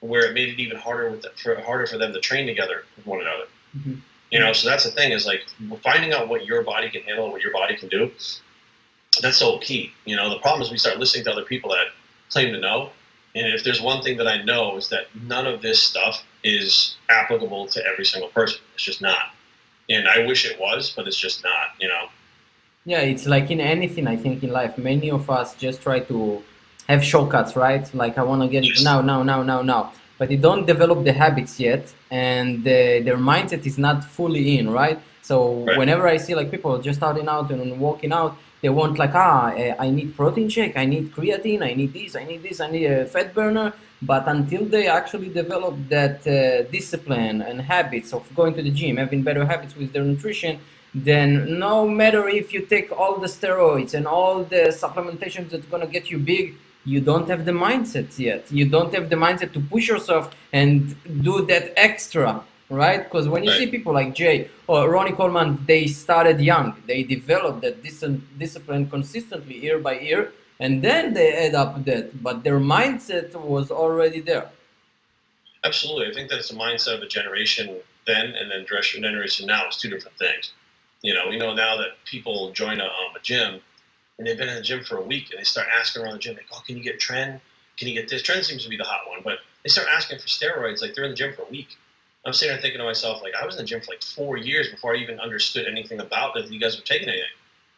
where 0.00 0.24
it 0.28 0.34
made 0.34 0.48
it 0.48 0.58
even 0.58 0.76
harder 0.76 1.10
with 1.10 1.22
the, 1.22 1.30
for 1.42 1.54
harder 1.60 1.86
for 1.86 1.96
them 1.96 2.12
to 2.12 2.20
train 2.20 2.46
together 2.46 2.84
with 2.96 3.06
one 3.06 3.20
another. 3.20 3.44
Mm-hmm. 3.76 3.94
You 4.32 4.40
know, 4.40 4.52
so 4.52 4.68
that's 4.68 4.84
the 4.84 4.90
thing 4.90 5.12
is 5.12 5.26
like 5.26 5.42
finding 5.82 6.12
out 6.12 6.28
what 6.28 6.44
your 6.44 6.62
body 6.62 6.90
can 6.90 7.02
handle, 7.02 7.24
and 7.24 7.32
what 7.32 7.42
your 7.42 7.52
body 7.52 7.76
can 7.76 7.88
do. 7.88 8.10
That's 9.22 9.36
so 9.36 9.58
key. 9.58 9.92
You 10.04 10.16
know, 10.16 10.28
the 10.30 10.38
problem 10.38 10.62
is 10.62 10.70
we 10.70 10.78
start 10.78 10.98
listening 10.98 11.24
to 11.24 11.32
other 11.32 11.44
people 11.44 11.70
that 11.70 11.86
claim 12.30 12.52
to 12.52 12.60
know, 12.60 12.90
and 13.34 13.46
if 13.54 13.62
there's 13.64 13.80
one 13.80 14.02
thing 14.02 14.16
that 14.18 14.28
I 14.28 14.42
know 14.42 14.76
is 14.76 14.88
that 14.88 15.06
none 15.14 15.46
of 15.46 15.62
this 15.62 15.80
stuff 15.82 16.24
is 16.42 16.96
applicable 17.08 17.66
to 17.68 17.86
every 17.86 18.04
single 18.04 18.30
person. 18.30 18.60
It's 18.74 18.82
just 18.82 19.02
not. 19.02 19.34
And 19.88 20.08
I 20.08 20.26
wish 20.26 20.44
it 20.50 20.58
was, 20.58 20.92
but 20.96 21.06
it's 21.06 21.16
just 21.26 21.44
not, 21.44 21.66
you 21.80 21.88
know. 21.88 22.08
Yeah, 22.84 23.00
it's 23.00 23.26
like 23.26 23.50
in 23.50 23.60
anything 23.60 24.06
I 24.06 24.16
think 24.16 24.42
in 24.42 24.50
life. 24.50 24.78
Many 24.78 25.10
of 25.10 25.28
us 25.28 25.54
just 25.54 25.82
try 25.82 26.00
to 26.00 26.42
have 26.90 27.04
shortcuts, 27.04 27.56
right? 27.56 27.92
Like 27.94 28.18
I 28.18 28.22
want 28.22 28.42
to 28.42 28.48
get 28.48 28.64
it 28.64 28.80
now, 28.80 29.00
now, 29.00 29.22
now, 29.22 29.42
now, 29.42 29.62
now. 29.62 29.92
But 30.18 30.28
they 30.28 30.36
don't 30.36 30.66
develop 30.66 31.04
the 31.04 31.12
habits 31.12 31.58
yet, 31.58 31.92
and 32.10 32.62
their 32.62 33.16
mindset 33.16 33.64
is 33.64 33.78
not 33.78 34.04
fully 34.04 34.58
in, 34.58 34.68
right? 34.70 34.98
So 35.22 35.36
Right. 35.64 35.76
whenever 35.78 36.06
I 36.06 36.16
see 36.18 36.34
like 36.34 36.50
people 36.50 36.78
just 36.80 36.98
starting 36.98 37.28
out 37.28 37.50
and 37.50 37.78
walking 37.80 38.12
out, 38.12 38.36
they 38.62 38.68
want 38.68 38.98
like 38.98 39.14
ah, 39.14 39.52
eh, 39.56 39.74
I 39.78 39.88
need 39.90 40.16
protein 40.16 40.48
shake, 40.48 40.76
I 40.76 40.84
need 40.84 41.04
creatine, 41.14 41.62
I 41.62 41.72
need 41.74 41.92
this, 41.94 42.16
I 42.16 42.24
need 42.24 42.42
this, 42.42 42.60
I 42.60 42.68
need 42.70 42.86
a 42.86 43.06
fat 43.06 43.34
burner. 43.34 43.72
But 44.02 44.26
until 44.28 44.64
they 44.64 44.86
actually 44.88 45.28
develop 45.28 45.74
that 45.88 46.26
uh, 46.26 46.62
discipline 46.70 47.42
and 47.42 47.60
habits 47.60 48.12
of 48.12 48.22
going 48.34 48.54
to 48.54 48.62
the 48.62 48.70
gym, 48.70 48.96
having 48.96 49.22
better 49.22 49.44
habits 49.44 49.76
with 49.76 49.92
their 49.92 50.04
nutrition, 50.04 50.58
then 50.94 51.58
no 51.58 51.86
matter 51.88 52.28
if 52.28 52.52
you 52.52 52.60
take 52.66 52.90
all 52.92 53.18
the 53.18 53.26
steroids 53.26 53.94
and 53.94 54.06
all 54.06 54.42
the 54.44 54.64
supplementations 54.82 55.50
that's 55.50 55.66
gonna 55.66 55.86
get 55.86 56.10
you 56.10 56.18
big, 56.18 56.54
you 56.84 57.00
don't 57.00 57.28
have 57.28 57.44
the 57.44 57.52
mindset 57.52 58.18
yet. 58.18 58.50
You 58.50 58.68
don't 58.68 58.92
have 58.94 59.10
the 59.10 59.16
mindset 59.16 59.52
to 59.52 59.60
push 59.60 59.88
yourself 59.88 60.34
and 60.52 60.94
do 61.22 61.44
that 61.46 61.72
extra, 61.76 62.42
right? 62.70 63.02
Because 63.04 63.28
when 63.28 63.44
you 63.44 63.50
Right. 63.50 63.58
see 63.58 63.66
people 63.66 63.92
like 63.92 64.14
Jay 64.14 64.48
or 64.66 64.88
Ronnie 64.90 65.12
Coleman, 65.12 65.58
they 65.66 65.86
started 65.86 66.40
young. 66.40 66.76
They 66.86 67.02
developed 67.02 67.60
that 67.62 67.82
dis- 67.82 68.04
discipline 68.38 68.88
consistently 68.88 69.56
year 69.58 69.78
by 69.78 69.98
year, 70.00 70.32
and 70.58 70.82
then 70.82 71.14
they 71.14 71.28
add 71.46 71.54
up 71.54 71.84
that. 71.84 72.22
But 72.22 72.44
their 72.44 72.60
mindset 72.60 73.34
was 73.34 73.70
already 73.70 74.20
there. 74.20 74.48
Absolutely. 75.64 76.06
I 76.10 76.14
think 76.14 76.30
that 76.30 76.38
it's 76.38 76.50
a 76.50 76.54
mindset 76.54 76.94
of 76.96 77.02
a 77.02 77.06
generation 77.08 77.76
then 78.06 78.26
and 78.38 78.50
then 78.50 78.64
generation 78.66 79.02
generation 79.02 79.46
now 79.46 79.68
is 79.68 79.76
two 79.76 79.90
different 79.90 80.16
things. 80.18 80.52
You 81.02 81.14
know, 81.14 81.28
we 81.28 81.36
know 81.36 81.52
now 81.54 81.76
that 81.76 82.02
people 82.04 82.52
join 82.52 82.80
a, 82.80 82.84
um, 82.84 83.14
a 83.16 83.20
gym 83.22 83.60
and 84.20 84.26
they've 84.26 84.36
been 84.36 84.50
in 84.50 84.54
the 84.54 84.60
gym 84.60 84.84
for 84.84 84.98
a 84.98 85.02
week 85.02 85.30
and 85.30 85.40
they 85.40 85.44
start 85.44 85.66
asking 85.74 86.02
around 86.02 86.12
the 86.12 86.18
gym, 86.18 86.36
like, 86.36 86.44
oh, 86.52 86.60
can 86.66 86.76
you 86.76 86.82
get 86.82 87.00
tren? 87.00 87.40
Can 87.78 87.88
you 87.88 87.94
get 87.94 88.06
this? 88.06 88.20
Tren 88.20 88.44
seems 88.44 88.62
to 88.64 88.68
be 88.68 88.76
the 88.76 88.84
hot 88.84 89.08
one, 89.08 89.20
but 89.24 89.38
they 89.62 89.70
start 89.70 89.88
asking 89.90 90.18
for 90.18 90.26
steroids 90.26 90.82
like 90.82 90.94
they're 90.94 91.04
in 91.04 91.12
the 91.12 91.16
gym 91.16 91.32
for 91.32 91.40
a 91.40 91.50
week. 91.50 91.78
I'm 92.26 92.34
sitting 92.34 92.52
there 92.52 92.60
thinking 92.60 92.80
to 92.80 92.84
myself, 92.84 93.22
like, 93.22 93.32
I 93.34 93.46
was 93.46 93.54
in 93.54 93.62
the 93.62 93.66
gym 93.66 93.80
for 93.80 93.92
like 93.92 94.02
four 94.02 94.36
years 94.36 94.68
before 94.68 94.94
I 94.94 94.98
even 94.98 95.18
understood 95.18 95.66
anything 95.66 96.00
about 96.00 96.34
that 96.34 96.52
you 96.52 96.60
guys 96.60 96.76
were 96.76 96.84
taking 96.84 97.08
anything. 97.08 97.24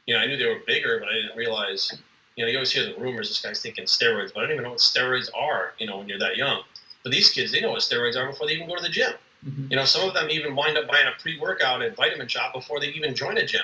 You 0.07 0.15
know, 0.15 0.21
I 0.21 0.27
knew 0.27 0.37
they 0.37 0.47
were 0.47 0.63
bigger, 0.67 0.99
but 0.99 1.11
I 1.11 1.13
didn't 1.13 1.37
realize, 1.37 1.97
you 2.35 2.45
know, 2.45 2.51
you 2.51 2.57
always 2.57 2.73
hear 2.73 2.87
the 2.87 3.01
rumors 3.01 3.29
this 3.29 3.41
guy's 3.41 3.63
taking 3.63 3.85
steroids, 3.85 4.35
but 4.35 4.41
I 4.41 4.43
don't 4.43 4.55
even 4.55 4.65
know 4.65 4.71
what 4.71 4.81
steroids 4.81 5.31
are, 5.33 5.75
you 5.79 5.87
know, 5.87 5.99
when 5.99 6.09
you're 6.09 6.19
that 6.19 6.37
young. 6.37 6.63
But 7.05 7.13
these 7.13 7.31
kids, 7.31 7.53
they 7.53 7.61
know 7.61 7.71
what 7.71 7.83
steroids 7.83 8.17
are 8.17 8.27
before 8.27 8.49
they 8.49 8.55
even 8.55 8.67
go 8.67 8.75
to 8.75 8.83
the 8.83 8.89
gym. 8.89 9.13
Mm-hmm. 9.47 9.69
You 9.71 9.77
know, 9.77 9.85
some 9.85 10.09
of 10.09 10.15
them 10.15 10.29
even 10.29 10.57
wind 10.57 10.77
up 10.77 10.89
buying 10.89 11.07
a 11.07 11.23
pre-workout 11.23 11.83
at 11.83 11.95
Vitamin 11.95 12.27
Shoppe 12.27 12.53
before 12.53 12.81
they 12.81 12.89
even 12.89 13.15
join 13.15 13.39
a 13.39 13.47
gym, 13.47 13.63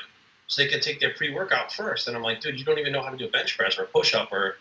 so 0.48 0.62
they 0.62 0.68
can 0.68 0.80
take 0.80 0.98
their 0.98 1.14
pre-workout 1.14 1.72
first. 1.72 2.08
And 2.08 2.16
I'm 2.16 2.22
like, 2.22 2.40
dude, 2.40 2.58
you 2.58 2.64
don't 2.64 2.78
even 2.78 2.92
know 2.92 3.02
how 3.02 3.10
to 3.10 3.16
do 3.16 3.26
a 3.26 3.30
bench 3.30 3.56
press 3.56 3.78
or 3.78 3.84
a 3.84 3.86
push-up 3.86 4.32
or 4.32 4.56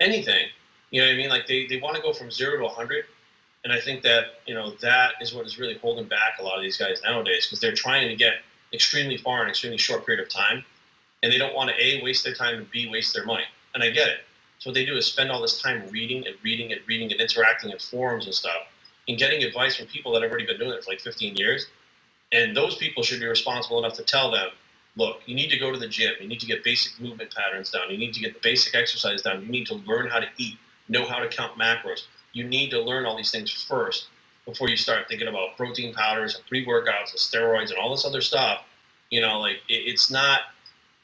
anything. 0.00 0.46
You 0.90 1.00
know 1.00 1.08
what 1.08 1.14
I 1.14 1.16
mean? 1.16 1.28
Like 1.28 1.46
they, 1.46 1.66
they 1.66 1.80
want 1.80 1.96
to 1.96 2.02
go 2.02 2.12
from 2.12 2.30
zero 2.30 2.58
to 2.58 2.64
100. 2.64 3.04
And 3.64 3.72
I 3.72 3.80
think 3.80 4.02
that, 4.02 4.40
you 4.46 4.54
know, 4.54 4.72
that 4.80 5.14
is 5.20 5.34
what 5.34 5.46
is 5.46 5.58
really 5.58 5.78
holding 5.78 6.06
back 6.06 6.38
a 6.40 6.42
lot 6.42 6.56
of 6.56 6.62
these 6.62 6.76
guys 6.76 7.00
nowadays 7.04 7.46
because 7.46 7.60
they're 7.60 7.74
trying 7.74 8.08
to 8.08 8.16
get 8.16 8.34
extremely 8.72 9.16
far 9.16 9.38
in 9.38 9.44
an 9.44 9.50
extremely 9.50 9.78
short 9.78 10.06
period 10.06 10.24
of 10.24 10.32
time. 10.32 10.64
And 11.22 11.32
they 11.32 11.38
don't 11.38 11.54
want 11.54 11.70
to 11.70 11.80
A, 11.80 12.02
waste 12.02 12.24
their 12.24 12.34
time 12.34 12.56
and 12.56 12.70
B, 12.70 12.88
waste 12.90 13.14
their 13.14 13.24
money. 13.24 13.44
And 13.74 13.82
I 13.82 13.90
get 13.90 14.08
it. 14.08 14.18
So 14.58 14.70
what 14.70 14.74
they 14.74 14.84
do 14.84 14.96
is 14.96 15.06
spend 15.06 15.30
all 15.30 15.40
this 15.40 15.60
time 15.60 15.82
reading 15.90 16.26
and 16.26 16.36
reading 16.42 16.72
and 16.72 16.80
reading 16.86 17.10
and 17.10 17.20
interacting 17.20 17.70
in 17.70 17.78
forums 17.78 18.26
and 18.26 18.34
stuff 18.34 18.68
and 19.08 19.18
getting 19.18 19.42
advice 19.42 19.76
from 19.76 19.86
people 19.86 20.12
that 20.12 20.22
have 20.22 20.30
already 20.30 20.46
been 20.46 20.58
doing 20.58 20.72
it 20.72 20.84
for 20.84 20.90
like 20.90 21.00
15 21.00 21.36
years. 21.36 21.66
And 22.32 22.56
those 22.56 22.76
people 22.76 23.02
should 23.02 23.20
be 23.20 23.26
responsible 23.26 23.78
enough 23.78 23.94
to 23.94 24.02
tell 24.02 24.30
them, 24.30 24.48
look, 24.96 25.20
you 25.26 25.34
need 25.34 25.50
to 25.50 25.58
go 25.58 25.72
to 25.72 25.78
the 25.78 25.88
gym. 25.88 26.14
You 26.20 26.28
need 26.28 26.40
to 26.40 26.46
get 26.46 26.64
basic 26.64 27.00
movement 27.00 27.34
patterns 27.34 27.70
down. 27.70 27.90
You 27.90 27.98
need 27.98 28.14
to 28.14 28.20
get 28.20 28.34
the 28.34 28.40
basic 28.42 28.74
exercise 28.74 29.22
down. 29.22 29.42
You 29.42 29.48
need 29.48 29.66
to 29.68 29.74
learn 29.74 30.08
how 30.08 30.20
to 30.20 30.26
eat, 30.36 30.58
know 30.88 31.06
how 31.06 31.18
to 31.18 31.28
count 31.28 31.58
macros. 31.58 32.02
You 32.32 32.44
need 32.44 32.70
to 32.70 32.80
learn 32.80 33.06
all 33.06 33.16
these 33.16 33.30
things 33.30 33.50
first 33.50 34.08
before 34.44 34.68
you 34.68 34.76
start 34.76 35.06
thinking 35.08 35.28
about 35.28 35.56
protein 35.56 35.94
powders 35.94 36.34
and 36.34 36.44
pre-workouts 36.46 37.10
and 37.10 37.18
steroids 37.18 37.70
and 37.70 37.78
all 37.78 37.90
this 37.90 38.04
other 38.04 38.20
stuff. 38.20 38.64
You 39.10 39.20
know, 39.20 39.40
like 39.40 39.56
it, 39.68 39.82
it's 39.86 40.10
not. 40.10 40.40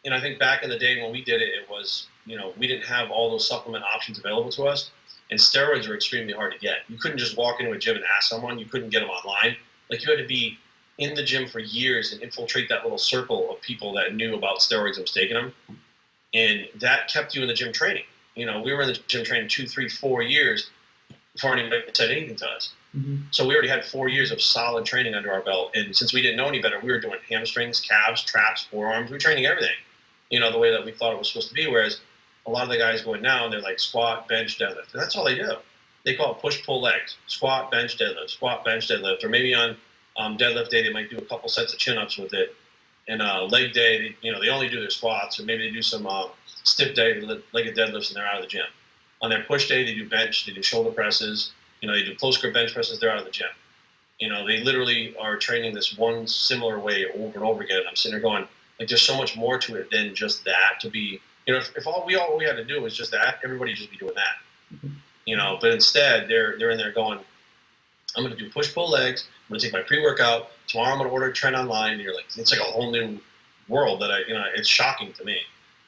And 0.04 0.14
I 0.14 0.20
think 0.20 0.38
back 0.38 0.62
in 0.62 0.70
the 0.70 0.78
day 0.78 1.00
when 1.02 1.12
we 1.12 1.22
did 1.22 1.42
it, 1.42 1.48
it 1.48 1.68
was 1.68 2.06
you 2.26 2.36
know 2.36 2.52
we 2.58 2.66
didn't 2.66 2.86
have 2.86 3.10
all 3.10 3.30
those 3.30 3.46
supplement 3.46 3.84
options 3.84 4.18
available 4.18 4.50
to 4.52 4.64
us, 4.64 4.90
and 5.30 5.38
steroids 5.38 5.88
were 5.88 5.94
extremely 5.94 6.32
hard 6.32 6.52
to 6.52 6.58
get. 6.58 6.78
You 6.88 6.96
couldn't 6.98 7.18
just 7.18 7.36
walk 7.36 7.60
into 7.60 7.72
a 7.72 7.78
gym 7.78 7.96
and 7.96 8.04
ask 8.16 8.28
someone. 8.28 8.58
You 8.58 8.66
couldn't 8.66 8.90
get 8.90 9.00
them 9.00 9.10
online. 9.10 9.56
Like 9.90 10.04
you 10.04 10.10
had 10.10 10.20
to 10.20 10.26
be 10.26 10.58
in 10.98 11.14
the 11.14 11.22
gym 11.22 11.48
for 11.48 11.60
years 11.60 12.12
and 12.12 12.20
infiltrate 12.22 12.68
that 12.68 12.82
little 12.82 12.98
circle 12.98 13.50
of 13.50 13.60
people 13.60 13.92
that 13.94 14.14
knew 14.14 14.34
about 14.34 14.58
steroids 14.58 14.94
and 14.94 15.02
was 15.02 15.12
taking 15.12 15.34
them, 15.34 15.52
and 16.34 16.68
that 16.76 17.08
kept 17.08 17.34
you 17.34 17.42
in 17.42 17.48
the 17.48 17.54
gym 17.54 17.72
training. 17.72 18.02
You 18.34 18.46
know, 18.46 18.60
we 18.60 18.72
were 18.72 18.82
in 18.82 18.88
the 18.88 18.98
gym 19.06 19.24
training 19.24 19.48
two, 19.48 19.66
three, 19.66 19.88
four 19.88 20.22
years 20.22 20.70
before 21.32 21.56
anybody 21.56 21.82
said 21.92 22.10
anything 22.10 22.36
to 22.36 22.46
us. 22.48 22.72
Mhm. 22.96 23.22
So 23.30 23.46
we 23.46 23.54
already 23.54 23.68
had 23.68 23.84
four 23.84 24.08
years 24.08 24.30
of 24.30 24.42
solid 24.42 24.84
training 24.84 25.14
under 25.14 25.32
our 25.32 25.40
belt, 25.42 25.72
and 25.76 25.96
since 25.96 26.12
we 26.12 26.20
didn't 26.20 26.36
know 26.36 26.48
any 26.48 26.60
better, 26.60 26.80
we 26.80 26.90
were 26.90 27.00
doing 27.00 27.20
hamstrings, 27.28 27.80
calves, 27.80 28.24
traps, 28.24 28.64
forearms. 28.64 29.10
We 29.10 29.14
were 29.14 29.20
training 29.20 29.46
everything, 29.46 29.76
you 30.30 30.40
know, 30.40 30.50
the 30.50 30.58
way 30.58 30.70
that 30.70 30.84
we 30.84 30.92
thought 30.92 31.12
it 31.12 31.18
was 31.18 31.28
supposed 31.28 31.48
to 31.48 31.54
be. 31.54 31.66
Whereas 31.68 32.00
a 32.46 32.50
lot 32.50 32.64
of 32.64 32.70
the 32.70 32.78
guys 32.78 33.02
going 33.02 33.22
now, 33.22 33.44
and 33.44 33.52
they're 33.52 33.60
like 33.60 33.78
squat, 33.78 34.26
bench, 34.26 34.58
deadlift, 34.58 34.92
and 34.92 35.02
that's 35.02 35.14
all 35.14 35.24
they 35.24 35.36
do. 35.36 35.52
They 36.04 36.14
call 36.14 36.34
it 36.34 36.40
push, 36.40 36.64
pull, 36.64 36.80
legs, 36.80 37.16
squat, 37.26 37.70
bench, 37.70 37.98
deadlift, 37.98 38.30
squat, 38.30 38.64
bench, 38.64 38.88
deadlift, 38.88 39.22
or 39.22 39.28
maybe 39.28 39.54
on 39.54 39.76
um, 40.18 40.36
deadlift 40.36 40.68
day 40.68 40.82
they 40.82 40.92
might 40.92 41.10
do 41.10 41.16
a 41.18 41.24
couple 41.24 41.48
sets 41.48 41.72
of 41.72 41.78
chin 41.78 41.96
ups 41.96 42.18
with 42.18 42.34
it. 42.34 42.54
And 43.08 43.22
uh, 43.22 43.44
leg 43.44 43.72
day, 43.72 43.98
they, 43.98 44.16
you 44.20 44.32
know, 44.32 44.40
they 44.40 44.50
only 44.50 44.68
do 44.68 44.80
their 44.80 44.90
squats, 44.90 45.40
or 45.40 45.44
maybe 45.44 45.66
they 45.66 45.72
do 45.72 45.80
some 45.80 46.06
uh, 46.06 46.28
stiff 46.44 46.94
day, 46.94 47.18
legged 47.52 47.74
deadlifts, 47.74 48.08
and 48.08 48.16
they're 48.16 48.26
out 48.26 48.36
of 48.36 48.42
the 48.42 48.48
gym. 48.48 48.66
On 49.22 49.30
their 49.30 49.44
push 49.44 49.66
day, 49.66 49.84
they 49.84 49.94
do 49.94 50.08
bench, 50.08 50.44
they 50.44 50.52
do 50.52 50.62
shoulder 50.62 50.90
presses, 50.90 51.52
you 51.80 51.88
know, 51.88 51.94
they 51.94 52.04
do 52.04 52.14
close 52.16 52.36
grip 52.36 52.52
bench 52.52 52.74
presses, 52.74 53.00
they're 53.00 53.10
out 53.10 53.18
of 53.18 53.24
the 53.24 53.30
gym. 53.30 53.48
You 54.20 54.28
know, 54.28 54.46
they 54.46 54.62
literally 54.62 55.14
are 55.18 55.36
training 55.36 55.74
this 55.74 55.96
one 55.96 56.26
similar 56.26 56.78
way 56.78 57.06
over 57.14 57.38
and 57.38 57.44
over 57.44 57.62
again. 57.62 57.82
I'm 57.88 57.96
sitting 57.96 58.12
there 58.12 58.20
going, 58.20 58.46
like, 58.78 58.88
there's 58.88 59.02
so 59.02 59.16
much 59.16 59.36
more 59.36 59.58
to 59.58 59.76
it 59.76 59.90
than 59.90 60.14
just 60.14 60.44
that 60.44 60.80
to 60.80 60.90
be, 60.90 61.20
you 61.46 61.54
know, 61.54 61.60
if, 61.60 61.74
if 61.76 61.86
all 61.86 62.04
we 62.06 62.16
all 62.16 62.36
we 62.36 62.44
had 62.44 62.56
to 62.56 62.64
do 62.64 62.82
was 62.82 62.96
just 62.96 63.10
that, 63.12 63.38
everybody 63.42 63.72
just 63.72 63.90
be 63.90 63.96
doing 63.96 64.14
that. 64.14 64.90
You 65.24 65.36
know, 65.36 65.58
but 65.60 65.72
instead 65.72 66.28
they're 66.28 66.58
they're 66.58 66.70
in 66.70 66.78
there 66.78 66.92
going, 66.92 67.20
I'm 68.18 68.24
gonna 68.24 68.36
do 68.36 68.50
push 68.50 68.74
pull 68.74 68.90
legs, 68.90 69.28
I'm 69.48 69.54
gonna 69.54 69.60
take 69.60 69.72
my 69.72 69.82
pre 69.82 70.02
workout, 70.02 70.50
tomorrow 70.66 70.92
I'm 70.92 70.98
gonna 70.98 71.10
order 71.10 71.26
a 71.26 71.32
tren 71.32 71.56
online, 71.58 71.92
and 71.94 72.02
you're 72.02 72.14
like, 72.14 72.26
it's 72.36 72.50
like 72.50 72.60
a 72.60 72.64
whole 72.64 72.90
new 72.90 73.18
world 73.68 74.00
that 74.02 74.10
I 74.10 74.18
you 74.28 74.34
know, 74.34 74.44
it's 74.54 74.68
shocking 74.68 75.12
to 75.14 75.24
me. 75.24 75.38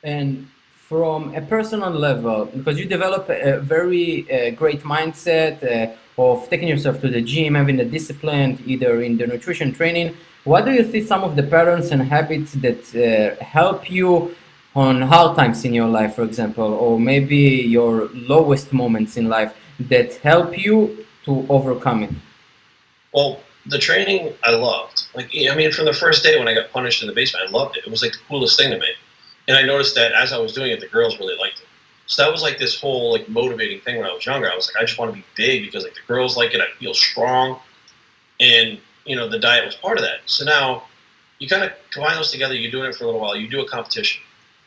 and 0.03 0.49
from 0.91 1.33
a 1.37 1.41
personal 1.41 1.91
level 1.91 2.47
because 2.47 2.77
you 2.81 2.85
develop 2.85 3.29
a 3.31 3.61
very 3.61 4.27
uh, 4.29 4.51
great 4.63 4.83
mindset 4.83 5.55
uh, 5.63 6.23
of 6.27 6.49
taking 6.51 6.67
yourself 6.67 7.01
to 7.01 7.09
the 7.09 7.23
gym 7.23 7.55
having 7.55 7.77
the 7.77 7.85
discipline 7.85 8.59
either 8.67 9.01
in 9.03 9.17
the 9.17 9.25
nutrition 9.25 9.73
training 9.73 10.09
what 10.45 10.65
do 10.65 10.73
you 10.73 10.85
see 10.93 11.03
some 11.13 11.23
of 11.23 11.37
the 11.37 11.45
patterns 11.45 11.93
and 11.93 12.03
habits 12.03 12.53
that 12.55 12.83
uh, 12.97 13.45
help 13.45 13.89
you 13.89 14.35
on 14.75 15.01
hard 15.03 15.37
times 15.37 15.65
in 15.65 15.73
your 15.73 15.87
life 15.87 16.13
for 16.17 16.25
example 16.25 16.71
or 16.85 16.99
maybe 16.99 17.37
your 17.77 18.09
lowest 18.35 18.73
moments 18.73 19.17
in 19.17 19.29
life 19.29 19.53
that 19.79 20.15
help 20.31 20.59
you 20.59 21.07
to 21.25 21.47
overcome 21.49 22.03
it 22.05 22.11
Well, 23.13 23.41
the 23.67 23.79
training 23.79 24.33
I 24.45 24.53
loved. 24.53 25.07
Like 25.15 25.31
I 25.35 25.55
mean, 25.55 25.73
from 25.73 25.85
the 25.85 25.93
first 25.93 26.23
day 26.23 26.39
when 26.39 26.49
I 26.49 26.55
got 26.55 26.71
punished 26.71 27.03
in 27.03 27.09
the 27.09 27.15
basement, 27.15 27.49
I 27.49 27.53
loved 27.53 27.77
it. 27.77 27.85
It 27.87 27.91
was 27.91 28.03
like 28.03 28.13
the 28.13 28.19
coolest 28.29 28.59
thing 28.59 28.71
to 28.71 28.79
me. 28.79 28.89
And 29.49 29.57
I 29.57 29.63
noticed 29.63 29.95
that 29.97 30.13
as 30.13 30.33
I 30.33 30.39
was 30.39 30.53
doing 30.53 30.71
it, 30.71 30.81
the 30.81 30.89
girls 30.89 31.19
really 31.19 31.37
liked 31.37 31.61
it. 31.61 31.67
So 32.07 32.23
that 32.23 32.33
was 32.33 32.43
like 32.43 32.59
this 32.59 32.81
whole 32.81 33.13
like 33.13 33.29
motivating 33.29 33.81
thing 33.81 33.97
when 33.97 34.07
I 34.07 34.13
was 34.13 34.27
younger. 34.27 34.51
I 34.51 34.57
was 34.57 34.69
like, 34.69 34.83
I 34.83 34.87
just 34.87 34.99
want 34.99 35.13
to 35.13 35.17
be 35.17 35.25
big 35.37 35.65
because 35.65 35.85
like 35.85 35.95
the 35.95 36.07
girls 36.07 36.37
like 36.37 36.55
it. 36.55 36.61
I 36.61 36.67
feel 36.79 36.95
strong, 36.95 37.61
and 38.41 38.79
you 39.05 39.15
know 39.17 39.29
the 39.29 39.39
diet 39.39 39.65
was 39.65 39.77
part 39.77 39.99
of 39.99 40.05
that. 40.05 40.21
So 40.27 40.45
now 40.45 40.85
you 41.39 41.49
kind 41.49 41.63
of 41.63 41.73
combine 41.91 42.17
those 42.17 42.33
together. 42.33 42.55
You're 42.55 42.71
doing 42.73 42.91
it 42.91 42.97
for 42.97 43.05
a 43.05 43.07
little 43.07 43.21
while. 43.21 43.37
You 43.37 43.49
do 43.49 43.61
a 43.61 43.69
competition, 43.69 44.23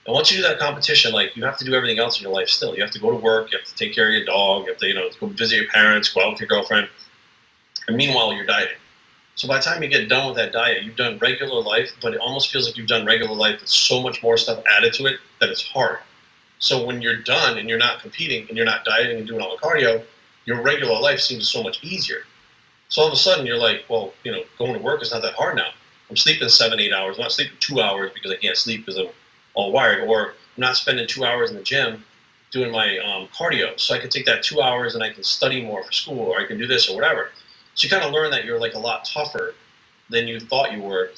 and 0.05 0.13
once 0.13 0.31
you 0.31 0.37
do 0.37 0.43
that 0.43 0.59
competition, 0.59 1.13
like 1.13 1.35
you 1.35 1.43
have 1.45 1.57
to 1.57 1.65
do 1.65 1.73
everything 1.73 1.99
else 1.99 2.17
in 2.17 2.23
your 2.23 2.33
life 2.33 2.49
still. 2.49 2.75
You 2.75 2.81
have 2.81 2.91
to 2.91 2.99
go 2.99 3.09
to 3.09 3.15
work. 3.15 3.51
You 3.51 3.57
have 3.57 3.67
to 3.67 3.75
take 3.75 3.95
care 3.95 4.07
of 4.07 4.13
your 4.13 4.25
dog. 4.25 4.65
You 4.65 4.71
have 4.71 4.79
to 4.79 4.87
you 4.87 4.93
know 4.93 5.09
go 5.19 5.27
visit 5.27 5.55
your 5.55 5.67
parents. 5.69 6.09
Go 6.09 6.21
out 6.21 6.31
with 6.31 6.41
your 6.41 6.49
girlfriend. 6.49 6.89
And 7.87 7.95
meanwhile, 7.95 8.33
you're 8.33 8.45
dieting. 8.45 8.77
So 9.35 9.47
by 9.47 9.57
the 9.57 9.63
time 9.63 9.81
you 9.81 9.89
get 9.89 10.09
done 10.09 10.27
with 10.27 10.35
that 10.37 10.53
diet, 10.53 10.83
you've 10.83 10.95
done 10.95 11.17
regular 11.17 11.61
life, 11.61 11.91
but 12.01 12.13
it 12.13 12.19
almost 12.19 12.51
feels 12.51 12.67
like 12.67 12.77
you've 12.77 12.87
done 12.87 13.05
regular 13.05 13.33
life 13.33 13.61
with 13.61 13.69
so 13.69 14.01
much 14.01 14.21
more 14.21 14.37
stuff 14.37 14.63
added 14.69 14.93
to 14.93 15.05
it 15.07 15.19
that 15.39 15.49
it's 15.49 15.65
hard. 15.65 15.99
So 16.59 16.85
when 16.85 17.01
you're 17.01 17.17
done 17.17 17.57
and 17.57 17.67
you're 17.67 17.79
not 17.79 17.99
competing 17.99 18.47
and 18.47 18.55
you're 18.55 18.65
not 18.65 18.85
dieting 18.85 19.17
and 19.17 19.27
doing 19.27 19.41
all 19.41 19.57
the 19.57 19.61
cardio, 19.61 20.03
your 20.45 20.61
regular 20.61 20.99
life 20.99 21.19
seems 21.19 21.49
so 21.49 21.63
much 21.63 21.83
easier. 21.83 22.23
So 22.89 23.01
all 23.01 23.07
of 23.07 23.13
a 23.13 23.17
sudden 23.17 23.45
you're 23.45 23.57
like, 23.57 23.85
well, 23.89 24.13
you 24.23 24.31
know, 24.31 24.43
going 24.59 24.73
to 24.73 24.79
work 24.79 25.01
is 25.01 25.11
not 25.11 25.23
that 25.23 25.33
hard 25.33 25.55
now. 25.55 25.71
I'm 26.09 26.15
sleeping 26.15 26.47
seven, 26.47 26.79
eight 26.79 26.93
hours. 26.93 27.17
I'm 27.17 27.23
not 27.23 27.31
sleeping 27.31 27.57
two 27.59 27.81
hours 27.81 28.11
because 28.13 28.31
I 28.31 28.35
can't 28.35 28.55
sleep 28.55 28.85
because 28.85 28.99
I'm 28.99 29.07
all 29.53 29.71
wired, 29.71 30.07
or 30.07 30.29
I'm 30.29 30.61
not 30.61 30.75
spending 30.75 31.07
two 31.07 31.25
hours 31.25 31.49
in 31.49 31.55
the 31.55 31.63
gym 31.63 32.03
doing 32.51 32.71
my 32.71 32.97
um, 32.99 33.27
cardio. 33.35 33.79
So 33.79 33.95
I 33.95 33.99
can 33.99 34.09
take 34.09 34.25
that 34.25 34.43
two 34.43 34.61
hours 34.61 34.95
and 34.95 35.03
I 35.03 35.11
can 35.11 35.23
study 35.23 35.63
more 35.63 35.83
for 35.83 35.91
school, 35.91 36.19
or 36.19 36.39
I 36.39 36.45
can 36.45 36.57
do 36.57 36.67
this 36.67 36.89
or 36.89 36.95
whatever. 36.95 37.31
So 37.75 37.85
you 37.85 37.89
kind 37.89 38.03
of 38.03 38.11
learn 38.11 38.31
that 38.31 38.45
you're 38.45 38.59
like 38.59 38.75
a 38.75 38.79
lot 38.79 39.05
tougher 39.05 39.55
than 40.09 40.27
you 40.27 40.39
thought 40.39 40.71
you 40.71 40.81
were 40.81 41.11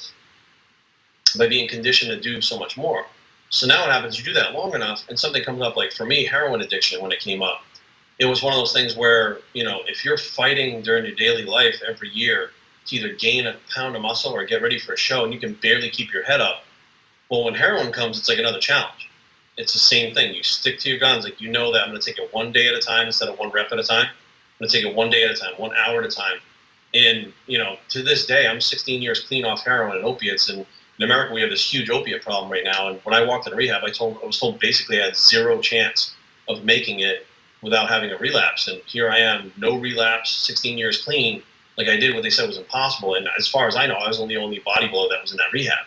by 1.36 1.48
being 1.48 1.68
conditioned 1.68 2.10
to 2.10 2.20
do 2.20 2.40
so 2.40 2.58
much 2.58 2.76
more. 2.76 3.06
So 3.50 3.66
now 3.66 3.82
what 3.82 3.90
happens, 3.90 4.18
you 4.18 4.24
do 4.24 4.32
that 4.32 4.52
long 4.54 4.74
enough 4.74 5.04
and 5.08 5.18
something 5.18 5.44
comes 5.44 5.60
up 5.62 5.76
like 5.76 5.92
for 5.92 6.06
me, 6.06 6.24
heroin 6.24 6.62
addiction 6.62 7.00
when 7.02 7.12
it 7.12 7.20
came 7.20 7.42
up, 7.42 7.62
it 8.18 8.24
was 8.24 8.42
one 8.42 8.52
of 8.52 8.58
those 8.58 8.72
things 8.72 8.96
where, 8.96 9.38
you 9.52 9.62
know, 9.62 9.80
if 9.86 10.04
you're 10.04 10.16
fighting 10.16 10.82
during 10.82 11.04
your 11.04 11.14
daily 11.14 11.44
life 11.44 11.80
every 11.86 12.08
year 12.08 12.50
to 12.86 12.96
either 12.96 13.12
gain 13.14 13.46
a 13.46 13.56
pound 13.74 13.94
of 13.94 14.02
muscle 14.02 14.32
or 14.32 14.44
get 14.44 14.62
ready 14.62 14.78
for 14.78 14.94
a 14.94 14.96
show 14.96 15.24
and 15.24 15.34
you 15.34 15.38
can 15.38 15.54
barely 15.54 15.90
keep 15.90 16.12
your 16.12 16.22
head 16.24 16.40
up, 16.40 16.64
well 17.30 17.44
when 17.44 17.54
heroin 17.54 17.92
comes 17.92 18.18
it's 18.18 18.28
like 18.28 18.38
another 18.38 18.60
challenge. 18.60 19.10
It's 19.56 19.72
the 19.72 19.78
same 19.78 20.14
thing. 20.14 20.34
You 20.34 20.42
stick 20.42 20.78
to 20.80 20.88
your 20.88 20.98
guns, 20.98 21.24
like 21.24 21.40
you 21.40 21.50
know 21.50 21.72
that 21.72 21.82
I'm 21.82 21.88
gonna 21.88 22.00
take 22.00 22.18
it 22.18 22.32
one 22.32 22.52
day 22.52 22.68
at 22.68 22.74
a 22.74 22.80
time 22.80 23.06
instead 23.06 23.28
of 23.28 23.38
one 23.38 23.50
rep 23.50 23.72
at 23.72 23.78
a 23.78 23.82
time. 23.82 24.06
I'm 24.06 24.66
gonna 24.66 24.70
take 24.70 24.84
it 24.84 24.94
one 24.94 25.10
day 25.10 25.24
at 25.24 25.30
a 25.30 25.34
time, 25.34 25.54
one 25.56 25.72
hour 25.74 26.00
at 26.02 26.06
a 26.06 26.14
time. 26.14 26.38
And 26.94 27.32
you 27.46 27.58
know, 27.58 27.76
to 27.90 28.02
this 28.02 28.26
day, 28.26 28.46
I'm 28.46 28.60
16 28.60 29.02
years 29.02 29.20
clean 29.20 29.44
off 29.44 29.64
heroin 29.64 29.96
and 29.96 30.04
opiates. 30.04 30.48
And 30.48 30.66
in 30.98 31.04
America, 31.04 31.34
we 31.34 31.40
have 31.40 31.50
this 31.50 31.72
huge 31.72 31.90
opiate 31.90 32.22
problem 32.22 32.50
right 32.50 32.64
now. 32.64 32.88
And 32.88 33.00
when 33.04 33.14
I 33.14 33.24
walked 33.24 33.46
into 33.46 33.56
rehab, 33.56 33.82
I 33.84 33.90
told 33.90 34.18
I 34.22 34.26
was 34.26 34.38
told 34.38 34.58
basically 34.60 35.00
I 35.00 35.06
had 35.06 35.16
zero 35.16 35.60
chance 35.60 36.14
of 36.48 36.64
making 36.64 37.00
it 37.00 37.26
without 37.62 37.88
having 37.88 38.10
a 38.10 38.16
relapse. 38.18 38.68
And 38.68 38.80
here 38.86 39.10
I 39.10 39.18
am, 39.18 39.52
no 39.56 39.78
relapse, 39.78 40.30
16 40.30 40.78
years 40.78 41.02
clean. 41.02 41.42
Like 41.76 41.88
I 41.88 41.96
did 41.96 42.14
what 42.14 42.22
they 42.22 42.30
said 42.30 42.46
was 42.46 42.58
impossible. 42.58 43.14
And 43.14 43.28
as 43.38 43.48
far 43.48 43.66
as 43.66 43.76
I 43.76 43.86
know, 43.86 43.94
I 43.94 44.08
was 44.08 44.18
the 44.18 44.36
only 44.36 44.60
bodybuilder 44.60 45.10
that 45.10 45.22
was 45.22 45.32
in 45.32 45.38
that 45.38 45.52
rehab. 45.52 45.86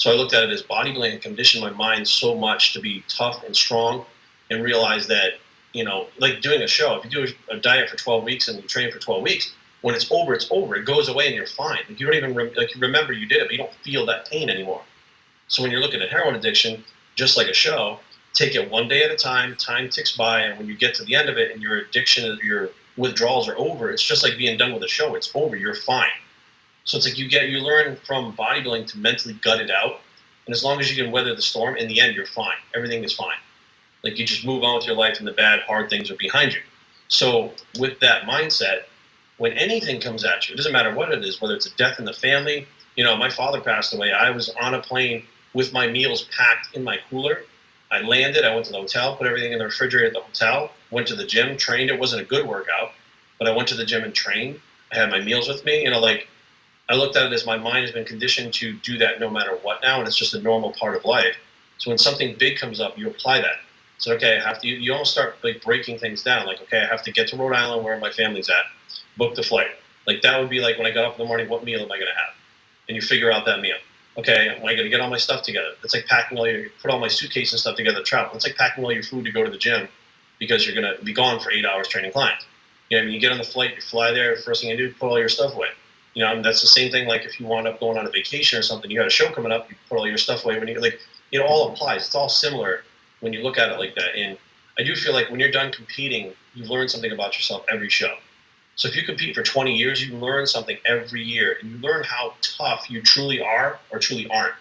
So 0.00 0.10
I 0.10 0.14
looked 0.14 0.32
at 0.32 0.44
it 0.44 0.50
as 0.50 0.62
bodybuilding 0.62 1.12
had 1.12 1.20
conditioned 1.20 1.62
my 1.62 1.68
mind 1.68 2.08
so 2.08 2.34
much 2.34 2.72
to 2.72 2.80
be 2.80 3.04
tough 3.06 3.44
and 3.44 3.54
strong, 3.54 4.06
and 4.48 4.64
realized 4.64 5.08
that 5.10 5.34
you 5.74 5.84
know, 5.84 6.06
like 6.18 6.40
doing 6.40 6.62
a 6.62 6.66
show. 6.66 6.96
If 6.96 7.04
you 7.04 7.10
do 7.10 7.32
a, 7.50 7.58
diet 7.58 7.90
for 7.90 7.96
12 7.96 8.24
weeks 8.24 8.48
and 8.48 8.60
you 8.60 8.66
train 8.66 8.90
for 8.90 8.98
12 8.98 9.22
weeks, 9.22 9.52
when 9.82 9.94
it's 9.94 10.10
over, 10.10 10.32
it's 10.32 10.48
over. 10.50 10.74
It 10.74 10.86
goes 10.86 11.10
away 11.10 11.26
and 11.26 11.36
you're 11.36 11.46
fine. 11.46 11.80
Like 11.86 12.00
you 12.00 12.06
don't 12.06 12.16
even 12.16 12.34
re- 12.34 12.50
like 12.56 12.74
you 12.74 12.80
remember 12.80 13.12
you 13.12 13.26
did 13.26 13.42
it, 13.42 13.44
but 13.44 13.52
you 13.52 13.58
don't 13.58 13.74
feel 13.84 14.06
that 14.06 14.28
pain 14.30 14.48
anymore. 14.48 14.82
So 15.48 15.62
when 15.62 15.70
you're 15.70 15.82
looking 15.82 16.00
at 16.00 16.08
heroin 16.08 16.34
addiction, 16.34 16.82
just 17.14 17.36
like 17.36 17.48
a 17.48 17.54
show, 17.54 18.00
take 18.32 18.54
it 18.54 18.70
one 18.70 18.88
day 18.88 19.04
at 19.04 19.10
a 19.10 19.16
time. 19.16 19.54
Time 19.56 19.90
ticks 19.90 20.16
by, 20.16 20.40
and 20.40 20.58
when 20.58 20.66
you 20.66 20.76
get 20.76 20.94
to 20.94 21.04
the 21.04 21.14
end 21.14 21.28
of 21.28 21.36
it 21.36 21.52
and 21.52 21.62
your 21.62 21.76
addiction, 21.76 22.38
your 22.42 22.70
withdrawals 22.96 23.50
are 23.50 23.58
over, 23.58 23.90
it's 23.90 24.02
just 24.02 24.22
like 24.22 24.38
being 24.38 24.56
done 24.56 24.72
with 24.72 24.82
a 24.82 24.88
show. 24.88 25.14
It's 25.14 25.30
over. 25.34 25.56
You're 25.56 25.74
fine. 25.74 26.08
So 26.84 26.96
it's 26.96 27.06
like 27.06 27.18
you 27.18 27.28
get 27.28 27.48
you 27.48 27.60
learn 27.60 27.96
from 28.06 28.34
bodybuilding 28.36 28.86
to 28.88 28.98
mentally 28.98 29.34
gut 29.34 29.60
it 29.60 29.70
out, 29.70 30.00
and 30.46 30.54
as 30.54 30.64
long 30.64 30.80
as 30.80 30.90
you 30.90 31.02
can 31.02 31.12
weather 31.12 31.34
the 31.34 31.42
storm, 31.42 31.76
in 31.76 31.88
the 31.88 32.00
end 32.00 32.14
you're 32.14 32.26
fine. 32.26 32.56
Everything 32.74 33.04
is 33.04 33.12
fine. 33.12 33.38
Like 34.02 34.18
you 34.18 34.26
just 34.26 34.44
move 34.44 34.62
on 34.62 34.76
with 34.76 34.86
your 34.86 34.96
life 34.96 35.18
and 35.18 35.26
the 35.26 35.32
bad, 35.32 35.60
hard 35.60 35.90
things 35.90 36.10
are 36.10 36.16
behind 36.16 36.52
you. 36.52 36.60
So 37.08 37.52
with 37.78 38.00
that 38.00 38.22
mindset, 38.22 38.84
when 39.36 39.52
anything 39.52 40.00
comes 40.00 40.24
at 40.24 40.48
you, 40.48 40.54
it 40.54 40.56
doesn't 40.56 40.72
matter 40.72 40.94
what 40.94 41.12
it 41.12 41.24
is, 41.24 41.40
whether 41.40 41.54
it's 41.54 41.66
a 41.66 41.76
death 41.76 41.98
in 41.98 42.04
the 42.04 42.12
family, 42.12 42.66
you 42.96 43.04
know, 43.04 43.16
my 43.16 43.30
father 43.30 43.60
passed 43.60 43.94
away. 43.94 44.12
I 44.12 44.30
was 44.30 44.50
on 44.60 44.74
a 44.74 44.80
plane 44.80 45.24
with 45.54 45.72
my 45.72 45.86
meals 45.86 46.28
packed 46.36 46.76
in 46.76 46.84
my 46.84 46.98
cooler. 47.08 47.44
I 47.90 48.00
landed, 48.00 48.44
I 48.44 48.54
went 48.54 48.66
to 48.66 48.72
the 48.72 48.78
hotel, 48.78 49.16
put 49.16 49.26
everything 49.26 49.52
in 49.52 49.58
the 49.58 49.64
refrigerator 49.64 50.08
at 50.08 50.12
the 50.12 50.20
hotel, 50.20 50.72
went 50.90 51.08
to 51.08 51.16
the 51.16 51.26
gym, 51.26 51.56
trained. 51.56 51.90
It 51.90 51.98
wasn't 51.98 52.22
a 52.22 52.24
good 52.24 52.46
workout, 52.46 52.92
but 53.38 53.48
I 53.48 53.56
went 53.56 53.68
to 53.68 53.74
the 53.74 53.84
gym 53.84 54.04
and 54.04 54.14
trained. 54.14 54.60
I 54.92 54.96
had 54.96 55.10
my 55.10 55.20
meals 55.20 55.48
with 55.48 55.64
me, 55.64 55.82
you 55.82 55.90
know, 55.90 56.00
like 56.00 56.28
I 56.90 56.94
looked 56.94 57.14
at 57.14 57.24
it 57.24 57.32
as 57.32 57.46
my 57.46 57.56
mind 57.56 57.82
has 57.82 57.92
been 57.92 58.04
conditioned 58.04 58.52
to 58.54 58.72
do 58.72 58.98
that 58.98 59.20
no 59.20 59.30
matter 59.30 59.56
what 59.62 59.80
now, 59.80 60.00
and 60.00 60.08
it's 60.08 60.16
just 60.16 60.34
a 60.34 60.42
normal 60.42 60.72
part 60.72 60.96
of 60.96 61.04
life. 61.04 61.36
So 61.78 61.88
when 61.88 61.98
something 61.98 62.34
big 62.36 62.58
comes 62.58 62.80
up, 62.80 62.98
you 62.98 63.08
apply 63.08 63.40
that. 63.40 63.58
So 63.98 64.12
okay, 64.14 64.38
I 64.38 64.48
have 64.48 64.60
to. 64.60 64.66
You, 64.66 64.74
you 64.76 64.92
almost 64.92 65.12
start 65.12 65.36
like 65.44 65.62
breaking 65.62 66.00
things 66.00 66.24
down. 66.24 66.46
Like 66.46 66.60
okay, 66.62 66.80
I 66.80 66.86
have 66.86 67.04
to 67.04 67.12
get 67.12 67.28
to 67.28 67.36
Rhode 67.36 67.54
Island 67.54 67.84
where 67.84 67.96
my 68.00 68.10
family's 68.10 68.50
at. 68.50 68.64
Book 69.16 69.36
the 69.36 69.42
flight. 69.42 69.68
Like 70.06 70.20
that 70.22 70.40
would 70.40 70.50
be 70.50 70.60
like 70.60 70.78
when 70.78 70.86
I 70.86 70.90
got 70.90 71.04
up 71.04 71.12
in 71.12 71.18
the 71.18 71.28
morning. 71.28 71.48
What 71.48 71.62
meal 71.62 71.80
am 71.80 71.92
I 71.92 71.98
gonna 71.98 72.10
have? 72.10 72.34
And 72.88 72.96
you 72.96 73.02
figure 73.02 73.30
out 73.30 73.46
that 73.46 73.60
meal. 73.60 73.76
Okay, 74.18 74.48
am 74.48 74.66
I 74.66 74.74
gonna 74.74 74.88
get 74.88 75.00
all 75.00 75.10
my 75.10 75.18
stuff 75.18 75.42
together? 75.42 75.74
It's 75.84 75.94
like 75.94 76.06
packing 76.06 76.38
all 76.38 76.48
your 76.48 76.70
put 76.82 76.90
all 76.90 76.98
my 76.98 77.08
suitcase 77.08 77.52
and 77.52 77.60
stuff 77.60 77.76
together 77.76 77.98
to 77.98 78.04
travel. 78.04 78.34
It's 78.34 78.44
like 78.44 78.56
packing 78.56 78.82
all 78.82 78.92
your 78.92 79.04
food 79.04 79.24
to 79.26 79.30
go 79.30 79.44
to 79.44 79.50
the 79.50 79.58
gym 79.58 79.86
because 80.40 80.66
you're 80.66 80.74
gonna 80.74 81.00
be 81.04 81.12
gone 81.12 81.38
for 81.38 81.52
eight 81.52 81.64
hours 81.64 81.86
training 81.86 82.10
clients. 82.10 82.46
You 82.88 82.96
know, 82.96 83.02
I 83.02 83.06
mean, 83.06 83.14
you 83.14 83.20
get 83.20 83.30
on 83.30 83.38
the 83.38 83.44
flight, 83.44 83.76
you 83.76 83.80
fly 83.80 84.10
there. 84.10 84.34
First 84.38 84.62
thing 84.62 84.70
you 84.70 84.76
do, 84.76 84.92
put 84.94 85.06
all 85.06 85.18
your 85.18 85.28
stuff 85.28 85.54
away. 85.54 85.68
You 86.14 86.24
know, 86.24 86.42
that's 86.42 86.60
the 86.60 86.66
same 86.66 86.90
thing. 86.90 87.06
Like 87.06 87.24
if 87.24 87.38
you 87.38 87.46
wind 87.46 87.68
up 87.68 87.80
going 87.80 87.96
on 87.98 88.06
a 88.06 88.10
vacation 88.10 88.58
or 88.58 88.62
something, 88.62 88.90
you 88.90 88.98
got 88.98 89.06
a 89.06 89.10
show 89.10 89.30
coming 89.30 89.52
up, 89.52 89.70
you 89.70 89.76
put 89.88 89.98
all 89.98 90.06
your 90.06 90.18
stuff 90.18 90.44
away. 90.44 90.58
When 90.58 90.68
you 90.68 90.80
like, 90.80 90.98
it 91.32 91.38
all 91.38 91.72
applies. 91.72 92.06
It's 92.06 92.14
all 92.14 92.28
similar 92.28 92.82
when 93.20 93.32
you 93.32 93.42
look 93.42 93.58
at 93.58 93.70
it 93.70 93.78
like 93.78 93.94
that. 93.94 94.16
And 94.16 94.36
I 94.78 94.82
do 94.82 94.96
feel 94.96 95.12
like 95.12 95.30
when 95.30 95.38
you're 95.38 95.50
done 95.50 95.70
competing, 95.72 96.32
you 96.54 96.64
learn 96.64 96.88
something 96.88 97.12
about 97.12 97.36
yourself 97.36 97.64
every 97.70 97.90
show. 97.90 98.16
So 98.76 98.88
if 98.88 98.96
you 98.96 99.02
compete 99.02 99.34
for 99.34 99.42
20 99.42 99.76
years, 99.76 100.04
you 100.04 100.16
learn 100.16 100.46
something 100.46 100.78
every 100.86 101.22
year, 101.22 101.58
and 101.60 101.70
you 101.70 101.78
learn 101.78 102.02
how 102.02 102.34
tough 102.40 102.90
you 102.90 103.02
truly 103.02 103.40
are 103.40 103.78
or 103.90 103.98
truly 103.98 104.26
aren't. 104.30 104.54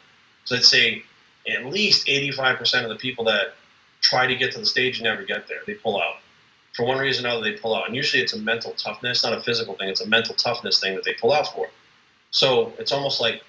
So 0.43 0.55
let's 0.55 0.67
say 0.67 1.03
at 1.47 1.65
least 1.65 2.05
85% 2.07 2.83
of 2.83 2.89
the 2.89 2.95
people 2.95 3.23
that 3.25 3.55
try 4.01 4.27
to 4.27 4.35
get 4.35 4.51
to 4.53 4.59
the 4.59 4.65
stage 4.65 5.01
never 5.01 5.23
get 5.23 5.47
there. 5.47 5.59
They 5.65 5.75
pull 5.75 6.01
out. 6.01 6.17
For 6.75 6.85
one 6.85 6.97
reason 6.99 7.25
or 7.25 7.29
another, 7.29 7.43
they 7.43 7.57
pull 7.57 7.75
out. 7.75 7.87
And 7.87 7.95
usually 7.95 8.21
it's 8.21 8.33
a 8.33 8.39
mental 8.39 8.71
toughness, 8.71 9.23
not 9.23 9.33
a 9.33 9.41
physical 9.41 9.75
thing. 9.75 9.89
It's 9.89 10.01
a 10.01 10.07
mental 10.07 10.35
toughness 10.35 10.79
thing 10.79 10.95
that 10.95 11.03
they 11.03 11.13
pull 11.13 11.33
out 11.33 11.53
for. 11.53 11.67
So 12.31 12.73
it's 12.77 12.91
almost 12.91 13.19
like 13.19 13.41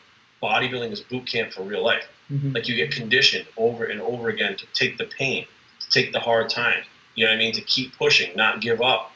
bodybuilding 0.43 0.91
is 0.91 1.01
boot 1.01 1.27
camp 1.27 1.53
for 1.53 1.63
real 1.63 1.85
life. 1.85 2.09
Mm-hmm. 2.33 2.53
Like 2.53 2.69
you 2.69 2.77
get 2.77 2.91
conditioned 2.91 3.47
over 3.57 3.85
and 3.85 4.01
over 4.01 4.29
again 4.29 4.57
to 4.57 4.67
take 4.73 4.99
the 4.99 5.05
pain, 5.05 5.47
to 5.81 5.91
take 5.91 6.13
the 6.13 6.21
hard 6.21 6.49
times. 6.49 6.87
You 7.15 7.27
know 7.27 7.33
what 7.33 7.37
I 7.37 7.39
mean? 7.39 7.53
To 7.55 7.61
keep 7.63 7.97
pushing, 7.97 8.35
not 8.37 8.61
give 8.61 8.81
up. 8.81 9.13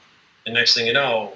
And 0.47 0.55
next 0.55 0.75
thing 0.75 0.87
you 0.87 0.93
know, 0.93 1.35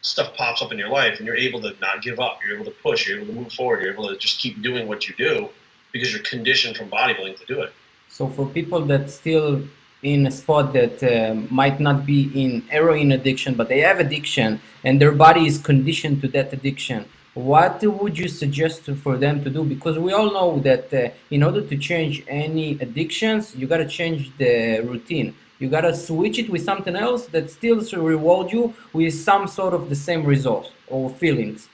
stuff 0.00 0.34
pops 0.36 0.62
up 0.62 0.72
in 0.72 0.78
your 0.78 0.88
life 0.88 1.18
and 1.18 1.26
you're 1.26 1.36
able 1.36 1.60
to 1.62 1.74
not 1.80 2.02
give 2.02 2.18
up. 2.18 2.40
You're 2.44 2.56
able 2.56 2.64
to 2.64 2.76
push, 2.82 3.06
you're 3.06 3.18
able 3.18 3.28
to 3.28 3.40
move 3.40 3.52
forward, 3.52 3.82
you're 3.82 3.92
able 3.92 4.08
to 4.08 4.16
just 4.16 4.38
keep 4.38 4.62
doing 4.62 4.88
what 4.88 5.08
you 5.08 5.14
do 5.16 5.48
because 5.92 6.12
you're 6.12 6.22
conditioned 6.22 6.76
from 6.76 6.90
bodybuilding 6.90 7.38
to 7.38 7.46
do 7.46 7.60
it. 7.62 7.72
So 8.08 8.28
for 8.28 8.46
people 8.46 8.80
that 8.86 9.10
still 9.10 9.62
in 10.02 10.26
a 10.26 10.30
spot 10.30 10.72
that 10.72 11.02
uh, 11.02 11.34
might 11.50 11.80
not 11.80 12.06
be 12.06 12.30
in 12.34 12.62
heroin 12.62 13.12
addiction, 13.12 13.54
but 13.54 13.68
they 13.68 13.80
have 13.80 13.98
addiction 13.98 14.60
and 14.84 15.00
their 15.00 15.12
body 15.12 15.46
is 15.46 15.58
conditioned 15.58 16.20
to 16.22 16.28
that 16.28 16.52
addiction, 16.52 17.04
what 17.34 17.82
would 17.82 18.18
you 18.18 18.28
suggest 18.28 18.82
for 19.02 19.16
them 19.16 19.42
to 19.44 19.50
do? 19.50 19.62
Because 19.64 19.98
we 19.98 20.12
all 20.12 20.32
know 20.32 20.58
that 20.60 20.92
uh, 20.92 21.10
in 21.30 21.42
order 21.42 21.62
to 21.62 21.76
change 21.76 22.24
any 22.28 22.72
addictions 22.80 23.54
you 23.54 23.66
got 23.66 23.78
to 23.78 23.86
change 23.86 24.36
the 24.38 24.80
routine. 24.80 25.34
You 25.58 25.68
got 25.68 25.80
to 25.80 25.94
switch 25.94 26.38
it 26.38 26.48
with 26.48 26.62
something 26.62 26.94
else 26.94 27.26
that 27.26 27.50
still 27.50 27.80
reward 28.00 28.52
you 28.52 28.74
with 28.92 29.14
some 29.14 29.48
sort 29.48 29.74
of 29.74 29.88
the 29.88 29.96
same 29.96 30.24
results 30.24 30.70
or 30.86 31.10
feelings. 31.10 31.68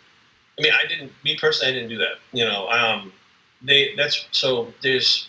I 0.59 0.63
mean 0.63 0.73
i 0.73 0.87
didn't 0.87 1.13
me 1.25 1.37
personally 1.37 1.73
i 1.73 1.75
didn't 1.75 1.91
do 1.91 1.99
that 1.99 2.17
you 2.33 2.45
know 2.45 2.69
um 2.69 3.13
they 3.63 3.95
that's 3.97 4.27
so 4.31 4.73
there's 4.83 5.29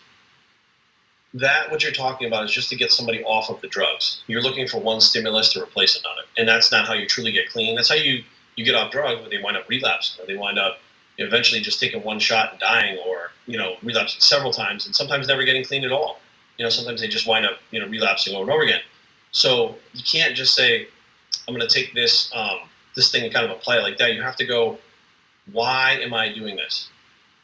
that 1.35 1.69
what 1.69 1.83
you're 1.83 1.91
talking 1.91 2.27
about 2.27 2.43
is 2.45 2.51
just 2.51 2.69
to 2.69 2.75
get 2.75 2.91
somebody 2.91 3.23
off 3.23 3.49
of 3.49 3.61
the 3.61 3.67
drugs 3.67 4.23
you're 4.27 4.41
looking 4.41 4.67
for 4.67 4.79
one 4.79 4.99
stimulus 4.99 5.53
to 5.53 5.61
replace 5.61 5.99
another 5.99 6.21
and 6.37 6.47
that's 6.47 6.71
not 6.71 6.87
how 6.87 6.93
you 6.93 7.05
truly 7.05 7.31
get 7.31 7.49
clean 7.49 7.75
that's 7.75 7.89
how 7.89 7.95
you 7.95 8.23
you 8.55 8.63
get 8.63 8.75
off 8.75 8.91
drugs, 8.91 9.21
but 9.21 9.29
they 9.29 9.41
wind 9.41 9.57
up 9.57 9.67
relapsing, 9.67 10.23
or 10.23 10.27
they 10.27 10.37
wind 10.37 10.57
up 10.57 10.79
eventually 11.17 11.61
just 11.61 11.79
taking 11.79 12.03
one 12.03 12.19
shot 12.19 12.51
and 12.51 12.59
dying, 12.59 12.97
or 13.05 13.31
you 13.45 13.57
know 13.57 13.75
relapsing 13.83 14.21
several 14.21 14.51
times, 14.51 14.85
and 14.85 14.95
sometimes 14.95 15.27
never 15.27 15.43
getting 15.43 15.63
clean 15.63 15.83
at 15.83 15.91
all. 15.91 16.19
You 16.57 16.63
know, 16.63 16.69
sometimes 16.69 17.01
they 17.01 17.07
just 17.07 17.27
wind 17.27 17.45
up 17.45 17.59
you 17.71 17.79
know 17.79 17.87
relapsing 17.87 18.33
over 18.33 18.43
and 18.43 18.51
over 18.51 18.63
again. 18.63 18.81
So 19.31 19.75
you 19.93 20.03
can't 20.03 20.35
just 20.35 20.55
say, 20.55 20.87
"I'm 21.47 21.55
going 21.55 21.67
to 21.67 21.73
take 21.73 21.93
this 21.93 22.31
um, 22.33 22.59
this 22.95 23.11
thing 23.11 23.23
and 23.23 23.33
kind 23.33 23.45
of 23.45 23.51
apply 23.51 23.77
it 23.77 23.81
like 23.81 23.97
that. 23.97 24.13
You 24.13 24.21
have 24.21 24.37
to 24.37 24.45
go, 24.45 24.77
why 25.51 25.99
am 26.01 26.13
I 26.13 26.33
doing 26.33 26.55
this? 26.55 26.89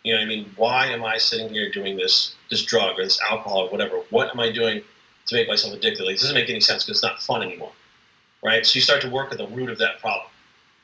You 0.03 0.13
know 0.13 0.19
what 0.19 0.25
I 0.25 0.29
mean? 0.29 0.51
Why 0.55 0.87
am 0.87 1.03
I 1.03 1.17
sitting 1.17 1.49
here 1.49 1.69
doing 1.71 1.95
this 1.95 2.35
this 2.49 2.63
drug 2.63 2.99
or 2.99 3.03
this 3.03 3.19
alcohol 3.21 3.65
or 3.65 3.69
whatever? 3.69 3.97
What 4.09 4.29
am 4.29 4.39
I 4.39 4.51
doing 4.51 4.81
to 5.27 5.35
make 5.35 5.47
myself 5.47 5.73
addicted? 5.73 6.03
Like, 6.03 6.15
it 6.15 6.19
doesn't 6.19 6.35
make 6.35 6.49
any 6.49 6.59
sense 6.59 6.83
because 6.83 6.97
it's 6.97 7.03
not 7.03 7.21
fun 7.21 7.43
anymore, 7.43 7.71
right? 8.43 8.65
So 8.65 8.75
you 8.75 8.81
start 8.81 9.01
to 9.01 9.09
work 9.09 9.31
at 9.31 9.37
the 9.37 9.47
root 9.47 9.69
of 9.69 9.77
that 9.77 9.99
problem. 9.99 10.27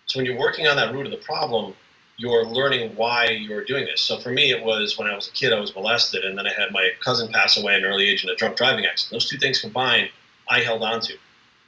So 0.05 0.20
when 0.20 0.26
you're 0.26 0.38
working 0.38 0.68
on 0.68 0.76
that 0.78 0.93
root 0.93 1.05
of 1.05 1.11
the 1.11 1.18
problem, 1.18 1.74
you're 2.18 2.45
learning 2.45 2.95
why 2.95 3.30
you're 3.30 3.63
doing 3.63 3.86
this. 3.86 4.01
So 4.01 4.20
for 4.20 4.30
me, 4.30 4.51
it 4.51 4.63
was 4.63 4.97
when 4.97 5.07
I 5.07 5.15
was 5.15 5.28
a 5.28 5.32
kid, 5.32 5.53
I 5.53 5.59
was 5.59 5.76
molested, 5.76 6.24
and 6.24 6.38
then 6.38 6.47
I 6.47 6.53
had 6.53 6.72
my 6.72 6.89
cousin 7.03 7.32
pass 7.32 7.57
away 7.57 7.76
at 7.76 7.80
an 7.80 7.86
early 7.86 8.07
age 8.07 8.24
in 8.24 8.30
a 8.30 8.36
drunk 8.36 8.55
driving 8.55 8.86
accident. 8.86 9.11
Those 9.11 9.30
two 9.30 9.38
things 9.38 9.61
combined, 9.61 10.09
I 10.49 10.61
held 10.61 10.82
on 10.82 11.01
to. 11.01 11.13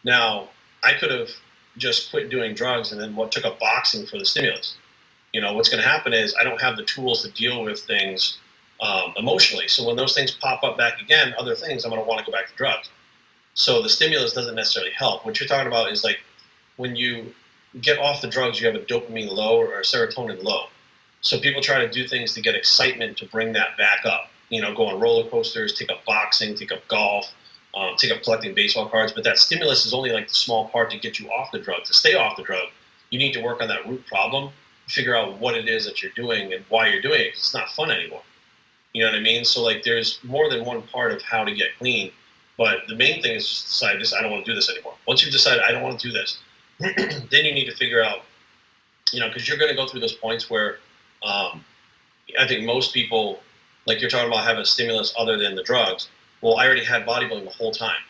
Now, 0.04 0.50
I 0.84 0.93
could 0.93 1.12
have 1.12 1.30
just 1.78 2.10
quit 2.10 2.30
doing 2.30 2.56
drugs 2.56 2.91
and 2.91 3.00
then 3.00 3.16
what 3.16 3.32
took 3.32 3.45
up 3.45 3.60
boxing 3.60 4.06
for 4.06 4.18
the 4.18 4.26
stimulus. 4.26 4.76
You 5.34 5.42
know, 5.42 5.54
what's 5.54 5.70
going 5.70 5.82
to 5.82 5.88
happen 5.88 6.14
is 6.14 6.36
I 6.40 6.44
don't 6.44 6.62
have 6.62 6.76
the 6.76 6.84
tools 6.84 7.22
to 7.24 7.32
deal 7.32 7.64
with 7.64 7.80
things 7.82 8.40
um, 8.82 9.14
emotionally. 9.18 9.68
So 9.68 9.86
when 9.86 9.96
those 9.96 10.14
things 10.14 10.32
pop 10.32 10.64
up 10.64 10.78
back 10.78 11.02
again, 11.02 11.34
other 11.38 11.56
things, 11.56 11.84
I'm 11.84 11.92
going 11.92 12.02
to 12.02 12.08
want 12.08 12.20
to 12.20 12.26
go 12.26 12.36
back 12.36 12.48
to 12.50 12.56
drugs. 12.56 12.90
So 13.54 13.82
the 13.82 13.90
stimulus 13.90 14.34
doesn't 14.34 14.56
necessarily 14.56 14.92
help. 14.92 15.26
What 15.26 15.40
you're 15.40 15.48
talking 15.48 15.68
about 15.68 15.92
is 15.92 16.04
like 16.04 16.20
when 16.78 16.96
you 16.96 17.34
get 17.82 18.00
off 18.00 18.22
the 18.22 18.28
drugs, 18.28 18.60
you 18.60 18.68
have 18.68 18.76
a 18.76 18.86
dopamine 18.86 19.30
low 19.30 19.58
or 19.58 19.80
a 19.80 19.84
serotonin 19.84 20.42
low. 20.44 20.68
So 21.22 21.40
people 21.40 21.62
try 21.62 21.80
to 21.80 21.90
do 21.90 22.08
things 22.08 22.34
to 22.34 22.42
get 22.42 22.56
excitement 22.56 23.18
to 23.18 23.26
bring 23.28 23.54
that 23.54 23.78
back 23.78 24.06
up. 24.06 24.30
You 24.50 24.62
know, 24.62 24.74
go 24.74 24.88
on 24.88 25.00
roller 25.00 25.30
coasters, 25.30 25.74
take 25.74 25.92
up 25.92 26.04
boxing, 26.06 26.56
take 26.56 26.72
up 26.72 26.88
golf, 26.88 27.32
um, 27.76 27.96
take 27.98 28.12
up 28.12 28.24
collecting 28.24 28.56
baseball 28.56 28.88
cards. 28.88 29.12
But 29.12 29.24
that 29.26 29.38
stimulus 29.38 29.86
is 29.86 29.94
only 29.94 30.12
like 30.12 30.28
the 30.30 30.34
small 30.34 30.70
part 30.70 30.90
to 30.92 30.98
get 30.98 31.20
you 31.20 31.30
off 31.30 31.52
the 31.52 31.60
drug. 31.60 31.84
To 31.84 31.94
stay 31.94 32.16
off 32.16 32.38
the 32.38 32.44
drug, 32.44 32.70
you 33.10 33.20
need 33.20 33.34
to 33.34 33.42
work 33.42 33.62
on 33.62 33.68
that 33.68 33.88
root 33.88 34.06
problem, 34.08 34.52
figure 34.90 35.16
out 35.16 35.40
what 35.40 35.56
it 35.56 35.68
is 35.68 35.86
that 35.86 36.02
you're 36.02 36.12
doing 36.16 36.54
and 36.54 36.66
why 36.70 36.90
you're 36.90 37.02
doing 37.02 37.22
it. 37.22 37.28
It's 37.28 37.54
not 37.54 37.70
fun 37.70 37.92
anymore. 37.92 38.24
You 38.94 39.04
know 39.04 39.12
what 39.12 39.20
I 39.20 39.22
mean? 39.22 39.46
So 39.46 39.62
like, 39.62 39.84
there's 39.84 40.20
more 40.24 40.50
than 40.50 40.66
one 40.66 40.82
part 40.84 41.12
of 41.12 41.22
how 41.22 41.44
to 41.44 41.54
get 41.54 41.78
clean. 41.78 42.12
But 42.58 42.80
the 42.88 42.96
main 42.96 43.22
thing 43.22 43.36
is 43.36 43.48
just 43.48 43.68
decide 43.68 44.02
this. 44.02 44.14
I 44.14 44.22
don't 44.22 44.32
want 44.32 44.46
to 44.46 44.52
do 44.52 44.56
this 44.56 44.70
anymore. 44.70 44.96
Once 45.08 45.24
you've 45.24 45.32
decided 45.32 45.64
I 45.64 45.72
don't 45.72 45.84
want 45.84 46.00
to 46.00 46.08
do 46.08 46.14
this, 46.14 46.40
then 46.80 47.46
you 47.46 47.54
need 47.54 47.66
to 47.66 47.76
figure 47.76 48.04
out, 48.04 48.24
you 49.14 49.20
know, 49.20 49.28
because 49.28 49.48
you're 49.48 49.58
going 49.58 49.70
to 49.70 49.76
go 49.76 49.88
through 49.88 50.02
those 50.02 50.14
points 50.14 50.50
where 50.50 50.80
um, 51.24 51.64
I 52.38 52.48
think 52.48 52.66
most 52.66 52.94
people, 52.94 53.40
like 53.86 54.02
you're 54.02 54.10
talking 54.10 54.28
about 54.28 54.44
having 54.44 54.62
a 54.62 54.66
stimulus 54.66 55.14
other 55.18 55.38
than 55.38 55.56
the 55.56 55.64
drugs. 55.64 56.10
Well, 56.42 56.58
I 56.58 56.66
already 56.66 56.84
had 56.84 57.06
bodybuilding 57.06 57.46
the 57.46 57.50
whole 57.52 57.72
time. 57.72 58.02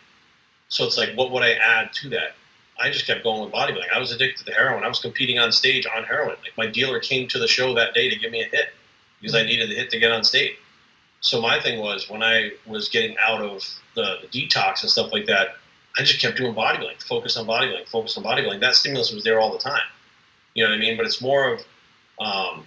So 0.70 0.86
it's 0.86 0.98
like, 0.98 1.10
what 1.16 1.32
would 1.32 1.44
I 1.44 1.54
add 1.54 1.94
to 1.94 2.10
that? 2.10 2.36
I 2.80 2.90
just 2.90 3.06
kept 3.06 3.24
going 3.24 3.42
with 3.44 3.52
bodybuilding. 3.52 3.92
I 3.94 4.00
was 4.00 4.12
addicted 4.12 4.46
to 4.46 4.54
heroin. 4.54 4.84
I 4.84 4.88
was 4.88 5.00
competing 5.00 5.38
on 5.40 5.52
stage 5.52 5.86
on 5.86 6.04
heroin. 6.04 6.38
Like 6.44 6.58
my 6.58 6.68
dealer 6.68 7.00
came 7.00 7.28
to 7.30 7.40
the 7.40 7.48
show 7.48 7.74
that 7.76 7.94
day 7.94 8.10
to 8.10 8.16
give 8.16 8.32
me 8.32 8.42
a 8.42 8.46
hit 8.46 8.70
because 9.20 9.36
I 9.36 9.44
needed 9.44 9.70
the 9.70 9.76
hit 9.76 9.90
to 9.92 10.00
get 10.00 10.12
on 10.12 10.24
stage. 10.24 10.56
So 11.22 11.42
my 11.42 11.60
thing 11.60 11.80
was 11.80 12.10
when 12.10 12.24
I 12.24 12.52
was 12.66 12.88
getting 12.88 13.18
out 13.20 13.42
of 13.42 13.66
the, 13.96 14.18
the 14.22 14.28
detox 14.28 14.82
and 14.82 14.90
stuff 14.90 15.12
like 15.12 15.26
that, 15.26 15.58
I 15.98 16.04
just 16.04 16.22
kept 16.22 16.38
doing 16.38 16.54
bodybuilding, 16.54 17.04
focus 17.04 17.36
on 17.36 17.46
bodybuilding, 17.46 17.90
focus 17.90 18.18
on 18.18 18.24
bodybuilding. 18.24 18.62
That 18.62 18.76
stimulus 18.76 19.12
was 19.12 19.24
there 19.24 19.40
all 19.40 19.52
the 19.52 19.60
time. 19.60 19.82
You 20.54 20.64
know 20.64 20.70
what 20.70 20.78
I 20.78 20.80
mean? 20.80 20.96
But 20.96 21.06
it's 21.06 21.22
more 21.22 21.54
of 21.54 21.60
um, 22.20 22.66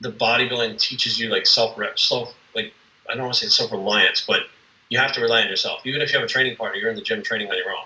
the 0.00 0.10
bodybuilding 0.10 0.78
teaches 0.78 1.18
you 1.18 1.28
like 1.28 1.46
self 1.46 1.76
rep, 1.76 1.98
self 1.98 2.34
like 2.54 2.72
I 3.08 3.14
don't 3.14 3.24
want 3.24 3.34
to 3.34 3.40
say 3.40 3.48
self 3.48 3.72
reliance, 3.72 4.24
but 4.26 4.42
you 4.88 4.98
have 4.98 5.12
to 5.12 5.20
rely 5.20 5.42
on 5.42 5.48
yourself. 5.48 5.80
Even 5.84 6.00
if 6.00 6.12
you 6.12 6.18
have 6.18 6.24
a 6.24 6.30
training 6.30 6.56
partner, 6.56 6.78
you're 6.78 6.90
in 6.90 6.96
the 6.96 7.02
gym 7.02 7.22
training 7.22 7.48
on 7.50 7.56
your 7.56 7.70
own. 7.70 7.84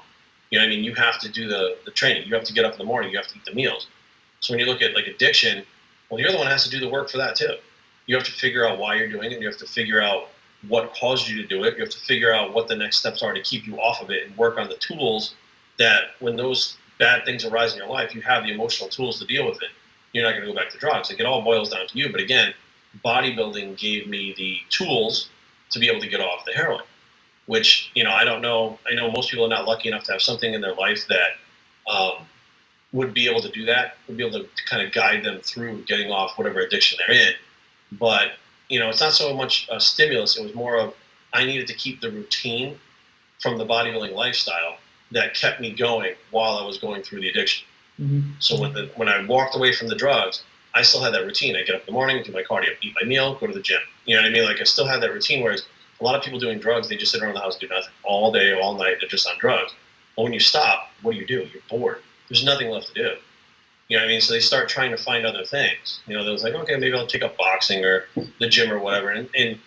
You 0.50 0.58
know 0.58 0.64
what 0.64 0.72
I 0.72 0.74
mean? 0.74 0.84
You 0.84 0.94
have 0.94 1.18
to 1.20 1.28
do 1.28 1.48
the, 1.48 1.76
the 1.84 1.90
training. 1.90 2.26
You 2.26 2.34
have 2.34 2.44
to 2.44 2.52
get 2.52 2.64
up 2.64 2.72
in 2.72 2.78
the 2.78 2.84
morning. 2.84 3.10
You 3.10 3.18
have 3.18 3.28
to 3.28 3.36
eat 3.36 3.44
the 3.44 3.54
meals. 3.54 3.86
So 4.40 4.52
when 4.52 4.60
you 4.60 4.66
look 4.66 4.82
at 4.82 4.94
like 4.94 5.06
addiction, 5.06 5.64
well, 6.10 6.18
you're 6.18 6.32
the 6.32 6.38
one 6.38 6.46
that 6.46 6.52
has 6.52 6.64
to 6.64 6.70
do 6.70 6.80
the 6.80 6.88
work 6.88 7.08
for 7.10 7.18
that 7.18 7.36
too. 7.36 7.54
You 8.06 8.16
have 8.16 8.24
to 8.24 8.32
figure 8.32 8.66
out 8.66 8.78
why 8.78 8.96
you're 8.96 9.08
doing 9.08 9.30
it. 9.30 9.40
You 9.40 9.46
have 9.46 9.58
to 9.58 9.66
figure 9.66 10.02
out 10.02 10.28
what 10.68 10.92
caused 10.94 11.28
you 11.28 11.40
to 11.40 11.46
do 11.46 11.64
it. 11.64 11.74
You 11.76 11.84
have 11.84 11.92
to 11.92 12.00
figure 12.00 12.34
out 12.34 12.52
what 12.52 12.68
the 12.68 12.76
next 12.76 12.98
steps 12.98 13.22
are 13.22 13.32
to 13.32 13.40
keep 13.40 13.66
you 13.66 13.76
off 13.80 14.02
of 14.02 14.10
it 14.10 14.26
and 14.26 14.36
work 14.36 14.58
on 14.58 14.68
the 14.68 14.76
tools 14.76 15.34
that 15.78 16.16
when 16.18 16.36
those 16.36 16.76
bad 16.98 17.24
things 17.24 17.44
arise 17.44 17.72
in 17.72 17.78
your 17.78 17.88
life, 17.88 18.14
you 18.14 18.20
have 18.22 18.44
the 18.44 18.52
emotional 18.52 18.88
tools 18.88 19.18
to 19.20 19.26
deal 19.26 19.46
with 19.46 19.62
it. 19.62 19.70
You're 20.12 20.24
not 20.24 20.32
going 20.32 20.42
to 20.42 20.48
go 20.48 20.54
back 20.54 20.70
to 20.70 20.78
drugs. 20.78 21.10
Like 21.10 21.20
it 21.20 21.26
all 21.26 21.42
boils 21.42 21.70
down 21.70 21.86
to 21.86 21.98
you. 21.98 22.10
But 22.10 22.20
again, 22.20 22.52
bodybuilding 23.04 23.78
gave 23.78 24.08
me 24.08 24.34
the 24.36 24.58
tools 24.68 25.30
to 25.70 25.78
be 25.78 25.88
able 25.88 26.00
to 26.00 26.08
get 26.08 26.20
off 26.20 26.44
the 26.44 26.52
heroin, 26.52 26.84
which, 27.46 27.90
you 27.94 28.04
know, 28.04 28.12
I 28.12 28.24
don't 28.24 28.42
know. 28.42 28.78
I 28.90 28.94
know 28.94 29.10
most 29.10 29.30
people 29.30 29.44
are 29.44 29.48
not 29.48 29.66
lucky 29.66 29.88
enough 29.88 30.04
to 30.04 30.12
have 30.12 30.22
something 30.22 30.54
in 30.54 30.60
their 30.60 30.74
life 30.74 31.06
that 31.08 31.92
um, 31.92 32.26
would 32.92 33.12
be 33.14 33.28
able 33.28 33.40
to 33.42 33.50
do 33.50 33.64
that, 33.66 33.96
would 34.06 34.16
be 34.16 34.26
able 34.26 34.40
to 34.40 34.48
kind 34.66 34.86
of 34.86 34.92
guide 34.92 35.24
them 35.24 35.40
through 35.40 35.82
getting 35.84 36.10
off 36.10 36.38
whatever 36.38 36.60
addiction 36.60 36.98
they're 37.06 37.16
in. 37.16 37.32
But 37.92 38.32
you 38.68 38.78
know, 38.78 38.88
it's 38.88 39.00
not 39.00 39.12
so 39.12 39.34
much 39.34 39.68
a 39.70 39.80
stimulus. 39.80 40.38
It 40.38 40.42
was 40.44 40.54
more 40.54 40.76
of 40.76 40.94
I 41.32 41.44
needed 41.44 41.66
to 41.68 41.74
keep 41.74 42.00
the 42.00 42.10
routine 42.10 42.78
from 43.40 43.58
the 43.58 43.66
bodybuilding 43.66 44.14
lifestyle 44.14 44.76
that 45.12 45.34
kept 45.34 45.60
me 45.60 45.72
going 45.72 46.14
while 46.30 46.56
I 46.56 46.64
was 46.64 46.78
going 46.78 47.02
through 47.02 47.20
the 47.20 47.28
addiction. 47.28 47.66
Mm-hmm. 48.00 48.30
So 48.38 48.60
when 48.60 48.72
the, 48.72 48.90
when 48.96 49.08
I 49.08 49.24
walked 49.26 49.56
away 49.56 49.72
from 49.72 49.88
the 49.88 49.94
drugs, 49.94 50.42
I 50.74 50.82
still 50.82 51.02
had 51.02 51.12
that 51.14 51.24
routine. 51.24 51.56
I 51.56 51.62
get 51.62 51.74
up 51.74 51.80
in 51.82 51.86
the 51.86 51.92
morning, 51.92 52.22
do 52.22 52.32
my 52.32 52.42
cardio, 52.42 52.68
eat 52.80 52.94
my 53.00 53.06
meal, 53.06 53.34
go 53.34 53.46
to 53.46 53.52
the 53.52 53.60
gym. 53.60 53.80
You 54.06 54.16
know 54.16 54.22
what 54.22 54.28
I 54.28 54.32
mean? 54.32 54.44
Like 54.44 54.60
I 54.60 54.64
still 54.64 54.86
had 54.86 55.02
that 55.02 55.12
routine. 55.12 55.42
Whereas 55.42 55.66
a 56.00 56.04
lot 56.04 56.16
of 56.16 56.22
people 56.22 56.40
doing 56.40 56.58
drugs, 56.58 56.88
they 56.88 56.96
just 56.96 57.12
sit 57.12 57.22
around 57.22 57.34
the 57.34 57.40
house, 57.40 57.58
do 57.58 57.68
nothing 57.68 57.92
all 58.02 58.32
day, 58.32 58.58
all 58.58 58.74
night. 58.74 58.96
They're 59.00 59.08
just 59.08 59.28
on 59.28 59.34
drugs. 59.38 59.72
But 60.16 60.22
when 60.22 60.32
you 60.32 60.40
stop, 60.40 60.90
what 61.02 61.12
do 61.12 61.18
you 61.18 61.26
do? 61.26 61.48
You're 61.52 61.62
bored. 61.68 62.02
There's 62.28 62.44
nothing 62.44 62.70
left 62.70 62.88
to 62.88 62.94
do. 62.94 63.14
You 63.88 63.96
know 63.96 64.04
what 64.04 64.08
I 64.08 64.12
mean? 64.12 64.20
So 64.20 64.32
they 64.32 64.40
start 64.40 64.68
trying 64.68 64.92
to 64.92 64.96
find 64.96 65.26
other 65.26 65.44
things. 65.44 66.00
You 66.06 66.16
know, 66.16 66.24
they're 66.24 66.36
like, 66.36 66.54
okay, 66.62 66.76
maybe 66.76 66.96
I'll 66.96 67.06
take 67.06 67.24
up 67.24 67.36
boxing 67.36 67.84
or 67.84 68.04
the 68.38 68.48
gym 68.48 68.72
or 68.72 68.78
whatever. 68.78 69.10
And, 69.10 69.28
and 69.36 69.58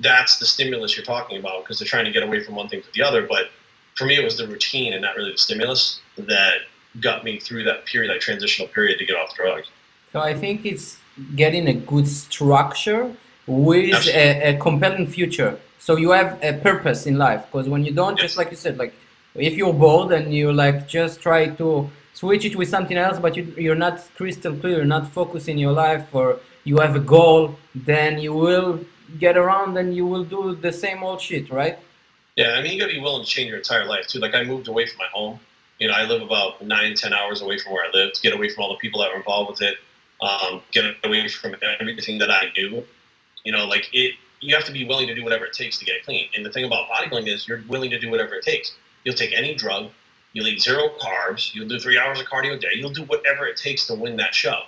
that's 0.00 0.38
the 0.38 0.46
stimulus 0.46 0.96
you're 0.96 1.04
talking 1.04 1.38
about 1.38 1.64
because 1.64 1.78
they're 1.78 1.88
trying 1.88 2.04
to 2.04 2.12
get 2.12 2.22
away 2.22 2.42
from 2.44 2.54
one 2.54 2.68
thing 2.68 2.80
to 2.82 2.88
the 2.94 3.02
other. 3.02 3.26
But 3.26 3.50
for 3.96 4.04
me, 4.06 4.16
it 4.16 4.24
was 4.24 4.38
the 4.38 4.46
routine 4.46 4.92
and 4.92 5.02
not 5.02 5.16
really 5.16 5.32
the 5.32 5.38
stimulus 5.38 6.00
that 6.16 6.58
got 7.00 7.24
me 7.24 7.38
through 7.40 7.64
that 7.64 7.84
period, 7.86 8.10
that 8.10 8.20
transitional 8.20 8.68
period 8.68 8.98
to 8.98 9.04
get 9.04 9.16
off 9.16 9.34
drugs. 9.34 9.68
So 10.12 10.20
I 10.20 10.34
think 10.34 10.64
it's 10.64 10.98
getting 11.34 11.68
a 11.68 11.74
good 11.74 12.06
structure 12.06 13.14
with 13.46 14.06
a, 14.08 14.54
a, 14.54 14.58
compelling 14.58 15.06
future. 15.06 15.58
So 15.86 15.96
you 15.96 16.12
have 16.12 16.38
a 16.44 16.52
purpose 16.52 17.06
in 17.06 17.18
life 17.18 17.44
because 17.46 17.68
when 17.68 17.84
you 17.84 17.90
don't, 17.90 18.16
yes. 18.16 18.26
just 18.26 18.36
like 18.36 18.50
you 18.52 18.56
said, 18.56 18.78
like 18.78 18.94
if 19.34 19.54
you're 19.54 19.72
bored 19.72 20.12
and 20.12 20.32
you 20.32 20.52
like 20.52 20.86
just 20.86 21.20
try 21.20 21.48
to 21.60 21.90
switch 22.12 22.44
it 22.44 22.54
with 22.54 22.68
something 22.68 22.96
else, 22.96 23.18
but 23.18 23.36
you, 23.36 23.52
you're 23.58 23.74
not 23.86 23.98
crystal 24.14 24.54
clear, 24.54 24.76
you're 24.76 24.84
not 24.84 25.08
focusing 25.08 25.58
your 25.58 25.72
life, 25.72 26.06
or 26.14 26.38
you 26.62 26.78
have 26.78 26.94
a 26.94 27.00
goal, 27.00 27.56
then 27.74 28.20
you 28.20 28.32
will 28.32 28.78
get 29.18 29.36
around 29.36 29.76
and 29.76 29.96
you 29.96 30.06
will 30.06 30.22
do 30.22 30.54
the 30.54 30.72
same 30.72 31.02
old 31.02 31.20
shit, 31.20 31.50
right? 31.50 31.76
Yeah, 32.36 32.52
I 32.52 32.62
mean, 32.62 32.74
you 32.74 32.78
gotta 32.78 32.92
be 32.92 33.00
willing 33.00 33.24
to 33.24 33.28
change 33.28 33.48
your 33.48 33.58
entire 33.58 33.84
life 33.84 34.06
too. 34.06 34.20
Like, 34.20 34.36
I 34.36 34.44
moved 34.44 34.68
away 34.68 34.86
from 34.86 34.98
my 34.98 35.08
home. 35.12 35.40
You 35.80 35.88
know, 35.88 35.94
I 35.94 36.04
live 36.04 36.22
about 36.22 36.64
nine, 36.64 36.94
ten 36.94 37.12
hours 37.12 37.42
away 37.42 37.58
from 37.58 37.72
where 37.72 37.84
I 37.84 37.90
live 37.92 38.12
to 38.12 38.20
get 38.20 38.32
away 38.32 38.50
from 38.50 38.62
all 38.62 38.70
the 38.70 38.78
people 38.78 39.00
that 39.00 39.10
were 39.10 39.16
involved 39.16 39.50
with 39.50 39.62
it, 39.62 39.78
um, 40.20 40.62
get 40.70 40.84
away 41.02 41.26
from 41.26 41.56
everything 41.80 42.18
that 42.18 42.30
I 42.30 42.52
knew. 42.56 42.84
You 43.42 43.50
know, 43.50 43.66
like 43.66 43.88
it. 43.92 44.14
You 44.42 44.54
have 44.54 44.64
to 44.64 44.72
be 44.72 44.84
willing 44.84 45.06
to 45.06 45.14
do 45.14 45.24
whatever 45.24 45.46
it 45.46 45.54
takes 45.54 45.78
to 45.78 45.84
get 45.84 46.04
clean. 46.04 46.28
And 46.36 46.44
the 46.44 46.50
thing 46.50 46.64
about 46.64 46.88
bodybuilding 46.90 47.28
is, 47.28 47.48
you're 47.48 47.62
willing 47.68 47.90
to 47.90 47.98
do 47.98 48.10
whatever 48.10 48.34
it 48.34 48.44
takes. 48.44 48.74
You'll 49.04 49.14
take 49.14 49.32
any 49.34 49.54
drug, 49.54 49.90
You'll 50.32 50.46
eat 50.46 50.62
zero 50.62 50.90
carbs. 50.98 51.54
You'll 51.54 51.68
do 51.68 51.78
three 51.78 51.98
hours 51.98 52.20
of 52.20 52.26
cardio 52.26 52.54
a 52.54 52.58
day. 52.58 52.68
You'll 52.74 52.90
do 52.90 53.04
whatever 53.04 53.46
it 53.46 53.56
takes 53.56 53.86
to 53.86 53.94
win 53.94 54.16
that 54.16 54.34
show. 54.34 54.62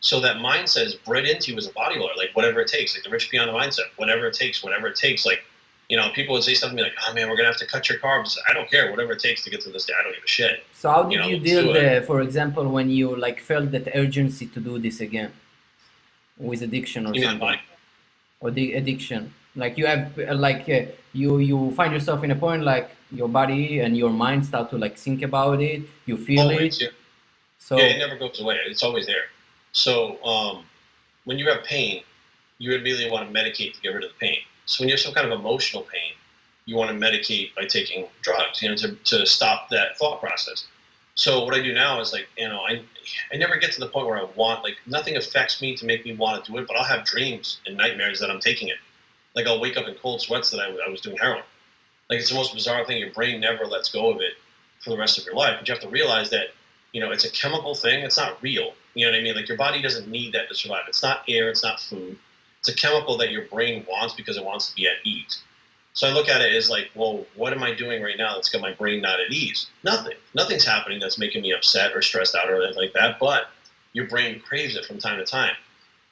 So 0.00 0.20
that 0.20 0.36
mindset 0.36 0.86
is 0.86 0.94
bred 0.94 1.24
into 1.24 1.52
you 1.52 1.58
as 1.58 1.66
a 1.66 1.70
bodybuilder, 1.70 2.16
like 2.16 2.30
whatever 2.34 2.60
it 2.60 2.68
takes, 2.68 2.94
like 2.94 3.04
the 3.04 3.10
Rich 3.10 3.30
Piana 3.30 3.52
mindset, 3.52 3.86
whatever 3.96 4.26
it 4.26 4.34
takes, 4.34 4.62
whatever 4.62 4.88
it 4.88 4.96
takes. 4.96 5.24
Like, 5.24 5.42
you 5.88 5.96
know, 5.96 6.10
people 6.10 6.34
would 6.34 6.42
say 6.42 6.54
something 6.54 6.78
like, 6.78 6.92
"Oh 7.06 7.14
man, 7.14 7.30
we're 7.30 7.36
gonna 7.36 7.48
have 7.48 7.58
to 7.58 7.66
cut 7.66 7.88
your 7.88 7.98
carbs." 7.98 8.36
I 8.48 8.52
don't 8.52 8.70
care, 8.70 8.90
whatever 8.90 9.12
it 9.12 9.20
takes 9.20 9.44
to 9.44 9.50
get 9.50 9.60
to 9.62 9.70
this 9.70 9.86
day. 9.86 9.94
I 9.98 10.02
don't 10.02 10.14
give 10.14 10.24
a 10.24 10.26
shit. 10.26 10.64
So 10.72 10.90
how 10.90 11.02
did 11.04 11.12
you, 11.12 11.18
know, 11.20 11.28
you 11.28 11.38
deal, 11.38 11.72
the, 11.72 12.02
for 12.06 12.20
example, 12.20 12.68
when 12.68 12.90
you 12.90 13.16
like 13.16 13.40
felt 13.40 13.70
that 13.70 13.88
urgency 13.94 14.46
to 14.46 14.60
do 14.60 14.78
this 14.78 15.00
again 15.00 15.32
with 16.36 16.62
addiction 16.62 17.06
or 17.06 17.14
you 17.14 17.22
something, 17.22 17.58
or 18.44 18.50
the 18.50 18.74
addiction? 18.74 19.32
Like 19.56 19.78
you 19.78 19.86
have 19.86 20.16
like 20.34 20.68
uh, 20.68 20.82
you 21.12 21.38
you 21.38 21.70
find 21.72 21.92
yourself 21.92 22.22
in 22.24 22.30
a 22.30 22.36
point 22.36 22.62
like 22.62 22.90
your 23.10 23.28
body 23.28 23.80
and 23.80 23.96
your 23.96 24.10
mind 24.10 24.44
start 24.44 24.70
to 24.70 24.78
like 24.78 24.96
think 24.98 25.22
about 25.22 25.62
it. 25.62 25.82
You 26.06 26.16
feel 26.16 26.42
always, 26.42 26.80
it. 26.80 26.84
Yeah. 26.84 26.88
So 27.58 27.78
yeah, 27.78 27.94
it 27.94 27.98
never 27.98 28.16
goes 28.16 28.40
away. 28.40 28.58
It's 28.66 28.82
always 28.82 29.06
there. 29.06 29.26
So 29.72 30.22
um, 30.24 30.64
when 31.24 31.38
you 31.38 31.48
have 31.48 31.64
pain, 31.64 32.02
you 32.58 32.72
immediately 32.74 33.10
want 33.10 33.32
to 33.32 33.34
medicate 33.40 33.74
to 33.74 33.80
get 33.80 33.94
rid 33.94 34.04
of 34.04 34.10
the 34.10 34.18
pain. 34.26 34.38
So 34.66 34.82
when 34.82 34.88
you 34.88 34.94
have 34.94 35.00
some 35.00 35.14
kind 35.14 35.30
of 35.30 35.38
emotional 35.38 35.82
pain, 35.82 36.12
you 36.66 36.76
want 36.76 36.90
to 36.90 36.96
medicate 36.96 37.54
by 37.54 37.64
taking 37.64 38.06
drugs, 38.22 38.62
you 38.62 38.68
know, 38.68 38.76
to, 38.76 38.94
to 38.94 39.26
stop 39.26 39.68
that 39.70 39.96
thought 39.98 40.20
process. 40.20 40.66
So 41.16 41.44
what 41.44 41.54
I 41.54 41.60
do 41.60 41.72
now 41.72 42.00
is 42.00 42.12
like, 42.12 42.26
you 42.36 42.48
know, 42.48 42.60
I 42.60 42.82
I 43.32 43.36
never 43.36 43.56
get 43.56 43.72
to 43.72 43.80
the 43.80 43.88
point 43.88 44.06
where 44.06 44.18
I 44.18 44.24
want 44.36 44.64
like 44.64 44.76
nothing 44.86 45.16
affects 45.16 45.60
me 45.62 45.76
to 45.76 45.86
make 45.86 46.04
me 46.04 46.16
want 46.16 46.44
to 46.44 46.52
do 46.52 46.58
it, 46.58 46.66
but 46.66 46.76
I'll 46.76 46.84
have 46.84 47.04
dreams 47.04 47.60
and 47.66 47.76
nightmares 47.76 48.18
that 48.20 48.30
I'm 48.30 48.40
taking 48.40 48.68
it. 48.68 48.78
Like 49.34 49.46
I'll 49.46 49.60
wake 49.60 49.76
up 49.76 49.86
in 49.86 49.94
cold 49.94 50.20
sweats 50.20 50.50
that 50.50 50.60
I, 50.60 50.66
I 50.86 50.88
was 50.88 51.00
doing 51.00 51.16
heroin. 51.16 51.44
Like 52.10 52.18
it's 52.18 52.30
the 52.30 52.34
most 52.34 52.52
bizarre 52.52 52.84
thing. 52.84 52.98
Your 52.98 53.12
brain 53.12 53.40
never 53.40 53.64
lets 53.64 53.90
go 53.90 54.10
of 54.10 54.20
it 54.20 54.34
for 54.82 54.90
the 54.90 54.98
rest 54.98 55.18
of 55.18 55.24
your 55.24 55.34
life. 55.34 55.56
But 55.58 55.68
you 55.68 55.74
have 55.74 55.82
to 55.82 55.88
realize 55.88 56.30
that 56.30 56.48
you 56.94 57.00
know, 57.00 57.10
it's 57.10 57.24
a 57.24 57.30
chemical 57.30 57.74
thing. 57.74 58.04
It's 58.04 58.16
not 58.16 58.40
real. 58.40 58.72
You 58.94 59.04
know 59.04 59.12
what 59.12 59.18
I 59.18 59.22
mean? 59.22 59.34
Like 59.34 59.48
your 59.48 59.58
body 59.58 59.82
doesn't 59.82 60.08
need 60.08 60.32
that 60.32 60.48
to 60.48 60.54
survive. 60.54 60.84
It's 60.86 61.02
not 61.02 61.24
air. 61.28 61.50
It's 61.50 61.62
not 61.62 61.80
food. 61.80 62.16
It's 62.60 62.68
a 62.68 62.74
chemical 62.74 63.18
that 63.18 63.32
your 63.32 63.46
brain 63.46 63.84
wants 63.88 64.14
because 64.14 64.36
it 64.36 64.44
wants 64.44 64.70
to 64.70 64.76
be 64.76 64.86
at 64.86 64.94
ease. 65.04 65.42
So 65.94 66.08
I 66.08 66.12
look 66.12 66.28
at 66.28 66.40
it 66.40 66.52
as 66.54 66.68
like, 66.68 66.90
well, 66.96 67.24
what 67.36 67.52
am 67.52 67.62
I 67.62 67.72
doing 67.72 68.02
right 68.02 68.18
now 68.18 68.34
that's 68.34 68.48
got 68.48 68.60
my 68.60 68.72
brain 68.72 69.00
not 69.00 69.20
at 69.20 69.30
ease? 69.30 69.68
Nothing. 69.84 70.16
Nothing's 70.34 70.64
happening 70.64 70.98
that's 70.98 71.18
making 71.18 71.42
me 71.42 71.52
upset 71.52 71.92
or 71.94 72.02
stressed 72.02 72.34
out 72.34 72.50
or 72.50 72.56
anything 72.56 72.76
like 72.76 72.92
that. 72.94 73.20
But 73.20 73.44
your 73.92 74.08
brain 74.08 74.40
craves 74.40 74.74
it 74.74 74.84
from 74.84 74.98
time 74.98 75.18
to 75.18 75.24
time. 75.24 75.54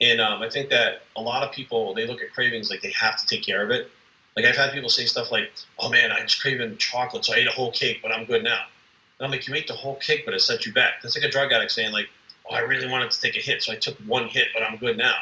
And 0.00 0.20
um, 0.20 0.40
I 0.40 0.48
think 0.48 0.70
that 0.70 1.02
a 1.16 1.20
lot 1.20 1.42
of 1.42 1.52
people 1.52 1.94
they 1.94 2.06
look 2.06 2.22
at 2.22 2.32
cravings 2.32 2.70
like 2.70 2.80
they 2.80 2.92
have 2.92 3.16
to 3.16 3.26
take 3.26 3.44
care 3.44 3.62
of 3.62 3.70
it. 3.70 3.90
Like 4.36 4.46
I've 4.46 4.56
had 4.56 4.72
people 4.72 4.88
say 4.88 5.04
stuff 5.04 5.30
like, 5.30 5.52
"Oh 5.78 5.90
man, 5.90 6.10
I 6.10 6.22
was 6.22 6.34
craving 6.34 6.76
chocolate, 6.78 7.24
so 7.24 7.34
I 7.34 7.38
ate 7.38 7.46
a 7.48 7.52
whole 7.52 7.70
cake, 7.72 7.98
but 8.02 8.12
I'm 8.12 8.24
good 8.24 8.42
now." 8.42 8.62
And 9.18 9.26
I'm 9.26 9.30
like, 9.30 9.46
"You 9.46 9.54
ate 9.54 9.68
the 9.68 9.74
whole 9.74 9.96
cake, 9.96 10.24
but 10.24 10.32
it 10.32 10.40
set 10.40 10.64
you 10.64 10.72
back." 10.72 11.02
That's 11.02 11.16
like 11.16 11.24
a 11.24 11.30
drug 11.30 11.52
addict 11.52 11.72
saying 11.72 11.92
like, 11.92 12.08
"Oh, 12.48 12.54
I 12.54 12.60
really 12.60 12.88
wanted 12.88 13.10
to 13.10 13.20
take 13.20 13.36
a 13.36 13.40
hit, 13.40 13.62
so 13.62 13.72
I 13.72 13.76
took 13.76 13.96
one 13.98 14.28
hit, 14.28 14.48
but 14.54 14.62
I'm 14.62 14.76
good 14.76 14.96
now." 14.96 15.14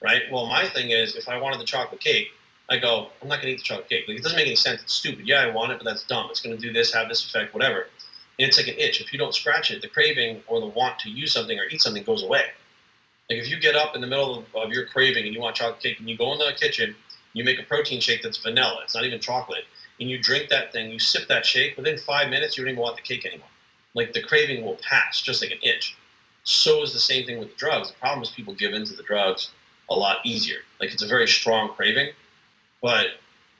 Right? 0.00 0.22
Well, 0.30 0.46
my 0.46 0.66
thing 0.68 0.90
is, 0.90 1.16
if 1.16 1.28
I 1.28 1.38
wanted 1.38 1.58
the 1.60 1.64
chocolate 1.64 2.00
cake, 2.00 2.28
I 2.70 2.78
go, 2.78 3.08
I'm 3.20 3.28
not 3.28 3.40
gonna 3.40 3.50
eat 3.50 3.58
the 3.58 3.62
chocolate 3.62 3.88
cake. 3.88 4.04
Like 4.08 4.18
it 4.18 4.22
doesn't 4.22 4.36
make 4.36 4.46
any 4.46 4.56
sense. 4.56 4.82
It's 4.82 4.94
stupid. 4.94 5.26
Yeah, 5.26 5.40
I 5.40 5.50
want 5.50 5.72
it, 5.72 5.78
but 5.78 5.84
that's 5.84 6.04
dumb. 6.04 6.28
It's 6.30 6.40
gonna 6.40 6.56
do 6.56 6.72
this, 6.72 6.92
have 6.94 7.08
this 7.08 7.24
effect, 7.24 7.52
whatever. 7.52 7.88
And 8.38 8.48
it's 8.48 8.56
like 8.56 8.68
an 8.68 8.74
itch. 8.78 9.00
If 9.00 9.12
you 9.12 9.18
don't 9.18 9.34
scratch 9.34 9.70
it, 9.70 9.82
the 9.82 9.88
craving 9.88 10.42
or 10.46 10.60
the 10.60 10.66
want 10.66 10.98
to 11.00 11.10
use 11.10 11.32
something 11.32 11.58
or 11.58 11.66
eat 11.70 11.80
something 11.80 12.02
goes 12.02 12.22
away. 12.22 12.46
Like 13.30 13.38
if 13.38 13.50
you 13.50 13.60
get 13.60 13.76
up 13.76 13.94
in 13.94 14.00
the 14.00 14.06
middle 14.06 14.38
of, 14.38 14.44
of 14.54 14.72
your 14.72 14.86
craving 14.86 15.24
and 15.24 15.34
you 15.34 15.40
want 15.40 15.56
chocolate 15.56 15.82
cake 15.82 15.98
and 15.98 16.08
you 16.08 16.16
go 16.16 16.32
in 16.32 16.38
the 16.38 16.52
kitchen, 16.58 16.94
you 17.32 17.44
make 17.44 17.58
a 17.58 17.62
protein 17.62 18.00
shake 18.00 18.22
that's 18.22 18.38
vanilla, 18.38 18.80
it's 18.82 18.94
not 18.94 19.04
even 19.04 19.20
chocolate, 19.20 19.64
and 20.00 20.08
you 20.08 20.18
drink 20.18 20.48
that 20.50 20.72
thing, 20.72 20.90
you 20.90 20.98
sip 20.98 21.28
that 21.28 21.44
shake, 21.44 21.76
within 21.76 21.98
five 21.98 22.28
minutes 22.28 22.56
you 22.56 22.64
don't 22.64 22.72
even 22.72 22.82
want 22.82 22.96
the 22.96 23.02
cake 23.02 23.24
anymore. 23.26 23.48
Like 23.94 24.12
the 24.12 24.22
craving 24.22 24.64
will 24.64 24.78
pass, 24.88 25.20
just 25.20 25.42
like 25.42 25.52
an 25.52 25.58
itch. 25.62 25.96
So 26.44 26.82
is 26.82 26.92
the 26.92 26.98
same 26.98 27.26
thing 27.26 27.38
with 27.38 27.50
the 27.50 27.56
drugs. 27.56 27.90
The 27.90 27.96
problem 27.96 28.22
is 28.22 28.30
people 28.30 28.54
give 28.54 28.74
in 28.74 28.84
to 28.84 28.94
the 28.94 29.02
drugs 29.02 29.50
a 29.90 29.94
lot 29.94 30.18
easier. 30.24 30.58
Like 30.80 30.92
it's 30.92 31.02
a 31.02 31.06
very 31.06 31.26
strong 31.26 31.70
craving, 31.70 32.10
but 32.84 33.06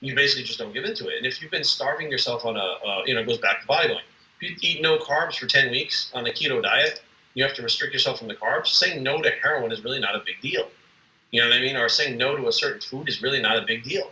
you 0.01 0.15
basically 0.15 0.45
just 0.45 0.59
don't 0.59 0.75
give 0.75 0.85
into 0.85 1.09
it. 1.09 1.17
And 1.17 1.25
if 1.25 1.41
you've 1.41 1.51
been 1.51 1.65
starving 1.65 2.11
yourself 2.11 2.45
on 2.45 2.59
a, 2.59 2.61
uh, 2.61 3.03
you 3.07 3.15
know, 3.15 3.23
it 3.23 3.27
goes 3.27 3.39
back 3.39 3.63
to 3.63 3.67
bodybuilding. 3.67 4.03
If 4.39 4.43
you 4.43 4.57
eat 4.61 4.83
no 4.83 4.99
carbs 4.99 5.39
for 5.39 5.47
10 5.47 5.71
weeks 5.71 6.11
on 6.13 6.27
a 6.27 6.31
keto 6.31 6.63
diet, 6.63 7.03
you 7.33 7.43
have 7.43 7.55
to 7.55 7.63
restrict 7.63 7.95
yourself 7.95 8.19
from 8.19 8.29
the 8.29 8.35
carbs. 8.35 8.67
Saying 8.67 9.03
no 9.03 9.23
to 9.23 9.31
heroin 9.43 9.73
is 9.73 9.83
really 9.83 9.99
not 9.99 10.15
a 10.15 10.19
big 10.19 10.43
deal. 10.43 10.69
You 11.31 11.41
know 11.41 11.49
what 11.49 11.57
I 11.57 11.61
mean? 11.63 11.75
Or 11.75 11.89
saying 11.89 12.19
no 12.19 12.37
to 12.37 12.49
a 12.49 12.53
certain 12.53 12.83
food 12.83 13.09
is 13.09 13.23
really 13.23 13.41
not 13.41 13.57
a 13.57 13.63
big 13.63 13.83
deal. 13.85 14.11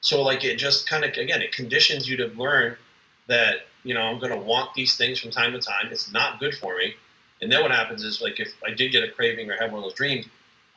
So 0.00 0.22
like 0.22 0.44
it 0.44 0.56
just 0.56 0.88
kind 0.88 1.04
of 1.04 1.10
again 1.10 1.42
it 1.42 1.52
conditions 1.52 2.08
you 2.08 2.16
to 2.16 2.28
learn 2.28 2.76
that 3.26 3.66
you 3.82 3.92
know 3.92 4.00
I'm 4.00 4.18
going 4.18 4.32
to 4.32 4.38
want 4.38 4.72
these 4.72 4.96
things 4.96 5.20
from 5.20 5.30
time 5.30 5.52
to 5.52 5.60
time. 5.60 5.88
It's 5.90 6.10
not 6.10 6.40
good 6.40 6.54
for 6.54 6.74
me. 6.76 6.94
And 7.42 7.52
then 7.52 7.60
what 7.60 7.70
happens 7.70 8.02
is 8.02 8.22
like 8.22 8.40
if 8.40 8.54
I 8.66 8.70
did 8.72 8.92
get 8.92 9.04
a 9.04 9.10
craving 9.10 9.50
or 9.50 9.56
have 9.56 9.72
one 9.72 9.80
of 9.80 9.84
those 9.84 9.94
dreams, 9.94 10.24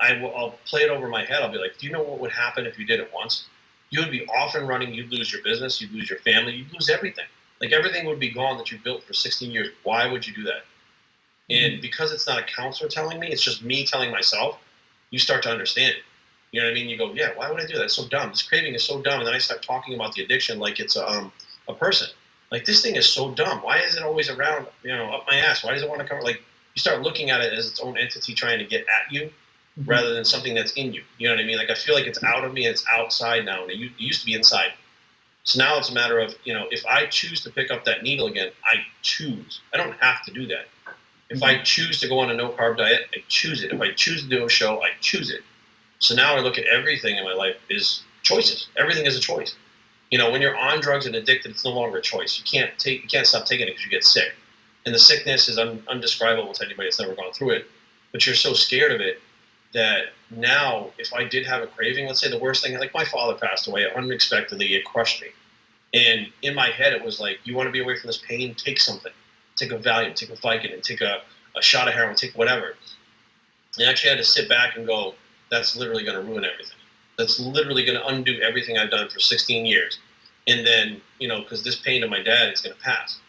I 0.02 0.20
will 0.22 0.36
I'll 0.36 0.56
play 0.66 0.82
it 0.82 0.90
over 0.90 1.08
my 1.08 1.24
head. 1.24 1.42
I'll 1.42 1.52
be 1.52 1.58
like, 1.58 1.78
do 1.78 1.88
you 1.88 1.94
know 1.94 2.04
what 2.04 2.20
would 2.20 2.32
happen 2.32 2.66
if 2.66 2.78
you 2.78 2.86
did 2.86 3.00
it 3.00 3.10
once? 3.14 3.46
You 3.92 4.00
would 4.00 4.12
be 4.12 4.26
off 4.28 4.56
and 4.56 4.68
running. 4.68 4.94
You'd 4.94 5.12
lose 5.12 5.32
your 5.32 5.44
business. 5.44 5.80
You'd 5.80 5.92
lose 5.92 6.10
your 6.10 6.20
family. 6.20 6.54
You'd 6.54 6.74
lose 6.74 6.90
everything. 6.90 7.26
Like 7.60 7.74
everything 7.74 8.08
would 8.08 8.20
be 8.20 8.30
gone 8.30 8.58
that 8.58 8.72
you 8.72 8.80
built 8.84 9.04
for 9.04 9.14
16 9.14 9.52
years. 9.52 9.68
Why 9.84 10.08
would 10.08 10.26
you 10.26 10.34
do 10.34 10.44
that? 10.44 10.64
And 11.50 11.82
because 11.82 12.14
it's 12.14 12.26
not 12.26 12.40
a 12.40 12.44
counselor 12.44 12.90
telling 12.90 13.20
me, 13.20 13.28
it's 13.28 13.44
just 13.44 13.62
me 13.62 13.86
telling 13.86 14.10
myself, 14.10 14.58
you 15.10 15.20
start 15.20 15.44
to 15.44 15.50
understand 15.50 15.92
it. 15.92 16.04
You 16.52 16.62
know 16.62 16.68
what 16.68 16.72
I 16.72 16.74
mean? 16.76 16.88
You 16.88 16.98
go, 16.98 17.14
yeah, 17.14 17.32
why 17.36 17.52
would 17.52 17.62
I 17.62 17.66
do 17.66 17.76
that? 17.76 17.84
It's 17.84 17.96
so 17.96 18.08
dumb. 18.08 18.30
This 18.30 18.42
craving 18.42 18.74
is 18.74 18.84
so 18.84 19.02
dumb. 19.02 19.20
And 19.20 19.28
then 19.28 19.36
I 19.36 19.38
start 19.38 19.62
talking 19.62 19.94
about 19.94 20.14
the 20.14 20.24
addiction 20.24 20.60
like 20.60 20.80
it's 20.80 20.96
a, 20.96 21.08
um, 21.08 21.32
a 21.68 21.74
person. 21.74 22.08
Like 22.52 22.66
this 22.66 22.82
thing 22.82 22.96
is 22.96 23.08
so 23.08 23.34
dumb. 23.34 23.60
Why 23.60 23.80
is 23.80 23.96
it 23.96 24.04
always 24.04 24.30
around, 24.30 24.68
you 24.84 24.96
know, 24.96 25.12
up 25.12 25.26
my 25.28 25.36
ass? 25.36 25.64
Why 25.64 25.74
does 25.74 25.84
it 25.84 25.90
want 25.90 26.02
to 26.02 26.08
come? 26.08 26.22
Like 26.22 26.42
you 26.76 26.80
start 26.80 27.02
looking 27.02 27.30
at 27.30 27.42
it 27.42 27.54
as 27.54 27.70
its 27.70 27.80
own 27.80 27.98
entity 27.98 28.34
trying 28.34 28.60
to 28.60 28.66
get 28.66 28.82
at 28.82 29.12
you 29.12 29.30
Mm-hmm. 29.80 29.90
rather 29.90 30.14
than 30.14 30.26
something 30.26 30.54
that's 30.54 30.74
in 30.74 30.92
you. 30.92 31.02
You 31.18 31.30
know 31.30 31.36
what 31.36 31.42
I 31.42 31.48
mean? 31.48 31.58
Like 31.58 31.70
I 31.70 31.76
feel 31.76 31.96
like 31.96 32.06
it's 32.06 32.22
out 32.24 32.44
of 32.44 32.52
me 32.52 32.66
and 32.66 32.74
it's 32.74 32.84
outside 32.92 33.46
now. 33.46 33.64
And 33.64 33.72
it 33.72 33.78
used 33.98 34.20
to 34.20 34.26
be 34.26 34.34
inside. 34.34 34.74
So 35.44 35.60
now 35.60 35.78
it's 35.78 35.90
a 35.90 35.94
matter 35.94 36.20
of, 36.20 36.36
you 36.44 36.54
know, 36.54 36.68
if 36.72 36.86
I 36.86 37.06
choose 37.06 37.42
to 37.46 37.50
pick 37.50 37.72
up 37.72 37.86
that 37.86 38.04
needle 38.04 38.28
again, 38.28 38.52
I 38.66 38.76
choose. 39.02 39.62
I 39.74 39.78
don't 39.78 39.94
have 39.94 40.26
to 40.26 40.32
do 40.34 40.46
that. 40.48 40.66
If 41.30 41.42
I 41.42 41.62
choose 41.64 42.02
to 42.02 42.10
go 42.10 42.20
on 42.20 42.30
a 42.30 42.34
no 42.34 42.50
carb 42.50 42.78
diet, 42.78 43.08
I 43.16 43.24
choose 43.30 43.64
it. 43.64 43.72
If 43.72 43.80
I 43.80 43.94
choose 43.94 44.24
to 44.24 44.28
do 44.30 44.46
a 44.46 44.50
show, 44.50 44.84
I 44.84 44.90
choose 45.00 45.32
it. 45.32 45.40
So 46.00 46.16
now 46.16 46.36
I 46.36 46.42
look 46.42 46.58
at 46.58 46.66
everything 46.66 47.16
in 47.16 47.24
my 47.24 47.34
life 47.34 47.56
is 47.70 48.04
choices. 48.24 48.68
Everything 48.78 49.06
is 49.06 49.16
a 49.16 49.22
choice. 49.22 49.56
You 50.10 50.18
know, 50.18 50.32
when 50.32 50.42
you're 50.42 50.58
on 50.58 50.82
drugs 50.82 51.06
and 51.06 51.16
addicted, 51.16 51.52
it's 51.52 51.64
no 51.64 51.72
longer 51.72 52.00
a 52.00 52.02
choice. 52.02 52.38
You 52.38 52.44
can't 52.44 52.78
take, 52.78 53.04
you 53.04 53.08
can't 53.08 53.26
stop 53.26 53.46
taking 53.46 53.68
it 53.68 53.72
because 53.72 53.86
you 53.86 53.90
get 53.92 54.04
sick, 54.04 54.34
and 54.86 54.94
the 54.94 55.00
sickness 55.00 55.48
is 55.48 55.58
un, 55.58 55.82
undescribable 55.88 56.52
to 56.52 56.66
anybody 56.66 56.88
that's 56.88 57.00
never 57.00 57.16
gone 57.16 57.32
through 57.32 57.52
it. 57.52 57.68
But 58.12 58.26
you're 58.26 58.36
so 58.36 58.52
scared 58.52 58.92
of 58.92 59.00
it 59.00 59.22
that 59.74 60.06
now, 60.30 60.92
if 60.98 61.14
I 61.14 61.24
did 61.24 61.46
have 61.46 61.62
a 61.62 61.68
craving, 61.68 62.08
let's 62.08 62.22
say 62.22 62.30
the 62.30 62.40
worst 62.40 62.64
thing, 62.64 62.78
like 62.80 62.94
my 62.94 63.06
father 63.06 63.38
passed 63.38 63.68
away 63.68 63.88
unexpectedly, 63.96 64.74
it 64.76 64.86
crushed 64.86 65.22
me. 65.22 65.28
And 65.94 66.28
in 66.42 66.56
my 66.56 66.70
head, 66.70 66.94
it 66.94 67.04
was 67.04 67.20
like, 67.20 67.40
you 67.44 67.56
want 67.56 67.68
to 67.68 67.72
be 67.72 67.82
away 67.82 67.98
from 67.98 68.08
this 68.08 68.22
pain? 68.28 68.56
Take 68.56 68.80
something. 68.80 69.12
Take 69.56 69.72
a 69.72 69.78
Valium, 69.78 70.16
take 70.16 70.30
a 70.30 70.38
Vicodin, 70.38 70.82
take 70.82 71.02
a, 71.02 71.22
a 71.56 71.62
shot 71.62 71.88
of 71.88 71.94
heroin, 71.94 72.16
take 72.16 72.38
whatever. 72.38 72.76
And 73.78 73.88
I 73.88 73.92
actually 73.92 74.12
had 74.12 74.18
to 74.18 74.24
sit 74.24 74.48
back 74.48 74.78
and 74.78 74.88
go, 74.88 75.16
that's 75.50 75.76
literally 75.76 76.04
going 76.04 76.16
to 76.16 76.24
ruin 76.24 76.46
everything. 76.46 76.78
That's 77.18 77.40
literally 77.40 77.86
going 77.86 77.98
to 77.98 78.08
undo 78.08 78.40
everything 78.42 78.78
I've 78.78 78.90
done 78.90 79.10
for 79.10 79.20
16 79.20 79.66
years. 79.66 80.00
And 80.48 80.66
then, 80.66 81.02
you 81.20 81.28
know, 81.28 81.42
because 81.42 81.64
this 81.64 81.76
pain 81.76 82.04
of 82.04 82.10
my 82.10 82.22
dad 82.24 82.52
is 82.52 82.62
going 82.62 82.76
to 82.76 82.82
pass. 82.82 83.20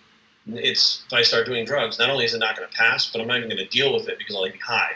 It's 0.47 1.05
if 1.07 1.13
I 1.13 1.23
start 1.23 1.47
doing 1.47 1.65
drugs, 1.65 1.99
not 1.99 2.11
only 2.11 2.25
is 2.25 2.35
it 2.35 2.39
not 2.39 2.57
going 2.57 2.69
to 2.69 2.77
pass, 2.77 3.11
but 3.11 3.21
I'm 3.21 3.27
not 3.27 3.39
even 3.39 3.49
going 3.49 3.59
to 3.59 3.69
deal 3.69 3.93
with 3.93 4.09
it 4.09 4.19
because 4.19 4.35
I'll 4.35 4.45
be 4.45 4.59
high. 4.59 4.93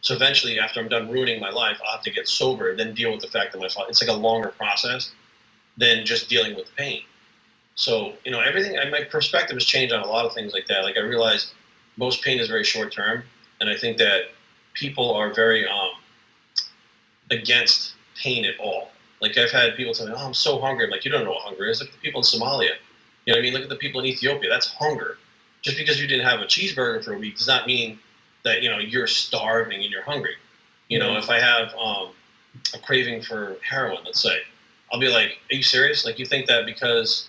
So 0.00 0.14
eventually, 0.14 0.58
after 0.58 0.80
I'm 0.80 0.88
done 0.88 1.10
ruining 1.10 1.40
my 1.40 1.50
life, 1.50 1.78
I'll 1.84 1.92
have 1.92 2.04
to 2.04 2.10
get 2.10 2.28
sober, 2.28 2.74
then 2.76 2.94
deal 2.94 3.10
with 3.10 3.20
the 3.20 3.28
fact 3.28 3.52
that 3.52 3.58
my 3.58 3.68
father. 3.68 3.90
It's 3.90 4.00
like 4.00 4.10
a 4.10 4.18
longer 4.18 4.48
process 4.48 5.10
than 5.76 6.06
just 6.06 6.28
dealing 6.28 6.54
with 6.54 6.66
the 6.66 6.72
pain. 6.72 7.02
So 7.74 8.14
you 8.24 8.30
know, 8.30 8.40
everything. 8.40 8.76
My 8.90 9.04
perspective 9.04 9.56
has 9.56 9.64
changed 9.64 9.92
on 9.94 10.02
a 10.02 10.06
lot 10.06 10.24
of 10.24 10.34
things 10.34 10.52
like 10.52 10.66
that. 10.68 10.82
Like 10.82 10.96
I 10.96 11.00
realize 11.00 11.52
most 11.96 12.22
pain 12.22 12.38
is 12.38 12.48
very 12.48 12.64
short 12.64 12.92
term, 12.92 13.22
and 13.60 13.68
I 13.68 13.76
think 13.76 13.98
that 13.98 14.30
people 14.74 15.12
are 15.14 15.32
very 15.32 15.66
um, 15.66 15.90
against 17.30 17.94
pain 18.16 18.44
at 18.44 18.58
all. 18.58 18.90
Like 19.20 19.36
I've 19.36 19.50
had 19.50 19.76
people 19.76 19.94
tell 19.94 20.06
me, 20.06 20.12
"Oh, 20.16 20.26
I'm 20.26 20.34
so 20.34 20.60
hungry." 20.60 20.84
I'm 20.84 20.90
like, 20.90 21.04
"You 21.04 21.10
don't 21.10 21.24
know 21.24 21.30
what 21.30 21.42
hunger 21.42 21.66
is. 21.66 21.80
Look 21.80 21.88
at 21.88 21.94
the 21.94 22.00
people 22.00 22.20
in 22.20 22.24
Somalia. 22.24 22.74
You 23.24 23.32
know 23.32 23.38
what 23.38 23.38
I 23.38 23.42
mean? 23.42 23.52
Look 23.52 23.62
at 23.62 23.68
the 23.68 23.76
people 23.76 24.00
in 24.00 24.06
Ethiopia. 24.06 24.48
That's 24.48 24.72
hunger. 24.74 25.18
Just 25.62 25.76
because 25.76 26.00
you 26.00 26.06
didn't 26.06 26.26
have 26.26 26.40
a 26.40 26.44
cheeseburger 26.44 27.04
for 27.04 27.14
a 27.14 27.18
week 27.18 27.36
does 27.36 27.48
not 27.48 27.66
mean 27.66 27.98
that 28.44 28.62
you 28.62 28.70
know 28.70 28.78
you're 28.78 29.06
starving 29.06 29.82
and 29.82 29.90
you're 29.90 30.02
hungry. 30.02 30.34
You 30.88 30.98
know, 30.98 31.16
if 31.16 31.28
I 31.28 31.38
have 31.38 31.74
um, 31.74 32.10
a 32.74 32.78
craving 32.78 33.22
for 33.22 33.58
heroin, 33.62 33.98
let's 34.04 34.22
say, 34.22 34.38
I'll 34.92 35.00
be 35.00 35.08
like, 35.08 35.38
"Are 35.50 35.54
you 35.54 35.62
serious? 35.62 36.04
Like 36.04 36.18
you 36.18 36.24
think 36.24 36.46
that 36.46 36.64
because 36.66 37.28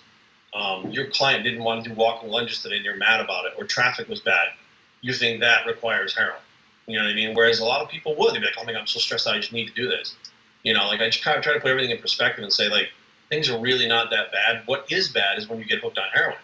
um, 0.54 0.90
your 0.90 1.10
client 1.10 1.44
didn't 1.44 1.62
want 1.62 1.84
to 1.84 1.90
do 1.90 1.96
walking 1.96 2.30
lunges 2.30 2.62
today 2.62 2.76
and 2.76 2.84
you're 2.84 2.96
mad 2.96 3.20
about 3.20 3.44
it, 3.46 3.52
or 3.58 3.64
traffic 3.64 4.08
was 4.08 4.20
bad, 4.20 4.48
you 5.02 5.12
think 5.12 5.40
that 5.40 5.66
requires 5.66 6.14
heroin?" 6.14 6.40
You 6.86 6.98
know 6.98 7.04
what 7.04 7.12
I 7.12 7.14
mean? 7.14 7.34
Whereas 7.34 7.60
a 7.60 7.64
lot 7.64 7.82
of 7.82 7.88
people 7.88 8.16
would. 8.16 8.34
They'd 8.34 8.40
be 8.40 8.46
like, 8.46 8.56
"Oh 8.58 8.64
my 8.64 8.72
god, 8.72 8.80
I'm 8.80 8.86
so 8.86 8.98
stressed 8.98 9.26
out. 9.26 9.34
I 9.34 9.38
just 9.38 9.52
need 9.52 9.68
to 9.68 9.74
do 9.74 9.88
this." 9.88 10.14
You 10.62 10.74
know, 10.74 10.86
like 10.86 11.00
I 11.00 11.06
just 11.06 11.22
kind 11.22 11.36
of 11.36 11.42
try 11.42 11.54
to 11.54 11.60
put 11.60 11.70
everything 11.70 11.90
in 11.90 11.98
perspective 11.98 12.42
and 12.42 12.52
say, 12.52 12.68
like, 12.68 12.90
things 13.30 13.48
are 13.48 13.58
really 13.58 13.86
not 13.86 14.10
that 14.10 14.30
bad. 14.32 14.62
What 14.66 14.90
is 14.90 15.08
bad 15.08 15.38
is 15.38 15.48
when 15.48 15.58
you 15.58 15.64
get 15.64 15.80
hooked 15.80 15.98
on 15.98 16.08
heroin. 16.12 16.36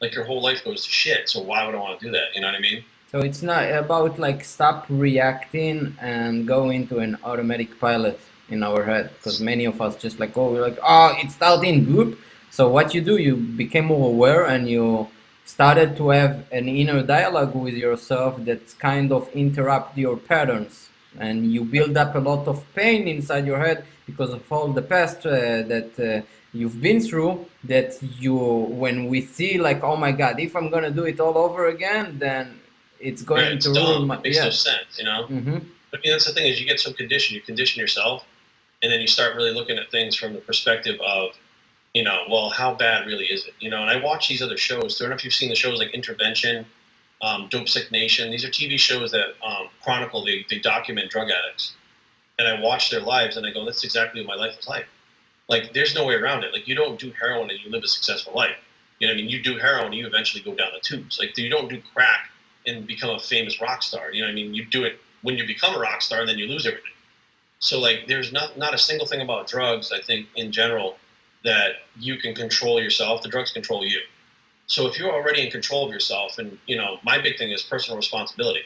Like 0.00 0.14
your 0.14 0.24
whole 0.24 0.42
life 0.42 0.62
goes 0.64 0.84
to 0.84 0.90
shit. 0.90 1.28
So 1.28 1.40
why 1.40 1.64
would 1.64 1.74
I 1.74 1.78
want 1.78 1.98
to 1.98 2.06
do 2.06 2.12
that? 2.12 2.34
You 2.34 2.42
know 2.42 2.48
what 2.48 2.56
I 2.56 2.60
mean? 2.60 2.84
So 3.10 3.20
it's 3.20 3.42
not 3.42 3.70
about 3.70 4.18
like 4.18 4.44
stop 4.44 4.86
reacting 4.88 5.96
and 6.00 6.46
go 6.46 6.70
into 6.70 6.98
an 6.98 7.16
automatic 7.22 7.78
pilot 7.78 8.18
in 8.48 8.62
our 8.62 8.82
head 8.84 9.10
because 9.16 9.40
many 9.40 9.64
of 9.64 9.80
us 9.80 9.96
just 9.96 10.18
like 10.18 10.36
oh 10.36 10.52
we're 10.52 10.62
like 10.62 10.78
oh 10.82 11.14
it's 11.18 11.34
starting 11.34 11.84
good. 11.84 12.18
So 12.50 12.68
what 12.68 12.94
you 12.94 13.00
do 13.00 13.16
you 13.18 13.36
became 13.36 13.86
more 13.86 14.08
aware 14.08 14.46
and 14.46 14.68
you 14.68 15.08
started 15.44 15.96
to 15.96 16.08
have 16.08 16.44
an 16.50 16.68
inner 16.68 17.02
dialogue 17.02 17.54
with 17.54 17.74
yourself 17.74 18.44
that 18.44 18.76
kind 18.80 19.12
of 19.12 19.28
interrupt 19.32 19.96
your 19.96 20.16
patterns 20.16 20.88
and 21.18 21.52
you 21.52 21.64
build 21.64 21.96
up 21.96 22.14
a 22.16 22.18
lot 22.18 22.46
of 22.48 22.64
pain 22.74 23.06
inside 23.06 23.46
your 23.46 23.58
head 23.58 23.84
because 24.06 24.30
of 24.30 24.42
all 24.52 24.68
the 24.68 24.82
past 24.82 25.24
uh, 25.24 25.62
that 25.62 25.98
uh, 26.00 26.26
you've 26.52 26.80
been 26.80 27.00
through 27.00 27.46
that 27.62 27.96
you 28.18 28.34
when 28.34 29.06
we 29.06 29.20
see 29.20 29.58
like 29.58 29.82
oh 29.84 29.96
my 29.96 30.12
god 30.12 30.38
if 30.40 30.56
i'm 30.56 30.68
gonna 30.70 30.90
do 30.90 31.04
it 31.04 31.20
all 31.20 31.38
over 31.38 31.68
again 31.68 32.18
then 32.18 32.58
it's 33.06 33.22
going 33.22 33.42
Right, 33.42 33.52
it's 33.52 33.66
to 33.66 33.72
ruin 33.72 34.06
my 34.06 34.16
It 34.16 34.22
makes 34.24 34.36
yeah 34.36 34.44
no 34.44 34.50
sense. 34.50 34.98
You 34.98 35.04
know. 35.04 35.26
hmm 35.26 35.58
But 35.90 36.04
you 36.04 36.10
know, 36.10 36.16
that's 36.16 36.26
the 36.26 36.32
thing 36.32 36.46
is 36.46 36.60
you 36.60 36.66
get 36.66 36.80
so 36.80 36.92
conditioned, 36.92 37.36
you 37.36 37.42
condition 37.42 37.80
yourself, 37.80 38.24
and 38.82 38.90
then 38.90 39.00
you 39.00 39.06
start 39.06 39.36
really 39.36 39.52
looking 39.52 39.78
at 39.78 39.90
things 39.90 40.16
from 40.16 40.34
the 40.34 40.40
perspective 40.40 40.98
of, 41.00 41.30
you 41.94 42.02
know, 42.02 42.24
well, 42.28 42.50
how 42.50 42.74
bad 42.74 43.06
really 43.06 43.26
is 43.26 43.46
it? 43.46 43.54
You 43.60 43.70
know, 43.70 43.80
and 43.80 43.90
I 43.90 44.02
watch 44.02 44.28
these 44.28 44.42
other 44.42 44.56
shows. 44.56 45.00
I 45.00 45.04
don't 45.04 45.10
know 45.10 45.16
if 45.16 45.24
you've 45.24 45.32
seen 45.32 45.48
the 45.48 45.54
shows 45.54 45.78
like 45.78 45.94
Intervention, 45.94 46.66
um, 47.22 47.48
Dopesick 47.48 47.90
Nation. 47.90 48.30
These 48.30 48.44
are 48.44 48.50
TV 48.50 48.78
shows 48.78 49.12
that 49.12 49.34
um, 49.42 49.68
chronicle, 49.82 50.24
they, 50.24 50.44
they 50.50 50.58
document 50.58 51.10
drug 51.10 51.30
addicts. 51.30 51.74
And 52.38 52.46
I 52.46 52.60
watch 52.60 52.90
their 52.90 53.00
lives 53.00 53.38
and 53.38 53.46
I 53.46 53.50
go, 53.50 53.64
that's 53.64 53.84
exactly 53.84 54.20
what 54.20 54.36
my 54.36 54.44
life 54.44 54.58
is 54.58 54.68
like. 54.68 54.86
Like, 55.48 55.72
there's 55.72 55.94
no 55.94 56.04
way 56.04 56.14
around 56.14 56.44
it. 56.44 56.52
Like, 56.52 56.68
you 56.68 56.74
don't 56.74 56.98
do 57.00 57.12
heroin 57.18 57.48
and 57.48 57.58
you 57.64 57.70
live 57.70 57.84
a 57.84 57.88
successful 57.88 58.34
life. 58.34 58.56
You 58.98 59.06
know 59.06 59.14
what 59.14 59.20
I 59.20 59.22
mean? 59.22 59.30
You 59.30 59.42
do 59.42 59.56
heroin 59.58 59.86
and 59.86 59.94
you 59.94 60.06
eventually 60.06 60.42
go 60.42 60.54
down 60.54 60.68
the 60.74 60.80
tubes. 60.80 61.18
Like, 61.18 61.38
you 61.38 61.48
don't 61.48 61.68
do 61.68 61.80
crack 61.94 62.30
and 62.66 62.86
become 62.86 63.10
a 63.10 63.18
famous 63.18 63.60
rock 63.60 63.82
star. 63.82 64.12
You 64.12 64.22
know, 64.22 64.28
I 64.28 64.32
mean, 64.32 64.54
you 64.54 64.64
do 64.64 64.84
it 64.84 64.98
when 65.22 65.36
you 65.36 65.46
become 65.46 65.74
a 65.74 65.78
rock 65.78 66.02
star, 66.02 66.20
and 66.20 66.28
then 66.28 66.38
you 66.38 66.46
lose 66.46 66.66
everything. 66.66 66.92
So 67.58 67.80
like, 67.80 68.06
there's 68.06 68.32
not 68.32 68.58
not 68.58 68.74
a 68.74 68.78
single 68.78 69.06
thing 69.06 69.20
about 69.20 69.46
drugs. 69.46 69.92
I 69.92 70.00
think 70.00 70.28
in 70.36 70.52
general 70.52 70.96
that 71.44 71.70
you 71.98 72.18
can 72.18 72.34
control 72.34 72.80
yourself. 72.82 73.22
The 73.22 73.28
drugs 73.28 73.52
control 73.52 73.84
you. 73.84 74.00
So 74.66 74.86
if 74.88 74.98
you're 74.98 75.12
already 75.12 75.44
in 75.44 75.50
control 75.50 75.86
of 75.86 75.92
yourself, 75.92 76.38
and 76.38 76.58
you 76.66 76.76
know, 76.76 76.98
my 77.04 77.20
big 77.20 77.38
thing 77.38 77.50
is 77.50 77.62
personal 77.62 77.96
responsibility. 77.96 78.62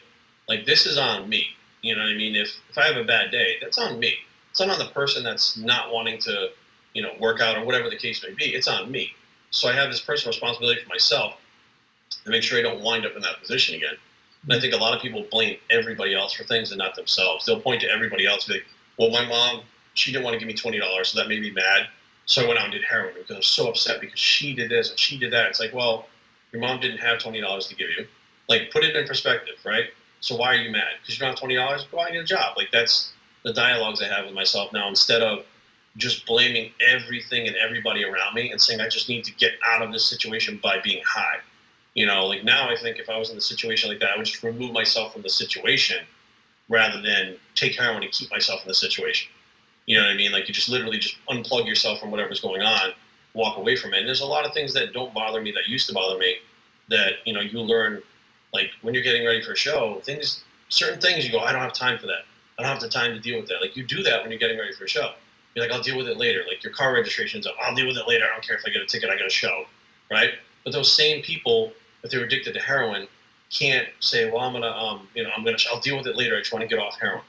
Like 0.48 0.64
this 0.66 0.86
is 0.86 0.98
on 0.98 1.28
me. 1.28 1.46
You 1.82 1.94
know 1.94 2.02
what 2.02 2.10
I 2.10 2.16
mean? 2.16 2.34
If 2.34 2.56
if 2.70 2.78
I 2.78 2.86
have 2.86 2.96
a 2.96 3.04
bad 3.04 3.30
day, 3.30 3.56
that's 3.60 3.78
on 3.78 3.98
me. 3.98 4.14
It's 4.50 4.60
not 4.60 4.70
on 4.70 4.78
the 4.78 4.92
person 4.92 5.22
that's 5.22 5.56
not 5.56 5.92
wanting 5.92 6.18
to, 6.22 6.50
you 6.94 7.02
know, 7.02 7.12
work 7.20 7.40
out 7.40 7.56
or 7.56 7.64
whatever 7.64 7.88
the 7.88 7.96
case 7.96 8.24
may 8.26 8.34
be. 8.34 8.46
It's 8.46 8.66
on 8.66 8.90
me. 8.90 9.12
So 9.50 9.68
I 9.68 9.72
have 9.72 9.90
this 9.90 10.00
personal 10.00 10.32
responsibility 10.32 10.82
for 10.82 10.88
myself 10.88 11.39
to 12.24 12.30
make 12.30 12.42
sure 12.42 12.58
I 12.58 12.62
don't 12.62 12.80
wind 12.82 13.06
up 13.06 13.16
in 13.16 13.22
that 13.22 13.40
position 13.40 13.76
again. 13.76 13.94
And 14.44 14.52
I 14.52 14.60
think 14.60 14.74
a 14.74 14.76
lot 14.76 14.94
of 14.94 15.02
people 15.02 15.26
blame 15.30 15.58
everybody 15.70 16.14
else 16.14 16.32
for 16.32 16.44
things 16.44 16.70
and 16.70 16.78
not 16.78 16.94
themselves. 16.94 17.44
They'll 17.44 17.60
point 17.60 17.80
to 17.82 17.90
everybody 17.90 18.26
else, 18.26 18.44
be 18.44 18.54
like, 18.54 18.66
"Well, 18.96 19.10
my 19.10 19.26
mom, 19.26 19.62
she 19.94 20.12
didn't 20.12 20.24
want 20.24 20.34
to 20.34 20.38
give 20.38 20.48
me 20.48 20.54
twenty 20.54 20.78
dollars, 20.78 21.08
so 21.08 21.18
that 21.18 21.28
made 21.28 21.42
me 21.42 21.50
mad. 21.50 21.88
So 22.26 22.44
I 22.44 22.46
went 22.46 22.58
out 22.58 22.64
and 22.66 22.72
did 22.72 22.84
heroin 22.84 23.14
because 23.14 23.30
I 23.34 23.38
was 23.38 23.46
so 23.46 23.68
upset 23.68 24.00
because 24.00 24.18
she 24.18 24.54
did 24.54 24.70
this 24.70 24.90
and 24.90 24.98
she 24.98 25.18
did 25.18 25.32
that. 25.32 25.48
It's 25.48 25.60
like, 25.60 25.74
well, 25.74 26.06
your 26.52 26.62
mom 26.62 26.80
didn't 26.80 26.98
have 26.98 27.18
twenty 27.18 27.40
dollars 27.40 27.66
to 27.68 27.74
give 27.74 27.90
you. 27.90 28.06
Like, 28.48 28.70
put 28.72 28.84
it 28.84 28.96
in 28.96 29.06
perspective, 29.06 29.56
right? 29.64 29.90
So 30.20 30.36
why 30.36 30.54
are 30.54 30.56
you 30.56 30.70
mad? 30.70 30.92
Because 31.00 31.16
you 31.16 31.20
don't 31.20 31.30
have 31.30 31.38
twenty 31.38 31.56
dollars? 31.56 31.84
Go 31.90 32.00
out 32.00 32.06
and 32.06 32.14
get 32.14 32.22
a 32.22 32.26
job. 32.26 32.56
Like 32.56 32.68
that's 32.72 33.12
the 33.44 33.52
dialogues 33.52 34.02
I 34.02 34.06
have 34.06 34.26
with 34.26 34.34
myself 34.34 34.72
now. 34.72 34.88
Instead 34.88 35.22
of 35.22 35.44
just 35.96 36.24
blaming 36.26 36.72
everything 36.80 37.48
and 37.48 37.56
everybody 37.56 38.04
around 38.04 38.34
me 38.34 38.52
and 38.52 38.60
saying 38.60 38.80
I 38.80 38.88
just 38.88 39.08
need 39.08 39.24
to 39.24 39.32
get 39.34 39.52
out 39.66 39.82
of 39.82 39.92
this 39.92 40.06
situation 40.06 40.60
by 40.62 40.80
being 40.82 41.02
high. 41.04 41.38
You 41.94 42.06
know, 42.06 42.26
like 42.26 42.44
now 42.44 42.68
I 42.68 42.76
think 42.76 42.98
if 42.98 43.08
I 43.10 43.18
was 43.18 43.30
in 43.30 43.36
a 43.36 43.40
situation 43.40 43.90
like 43.90 43.98
that, 44.00 44.10
I 44.14 44.16
would 44.16 44.26
just 44.26 44.42
remove 44.42 44.72
myself 44.72 45.12
from 45.12 45.22
the 45.22 45.28
situation 45.28 46.04
rather 46.68 47.02
than 47.02 47.36
take 47.54 47.76
heroin 47.76 48.02
and 48.02 48.12
keep 48.12 48.30
myself 48.30 48.62
in 48.62 48.68
the 48.68 48.74
situation. 48.74 49.30
You 49.86 49.98
know 49.98 50.04
what 50.04 50.12
I 50.12 50.16
mean? 50.16 50.30
Like 50.30 50.46
you 50.46 50.54
just 50.54 50.68
literally 50.68 50.98
just 50.98 51.16
unplug 51.28 51.66
yourself 51.66 51.98
from 51.98 52.12
whatever's 52.12 52.40
going 52.40 52.62
on, 52.62 52.92
walk 53.34 53.58
away 53.58 53.74
from 53.74 53.92
it. 53.92 53.98
And 53.98 54.06
there's 54.08 54.20
a 54.20 54.26
lot 54.26 54.46
of 54.46 54.54
things 54.54 54.72
that 54.74 54.92
don't 54.92 55.12
bother 55.12 55.42
me 55.42 55.50
that 55.52 55.66
used 55.66 55.88
to 55.88 55.94
bother 55.94 56.16
me 56.16 56.36
that, 56.90 57.14
you 57.24 57.32
know, 57.32 57.40
you 57.40 57.60
learn 57.60 58.02
like 58.54 58.70
when 58.82 58.94
you're 58.94 59.02
getting 59.02 59.26
ready 59.26 59.42
for 59.42 59.52
a 59.52 59.56
show, 59.56 60.00
things 60.04 60.44
certain 60.68 61.00
things 61.00 61.24
you 61.24 61.32
go, 61.32 61.40
I 61.40 61.52
don't 61.52 61.60
have 61.60 61.72
time 61.72 61.98
for 61.98 62.06
that. 62.06 62.24
I 62.58 62.62
don't 62.62 62.70
have 62.70 62.80
the 62.80 62.88
time 62.88 63.12
to 63.14 63.20
deal 63.20 63.40
with 63.40 63.48
that. 63.48 63.60
Like 63.60 63.76
you 63.76 63.84
do 63.84 64.02
that 64.04 64.22
when 64.22 64.30
you're 64.30 64.38
getting 64.38 64.58
ready 64.58 64.72
for 64.72 64.84
a 64.84 64.88
show. 64.88 65.12
You're 65.54 65.64
like, 65.64 65.74
I'll 65.74 65.82
deal 65.82 65.96
with 65.96 66.06
it 66.06 66.16
later. 66.16 66.44
Like 66.46 66.62
your 66.62 66.72
car 66.72 66.94
registration's 66.94 67.46
up. 67.46 67.54
I'll 67.60 67.74
deal 67.74 67.88
with 67.88 67.96
it 67.96 68.06
later. 68.06 68.24
I 68.24 68.32
don't 68.32 68.46
care 68.46 68.56
if 68.56 68.62
I 68.64 68.70
get 68.70 68.82
a 68.82 68.86
ticket, 68.86 69.10
I 69.10 69.16
got 69.16 69.26
a 69.26 69.30
show. 69.30 69.64
Right? 70.10 70.30
But 70.64 70.72
those 70.72 70.92
same 70.92 71.22
people, 71.22 71.72
if 72.02 72.10
they're 72.10 72.24
addicted 72.24 72.54
to 72.54 72.60
heroin, 72.60 73.08
can't 73.50 73.88
say, 74.00 74.30
well, 74.30 74.40
I'm 74.40 74.52
gonna, 74.52 74.68
um, 74.68 75.08
you 75.14 75.24
know, 75.24 75.30
I'm 75.36 75.44
gonna, 75.44 75.56
I'll 75.72 75.80
deal 75.80 75.96
with 75.96 76.06
it 76.06 76.16
later. 76.16 76.36
I 76.36 76.40
just 76.40 76.52
want 76.52 76.62
to 76.62 76.68
get 76.68 76.78
off 76.78 76.98
heroin. 77.00 77.22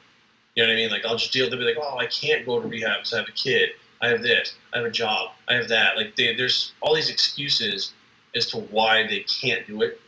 You 0.56 0.64
know 0.64 0.70
what 0.70 0.74
I 0.74 0.76
mean? 0.76 0.90
Like 0.90 1.06
I'll 1.06 1.18
just 1.18 1.34
deal. 1.34 1.50
They'll 1.50 1.60
be 1.60 1.66
like, 1.66 1.78
oh, 1.80 1.98
I 1.98 2.08
can't 2.08 2.46
go 2.46 2.62
to 2.62 2.68
rehab 2.68 3.00
because 3.00 3.14
I 3.14 3.18
have 3.18 3.30
a 3.30 3.32
kid. 3.32 3.70
I 4.02 4.08
have 4.10 4.22
this. 4.22 4.56
I 4.74 4.78
have 4.78 4.86
a 4.86 4.92
job. 4.92 5.32
I 5.48 5.54
have 5.56 5.68
that. 5.70 5.96
Like 5.96 6.16
they, 6.16 6.36
there's 6.36 6.74
all 6.82 6.94
these 6.96 7.10
excuses 7.10 7.94
as 8.36 8.48
to 8.48 8.58
why 8.58 9.08
they 9.08 9.22
can't 9.22 9.66
do 9.68 9.82
it, 9.82 10.00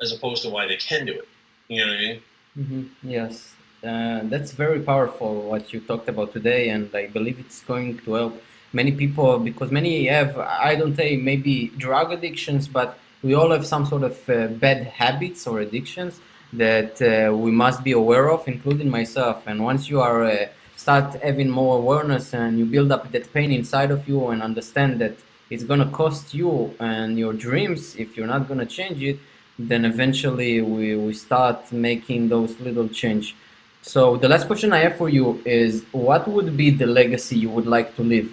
as 0.00 0.12
opposed 0.12 0.42
to 0.42 0.50
why 0.50 0.66
they 0.66 0.76
can 0.76 1.06
do 1.06 1.12
it. 1.12 1.28
You 1.68 1.84
know 1.84 1.92
what 1.92 1.98
I 1.98 2.00
mean? 2.00 2.22
Mm-hmm. 2.58 3.08
Yes, 3.08 3.54
uh, 3.84 4.20
that's 4.24 4.52
very 4.52 4.80
powerful 4.80 5.42
what 5.42 5.72
you 5.72 5.80
talked 5.80 6.08
about 6.08 6.32
today, 6.32 6.70
and 6.70 6.94
I 6.94 7.06
believe 7.08 7.38
it's 7.38 7.62
going 7.62 7.98
to 7.98 8.12
help 8.14 8.42
many 8.80 8.92
people 8.92 9.38
because 9.38 9.70
many 9.80 9.92
have, 10.06 10.32
I 10.38 10.72
don't 10.80 10.94
say 10.94 11.16
maybe 11.30 11.54
drug 11.86 12.12
addictions, 12.12 12.68
but 12.78 12.98
we 13.22 13.32
all 13.34 13.50
have 13.56 13.66
some 13.74 13.84
sort 13.92 14.04
of 14.10 14.16
uh, 14.28 14.34
bad 14.64 14.80
habits 15.02 15.46
or 15.46 15.54
addictions 15.60 16.20
that 16.52 16.94
uh, 17.02 17.34
we 17.44 17.50
must 17.50 17.82
be 17.88 17.92
aware 18.02 18.26
of, 18.30 18.46
including 18.54 18.88
myself. 18.98 19.36
And 19.46 19.56
once 19.70 19.82
you 19.90 20.00
are 20.00 20.24
uh, 20.24 20.46
start 20.76 21.08
having 21.28 21.50
more 21.50 21.74
awareness 21.82 22.34
and 22.34 22.58
you 22.58 22.66
build 22.66 22.92
up 22.92 23.10
that 23.12 23.32
pain 23.32 23.50
inside 23.60 23.90
of 23.90 24.06
you 24.08 24.18
and 24.28 24.42
understand 24.42 25.00
that 25.02 25.14
it's 25.50 25.64
gonna 25.70 25.90
cost 26.02 26.34
you 26.34 26.74
and 26.80 27.18
your 27.18 27.32
dreams 27.32 27.96
if 27.96 28.16
you're 28.16 28.32
not 28.36 28.46
gonna 28.48 28.66
change 28.66 29.02
it, 29.02 29.18
then 29.58 29.84
eventually 29.84 30.60
we, 30.60 30.96
we 30.96 31.12
start 31.14 31.72
making 31.72 32.28
those 32.28 32.52
little 32.60 32.88
change. 32.88 33.34
So 33.82 34.16
the 34.16 34.28
last 34.28 34.46
question 34.46 34.72
I 34.72 34.80
have 34.86 34.96
for 34.96 35.08
you 35.08 35.40
is 35.44 35.84
what 35.92 36.22
would 36.28 36.56
be 36.56 36.68
the 36.70 36.86
legacy 36.86 37.36
you 37.38 37.50
would 37.50 37.66
like 37.66 37.94
to 37.96 38.02
leave? 38.02 38.28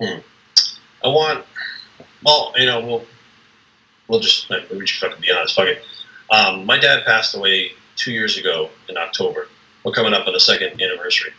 Hmm. 0.00 0.18
I 1.04 1.08
want, 1.08 1.44
well, 2.24 2.52
you 2.56 2.66
know, 2.66 2.84
we'll, 2.84 3.04
we'll 4.08 4.20
just, 4.20 4.48
we 4.48 4.84
just 4.84 5.00
fucking 5.00 5.20
be 5.20 5.30
honest, 5.32 5.54
fuck 5.54 5.66
it. 5.66 5.82
Um, 6.30 6.64
my 6.64 6.78
dad 6.78 7.04
passed 7.04 7.34
away 7.34 7.72
two 7.96 8.12
years 8.12 8.36
ago 8.36 8.70
in 8.88 8.96
October. 8.96 9.48
We're 9.84 9.92
coming 9.92 10.14
up 10.14 10.26
on 10.26 10.32
the 10.32 10.40
second 10.40 10.80
anniversary. 10.80 11.32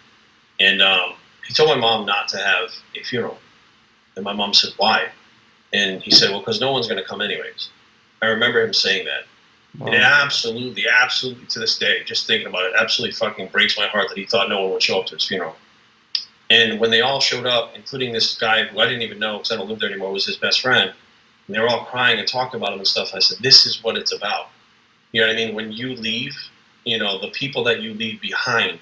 And 0.60 0.82
um, 0.82 1.14
he 1.48 1.54
told 1.54 1.70
my 1.70 1.76
mom 1.76 2.06
not 2.06 2.28
to 2.30 2.38
have 2.38 2.70
a 2.96 3.04
funeral. 3.04 3.38
And 4.16 4.26
my 4.26 4.34
mom 4.34 4.54
said, 4.54 4.74
why? 4.78 5.08
And 5.74 6.02
he 6.02 6.12
said, 6.12 6.32
well, 6.32 6.40
because 6.40 6.60
no 6.60 6.72
one's 6.72 6.88
going 6.88 7.02
to 7.02 7.08
come 7.08 7.22
anyways. 7.22 7.70
I 8.22 8.28
remember 8.28 8.62
him 8.62 8.74
saying 8.74 9.06
that. 9.06 9.24
Wow. 9.80 9.88
And 9.88 9.96
it 9.96 10.02
absolutely, 10.02 10.84
absolutely 10.88 11.46
to 11.48 11.60
this 11.60 11.78
day, 11.78 12.04
just 12.04 12.28
thinking 12.28 12.48
about 12.48 12.66
it, 12.66 12.74
absolutely 12.78 13.16
fucking 13.16 13.48
breaks 13.48 13.78
my 13.78 13.88
heart 13.88 14.10
that 14.10 14.18
he 14.18 14.26
thought 14.26 14.50
no 14.50 14.64
one 14.64 14.72
would 14.74 14.84
show 14.84 15.00
up 15.00 15.06
to 15.08 15.16
his 15.16 15.26
funeral. 15.26 15.56
And 16.52 16.82
when 16.82 16.92
they 16.92 17.00
all 17.00 17.22
showed 17.22 17.46
up, 17.46 17.72
including 17.76 18.12
this 18.12 18.38
guy 18.38 18.66
who 18.66 18.82
I 18.82 18.86
didn't 18.86 19.04
even 19.04 19.20
know 19.20 19.38
because 19.38 19.54
I 19.54 19.56
don't 19.56 19.70
live 19.70 19.80
there 19.80 19.90
anymore, 19.90 20.12
was 20.12 20.26
his 20.26 20.36
best 20.36 20.60
friend, 20.60 20.92
and 21.48 21.56
they 21.56 21.62
were 21.62 21.70
all 21.70 21.86
crying 21.86 22.20
and 22.20 22.28
talking 22.28 22.60
about 22.60 22.74
him 22.74 22.80
and 22.80 22.88
stuff, 22.88 23.12
I 23.16 23.20
said, 23.20 23.38
this 23.42 23.66
is 23.66 23.82
what 23.82 23.96
it's 23.96 24.12
about. 24.12 24.50
You 25.14 25.22
know 25.22 25.28
what 25.28 25.34
I 25.34 25.38
mean? 25.38 25.56
When 25.56 25.72
you 25.72 25.96
leave, 25.96 26.36
you 26.84 26.98
know, 27.00 27.22
the 27.22 27.30
people 27.30 27.64
that 27.64 27.80
you 27.80 27.94
leave 27.94 28.20
behind 28.22 28.80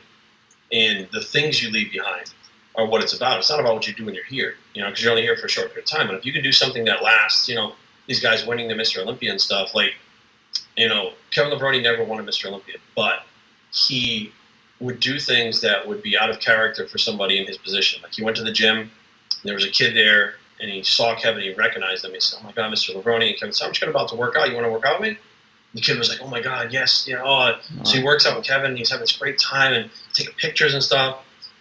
and 0.71 1.07
the 1.13 1.21
things 1.21 1.61
you 1.61 1.69
leave 1.69 1.91
behind 1.91 2.33
are 2.75 2.87
what 2.87 3.03
it's 3.03 3.13
about. 3.13 3.37
It's 3.37 3.51
not 3.51 3.59
about 3.59 3.75
what 3.75 3.87
you 3.87 3.93
do 3.93 4.03
when 4.03 4.15
you're 4.15 4.23
here, 4.23 4.55
you 4.73 4.81
know, 4.81 4.89
because 4.89 5.03
you're 5.03 5.11
only 5.11 5.23
here 5.23 5.37
for 5.37 5.45
a 5.45 5.49
short 5.49 5.67
period 5.67 5.83
of 5.83 5.91
time. 5.91 6.07
But 6.07 6.15
if 6.15 6.25
you 6.25 6.33
can 6.33 6.41
do 6.41 6.51
something 6.51 6.85
that 6.85 7.03
lasts, 7.03 7.47
you 7.47 7.53
know, 7.53 7.73
these 8.07 8.19
guys 8.19 8.47
winning 8.47 8.67
the 8.67 8.73
Mr. 8.73 9.03
Olympia 9.03 9.29
and 9.29 9.39
stuff, 9.39 9.75
like, 9.75 9.93
you 10.75 10.89
know, 10.89 11.13
Kevin 11.29 11.55
Levrone 11.55 11.83
never 11.83 12.03
won 12.03 12.19
a 12.19 12.23
Mr. 12.23 12.47
Olympia, 12.47 12.77
but 12.95 13.25
he 13.71 14.31
would 14.79 14.99
do 14.99 15.19
things 15.19 15.61
that 15.61 15.87
would 15.87 16.01
be 16.01 16.17
out 16.17 16.29
of 16.29 16.39
character 16.39 16.87
for 16.87 16.97
somebody 16.97 17.39
in 17.39 17.45
his 17.45 17.57
position. 17.57 18.01
Like 18.01 18.13
he 18.13 18.23
went 18.23 18.37
to 18.37 18.43
the 18.43 18.51
gym, 18.51 18.91
there 19.43 19.53
was 19.53 19.65
a 19.65 19.69
kid 19.69 19.95
there, 19.95 20.35
and 20.61 20.69
he 20.69 20.83
saw 20.83 21.15
Kevin, 21.15 21.41
he 21.41 21.53
recognized 21.53 22.05
him. 22.05 22.13
He 22.13 22.19
said, 22.19 22.39
"Oh 22.41 22.45
my 22.45 22.51
God, 22.51 22.71
Mr. 22.71 22.95
Levrone!" 22.95 23.27
And 23.27 23.37
Kevin 23.39 23.53
said, 23.53 23.65
"I'm 23.65 23.73
just 23.73 23.83
about 23.83 24.09
to 24.09 24.15
work 24.15 24.35
out. 24.35 24.49
You 24.49 24.55
want 24.55 24.67
to 24.67 24.71
work 24.71 24.85
out 24.85 24.99
with 24.99 25.11
me?" 25.11 25.17
the 25.75 25.81
kid 25.81 25.99
was 25.99 26.09
like, 26.09 26.19
"Oh 26.21 26.27
my 26.27 26.41
god, 26.41 26.73
yes, 26.73 27.05
yeah." 27.07 27.23
Uh, 27.23 27.59
oh. 27.79 27.83
So 27.83 27.97
he 27.97 28.03
works 28.03 28.25
out 28.25 28.35
with 28.35 28.45
Kevin. 28.45 28.75
He's 28.75 28.89
having 28.89 29.01
this 29.01 29.15
great 29.15 29.37
time 29.37 29.73
and 29.73 29.89
taking 30.13 30.33
pictures 30.35 30.73
and 30.73 30.83
stuff. 30.83 31.19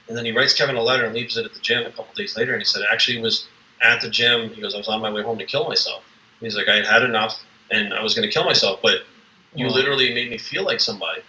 And 0.09 0.17
then 0.17 0.25
he 0.25 0.33
writes 0.33 0.55
Kevin 0.55 0.77
a 0.77 0.83
letter 0.83 1.05
and 1.05 1.15
leaves 1.15 1.37
it 1.37 1.45
at 1.45 1.53
the 1.53 1.61
gym 1.61 1.85
a 1.85 1.91
couple 1.91 2.15
days 2.15 2.37
later. 2.37 2.53
And 2.53 2.61
he 2.63 2.65
said, 2.65 2.83
"Actually, 2.91 3.21
was 3.21 3.47
at 3.83 4.01
the 4.01 4.09
gym. 4.09 4.51
He 4.51 4.61
goes, 4.61 4.75
I 4.75 4.79
was 4.79 4.89
on 4.89 5.01
my 5.01 5.11
way 5.11 5.23
home 5.23 5.39
to 5.39 5.45
kill 5.45 5.69
myself. 5.69 6.03
He's 6.41 6.57
like, 6.57 6.69
I 6.69 6.85
had 6.85 7.03
enough 7.03 7.39
and 7.71 7.93
I 7.93 8.03
was 8.03 8.15
going 8.15 8.27
to 8.27 8.33
kill 8.33 8.45
myself, 8.45 8.81
but 8.83 9.03
you 9.55 9.69
literally 9.69 10.15
made 10.15 10.31
me 10.31 10.39
feel 10.39 10.65
like 10.65 10.81
somebody. 10.81 11.21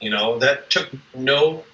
You 0.00 0.10
know, 0.10 0.38
that 0.38 0.70
took 0.70 0.88
no 1.14 1.64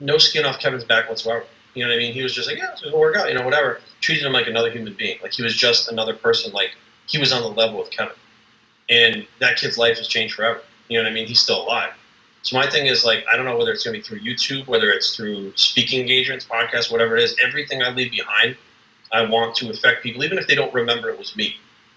no 0.00 0.18
skin 0.18 0.44
off 0.44 0.58
Kevin's 0.60 0.84
back 0.84 1.08
whatsoever. 1.08 1.44
You 1.74 1.84
know 1.84 1.90
what 1.90 1.96
I 1.96 1.98
mean? 1.98 2.14
He 2.14 2.22
was 2.22 2.34
just 2.34 2.48
like, 2.48 2.58
yeah, 2.58 2.72
it's 2.72 2.82
to 2.82 2.96
work 2.96 3.16
out. 3.16 3.28
You 3.28 3.34
know, 3.34 3.44
whatever. 3.44 3.80
Treated 4.00 4.24
him 4.24 4.32
like 4.32 4.46
another 4.46 4.70
human 4.70 4.94
being. 4.94 5.18
Like 5.22 5.32
he 5.32 5.42
was 5.42 5.56
just 5.56 5.88
another 5.88 6.14
person. 6.14 6.52
Like 6.52 6.70
he 7.06 7.18
was 7.18 7.32
on 7.32 7.42
the 7.42 7.48
level 7.48 7.78
with 7.78 7.90
Kevin 7.90 8.14
and 8.88 9.26
that 9.40 9.56
kid's 9.56 9.78
life 9.78 9.98
has 9.98 10.08
changed 10.08 10.34
forever. 10.34 10.62
You 10.88 10.98
know 10.98 11.04
what 11.04 11.10
I 11.10 11.14
mean? 11.14 11.26
He's 11.26 11.40
still 11.40 11.62
alive. 11.64 11.92
So 12.42 12.56
my 12.56 12.68
thing 12.68 12.86
is 12.86 13.04
like 13.04 13.24
I 13.30 13.36
don't 13.36 13.44
know 13.44 13.56
whether 13.56 13.72
it's 13.72 13.84
going 13.84 14.00
to 14.00 14.00
be 14.00 14.20
through 14.20 14.20
YouTube, 14.26 14.66
whether 14.66 14.90
it's 14.90 15.14
through 15.14 15.52
speaking 15.56 16.00
engagements, 16.00 16.46
podcasts, 16.46 16.90
whatever 16.90 17.16
it 17.16 17.22
is. 17.22 17.36
Everything 17.42 17.82
I 17.82 17.90
leave 17.90 18.10
behind, 18.10 18.56
I 19.12 19.22
want 19.22 19.54
to 19.56 19.70
affect 19.70 20.02
people, 20.02 20.24
even 20.24 20.38
if 20.38 20.46
they 20.46 20.54
don't 20.54 20.72
remember 20.72 21.10
it 21.10 21.18
was 21.18 21.36
me. 21.36 21.56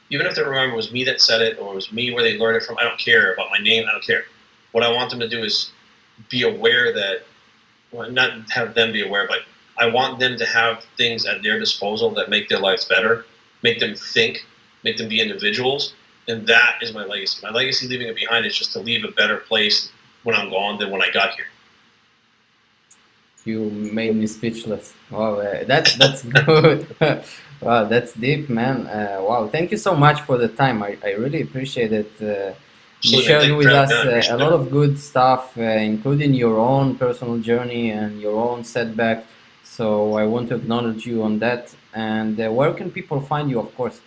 Even 0.09 0.25
if 0.25 0.35
they 0.35 0.43
remember 0.43 0.73
it 0.73 0.77
was 0.77 0.91
me 0.91 1.05
that 1.05 1.21
said 1.21 1.41
it 1.41 1.57
or 1.57 1.71
it 1.71 1.75
was 1.75 1.91
me 1.93 2.13
where 2.13 2.23
they 2.23 2.37
learned 2.37 2.57
it 2.57 2.63
from. 2.63 2.77
I 2.77 2.83
don't 2.83 2.99
care 2.99 3.33
about 3.33 3.49
my 3.49 3.59
name. 3.59 3.85
I 3.87 3.91
don't 3.91 4.03
care. 4.03 4.25
What 4.71 4.83
I 4.83 4.91
want 4.91 5.09
them 5.09 5.19
to 5.19 5.27
do 5.29 5.43
is 5.43 5.71
be 6.29 6.43
aware 6.43 6.93
that, 6.93 7.23
well, 7.91 8.09
not 8.09 8.49
have 8.51 8.73
them 8.73 8.91
be 8.91 9.01
aware, 9.01 9.27
but 9.27 9.39
I 9.77 9.87
want 9.87 10.19
them 10.19 10.37
to 10.37 10.45
have 10.45 10.83
things 10.97 11.25
at 11.25 11.41
their 11.43 11.59
disposal 11.59 12.11
that 12.11 12.29
make 12.29 12.49
their 12.49 12.59
lives 12.59 12.85
better, 12.85 13.25
make 13.63 13.79
them 13.79 13.95
think, 13.95 14.45
make 14.83 14.97
them 14.97 15.09
be 15.09 15.21
individuals, 15.21 15.93
and 16.27 16.45
that 16.47 16.77
is 16.81 16.93
my 16.93 17.05
legacy. 17.05 17.39
My 17.43 17.51
legacy 17.51 17.87
leaving 17.87 18.07
it 18.07 18.15
behind 18.15 18.45
is 18.45 18.57
just 18.57 18.73
to 18.73 18.79
leave 18.79 19.03
a 19.03 19.11
better 19.11 19.37
place 19.37 19.91
when 20.23 20.35
I'm 20.35 20.49
gone 20.49 20.77
than 20.79 20.91
when 20.91 21.01
I 21.01 21.09
got 21.11 21.35
here. 21.35 21.45
You 23.43 23.71
made 23.71 24.15
me 24.15 24.27
speechless. 24.27 24.93
Wow, 25.09 25.35
uh, 25.39 25.63
that's 25.63 25.95
that's 25.95 26.21
good. 26.45 26.95
wow, 27.59 27.85
that's 27.85 28.13
deep, 28.13 28.49
man. 28.49 28.85
Uh, 28.85 29.17
wow, 29.27 29.47
thank 29.47 29.71
you 29.71 29.77
so 29.77 29.95
much 29.95 30.21
for 30.21 30.37
the 30.37 30.47
time. 30.47 30.83
I, 30.83 30.95
I 31.03 31.13
really 31.13 31.41
appreciate 31.41 31.91
it. 31.91 32.11
Uh, 32.21 32.53
you 33.03 33.21
shared 33.21 33.51
with 33.57 33.67
us 33.67 33.91
uh, 33.91 34.35
a 34.35 34.37
lot 34.37 34.53
of 34.53 34.69
good 34.69 34.99
stuff, 34.99 35.57
uh, 35.57 35.61
including 35.61 36.33
your 36.33 36.57
own 36.57 36.95
personal 36.95 37.37
journey 37.39 37.91
and 37.91 38.21
your 38.21 38.39
own 38.39 38.63
setback. 38.63 39.25
So 39.63 40.15
I 40.15 40.25
want 40.25 40.49
to 40.49 40.55
acknowledge 40.55 41.05
you 41.05 41.23
on 41.23 41.39
that. 41.39 41.73
And 41.93 42.39
uh, 42.39 42.51
where 42.51 42.73
can 42.73 42.91
people 42.91 43.19
find 43.21 43.49
you, 43.49 43.59
of 43.59 43.75
course? 43.75 44.01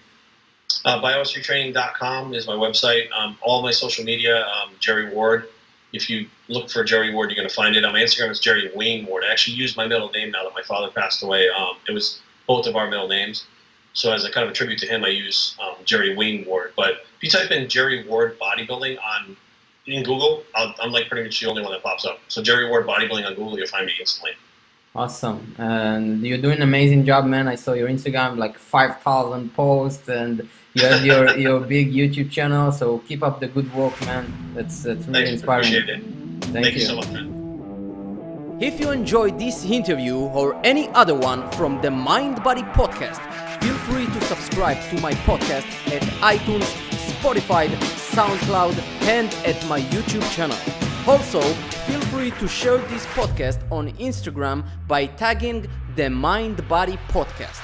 Uh, 0.84 1.00
bios3training.com 1.00 2.34
is 2.34 2.46
my 2.46 2.54
website. 2.54 3.10
Um, 3.12 3.36
all 3.42 3.62
my 3.62 3.70
social 3.70 4.04
media, 4.04 4.44
um, 4.46 4.70
Jerry 4.80 5.12
Ward. 5.12 5.48
If 5.92 6.10
you 6.10 6.26
look 6.48 6.70
for 6.70 6.82
Jerry 6.84 7.14
Ward, 7.14 7.30
you're 7.30 7.36
going 7.36 7.48
to 7.48 7.54
find 7.54 7.76
it. 7.76 7.84
On 7.84 7.92
my 7.92 8.00
Instagram, 8.00 8.30
it's 8.30 8.40
Jerry 8.40 8.70
Wayne 8.74 9.06
Ward. 9.06 9.24
I 9.24 9.30
actually 9.30 9.56
use 9.56 9.76
my 9.76 9.86
middle 9.86 10.10
name 10.10 10.30
now 10.30 10.42
that 10.44 10.52
my 10.54 10.62
father 10.62 10.90
passed 10.90 11.22
away. 11.22 11.48
Um, 11.48 11.76
it 11.88 11.92
was 11.92 12.20
both 12.46 12.66
of 12.66 12.76
our 12.76 12.88
middle 12.88 13.08
names. 13.08 13.46
So 13.94 14.12
as 14.12 14.24
a 14.24 14.30
kind 14.30 14.44
of 14.44 14.50
a 14.50 14.54
tribute 14.54 14.78
to 14.80 14.86
him, 14.86 15.04
I 15.04 15.08
use 15.08 15.56
um, 15.62 15.76
Jerry 15.84 16.14
Wayne 16.16 16.44
Ward. 16.46 16.72
But 16.76 17.04
if 17.16 17.22
you 17.22 17.30
type 17.30 17.50
in 17.52 17.68
Jerry 17.68 18.06
Ward 18.06 18.38
bodybuilding 18.38 18.98
on 18.98 19.36
in 19.86 20.02
Google, 20.02 20.42
i 20.56 20.74
am 20.82 20.90
like 20.90 21.08
pretty 21.08 21.24
much 21.24 21.40
the 21.40 21.48
only 21.48 21.62
one 21.62 21.72
that 21.72 21.82
pops 21.82 22.04
up. 22.04 22.18
So 22.28 22.42
Jerry 22.42 22.68
Ward 22.68 22.86
bodybuilding 22.86 23.24
on 23.24 23.34
Google, 23.34 23.56
you'll 23.56 23.68
find 23.68 23.86
me 23.86 23.92
instantly. 23.98 24.32
Awesome, 24.96 25.54
and 25.58 26.24
you're 26.24 26.38
doing 26.38 26.56
an 26.56 26.62
amazing 26.62 27.04
job, 27.04 27.24
man. 27.26 27.48
I 27.48 27.56
saw 27.56 27.72
your 27.72 27.88
Instagram, 27.88 28.36
like 28.36 28.56
five 28.56 29.00
thousand 29.02 29.52
posts, 29.52 30.08
and 30.08 30.48
you 30.74 30.84
have 30.84 31.04
your 31.04 31.36
your 31.46 31.58
big 31.60 31.92
YouTube 31.92 32.30
channel. 32.30 32.70
So 32.70 32.98
keep 33.00 33.24
up 33.24 33.40
the 33.40 33.48
good 33.48 33.72
work, 33.74 34.00
man. 34.02 34.32
That's 34.54 34.84
that's 34.84 35.06
really 35.06 35.24
Thanks, 35.24 35.30
inspiring. 35.32 35.66
Appreciate 35.66 35.88
it. 35.88 36.02
Thank, 36.42 36.52
Thank 36.54 36.74
you. 36.74 36.80
you 36.80 36.86
so 36.86 36.96
much, 36.96 37.10
man. 37.10 38.58
If 38.60 38.78
you 38.78 38.92
enjoyed 38.92 39.36
this 39.36 39.64
interview 39.64 40.16
or 40.16 40.54
any 40.64 40.88
other 40.90 41.16
one 41.16 41.50
from 41.50 41.80
the 41.80 41.90
Mind 41.90 42.44
Body 42.44 42.62
Podcast, 42.62 43.18
feel 43.64 43.78
free 43.88 44.04
to 44.04 44.20
subscribe 44.26 44.78
to 44.90 45.00
my 45.00 45.14
podcast 45.24 45.64
at 45.90 46.02
iTunes, 46.20 46.68
Spotify, 47.16 47.66
SoundCloud, 48.12 48.76
and 49.08 49.32
at 49.46 49.58
my 49.66 49.80
YouTube 49.80 50.26
channel. 50.36 50.58
Also, 51.06 51.40
feel 51.86 52.00
free 52.12 52.30
to 52.32 52.46
share 52.46 52.76
this 52.92 53.06
podcast 53.18 53.60
on 53.72 53.90
Instagram 53.92 54.66
by 54.86 55.06
tagging 55.06 55.66
the 55.96 56.10
Mind 56.10 56.68
Body 56.68 56.98
Podcast. 57.08 57.62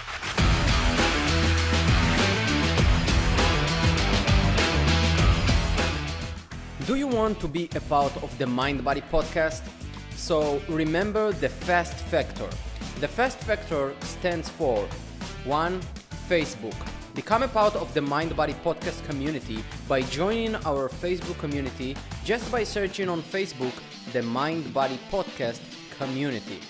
Do 6.86 6.94
you 6.94 7.08
want 7.08 7.38
to 7.40 7.46
be 7.46 7.68
a 7.76 7.80
part 7.82 8.16
of 8.22 8.30
the 8.38 8.46
Mind 8.46 8.82
Body 8.82 9.02
Podcast? 9.12 9.68
So 10.16 10.62
remember 10.66 11.32
the 11.32 11.50
FAST 11.50 11.98
factor. 12.12 12.48
The 13.00 13.08
FAST 13.08 13.40
factor 13.40 13.92
stands 14.00 14.48
for 14.48 14.88
1. 15.44 15.80
Facebook. 16.28 16.74
Become 17.14 17.42
a 17.42 17.48
part 17.48 17.74
of 17.74 17.92
the 17.94 18.00
Mind 18.00 18.36
Body 18.36 18.54
Podcast 18.64 19.04
community 19.06 19.64
by 19.88 20.02
joining 20.02 20.54
our 20.66 20.88
Facebook 20.88 21.38
community 21.38 21.96
just 22.24 22.52
by 22.52 22.62
searching 22.62 23.08
on 23.08 23.22
Facebook 23.22 23.72
the 24.12 24.22
Mind 24.22 24.72
Body 24.72 24.98
Podcast 25.10 25.60
community. 25.98 26.60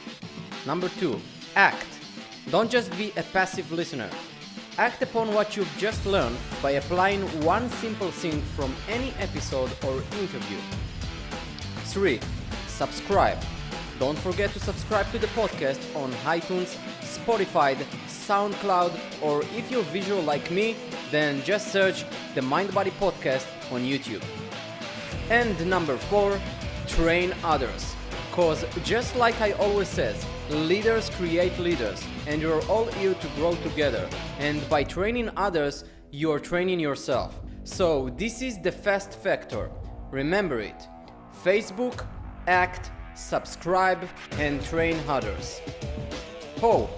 Number 0.66 0.88
2. 1.00 1.20
Act. 1.56 1.86
Don't 2.50 2.70
just 2.70 2.96
be 2.96 3.12
a 3.16 3.22
passive 3.22 3.70
listener. 3.72 4.08
Act 4.78 5.02
upon 5.02 5.34
what 5.34 5.56
you've 5.56 5.76
just 5.76 6.06
learned 6.06 6.36
by 6.62 6.72
applying 6.72 7.22
one 7.44 7.68
simple 7.68 8.10
thing 8.10 8.40
from 8.56 8.74
any 8.88 9.12
episode 9.18 9.70
or 9.84 9.94
interview. 10.20 10.58
3. 11.84 12.20
Subscribe. 12.68 13.38
Don't 13.98 14.18
forget 14.18 14.50
to 14.54 14.60
subscribe 14.60 15.10
to 15.12 15.18
the 15.18 15.26
podcast 15.28 15.80
on 15.94 16.10
iTunes, 16.24 16.78
Spotify, 17.02 17.76
SoundCloud, 18.30 18.92
or 19.22 19.42
if 19.56 19.72
you're 19.72 19.82
visual 19.82 20.22
like 20.22 20.52
me, 20.52 20.76
then 21.10 21.42
just 21.42 21.72
search 21.72 22.04
the 22.36 22.42
Mind 22.42 22.72
Body 22.72 22.92
Podcast 22.92 23.44
on 23.72 23.80
YouTube. 23.80 24.22
And 25.30 25.58
number 25.68 25.96
4, 25.96 26.38
train 26.86 27.34
others. 27.42 27.96
Cause 28.30 28.64
just 28.84 29.16
like 29.16 29.40
I 29.40 29.50
always 29.64 29.88
says, 29.88 30.24
leaders 30.48 31.10
create 31.10 31.58
leaders, 31.58 32.00
and 32.28 32.40
you're 32.40 32.64
all 32.66 32.86
here 33.00 33.14
to 33.14 33.26
grow 33.34 33.56
together. 33.56 34.08
And 34.38 34.58
by 34.68 34.84
training 34.84 35.30
others, 35.36 35.84
you're 36.12 36.38
training 36.38 36.78
yourself. 36.78 37.40
So 37.64 38.10
this 38.16 38.42
is 38.42 38.60
the 38.60 38.70
fast 38.70 39.12
factor. 39.12 39.72
Remember 40.12 40.60
it. 40.60 40.86
Facebook, 41.44 42.06
act, 42.46 42.92
subscribe, 43.14 44.08
and 44.38 44.64
train 44.64 45.00
others. 45.08 45.60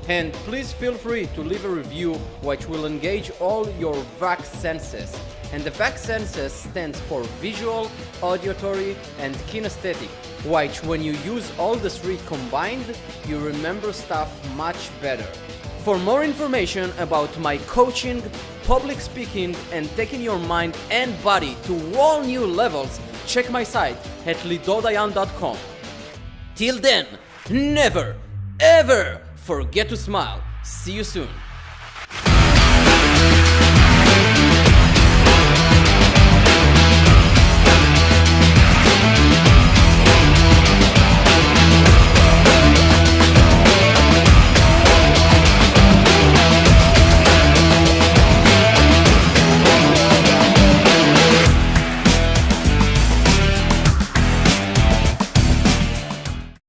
And 0.08 0.32
please 0.44 0.72
feel 0.72 0.94
free 0.94 1.26
to 1.34 1.40
leave 1.40 1.64
a 1.64 1.68
review 1.68 2.14
which 2.42 2.66
will 2.66 2.84
engage 2.84 3.30
all 3.40 3.68
your 3.78 3.94
VAC 4.18 4.44
senses. 4.44 5.16
And 5.52 5.62
the 5.62 5.70
VAC 5.70 5.98
senses 5.98 6.52
stands 6.52 6.98
for 7.00 7.22
visual, 7.40 7.90
auditory, 8.22 8.96
and 9.18 9.34
kinesthetic, 9.50 10.08
which 10.44 10.82
when 10.82 11.02
you 11.02 11.12
use 11.24 11.52
all 11.58 11.76
the 11.76 11.90
three 11.90 12.18
combined, 12.26 12.98
you 13.28 13.38
remember 13.38 13.92
stuff 13.92 14.30
much 14.56 14.90
better. 15.00 15.28
For 15.84 15.98
more 15.98 16.24
information 16.24 16.90
about 16.98 17.38
my 17.38 17.58
coaching, 17.58 18.22
public 18.64 19.00
speaking, 19.00 19.54
and 19.72 19.88
taking 19.96 20.22
your 20.22 20.38
mind 20.38 20.76
and 20.90 21.10
body 21.22 21.56
to 21.64 21.98
all 21.98 22.22
new 22.22 22.46
levels, 22.46 23.00
check 23.26 23.50
my 23.50 23.62
site 23.62 23.96
at 24.26 24.36
lidodayan.com. 24.38 25.56
Till 26.54 26.78
then, 26.78 27.06
never, 27.50 28.16
ever 28.60 29.20
forget 29.42 29.88
to 29.88 29.96
smile. 29.96 30.40
See 30.62 30.92
you 30.92 31.04
soon. 31.04 31.28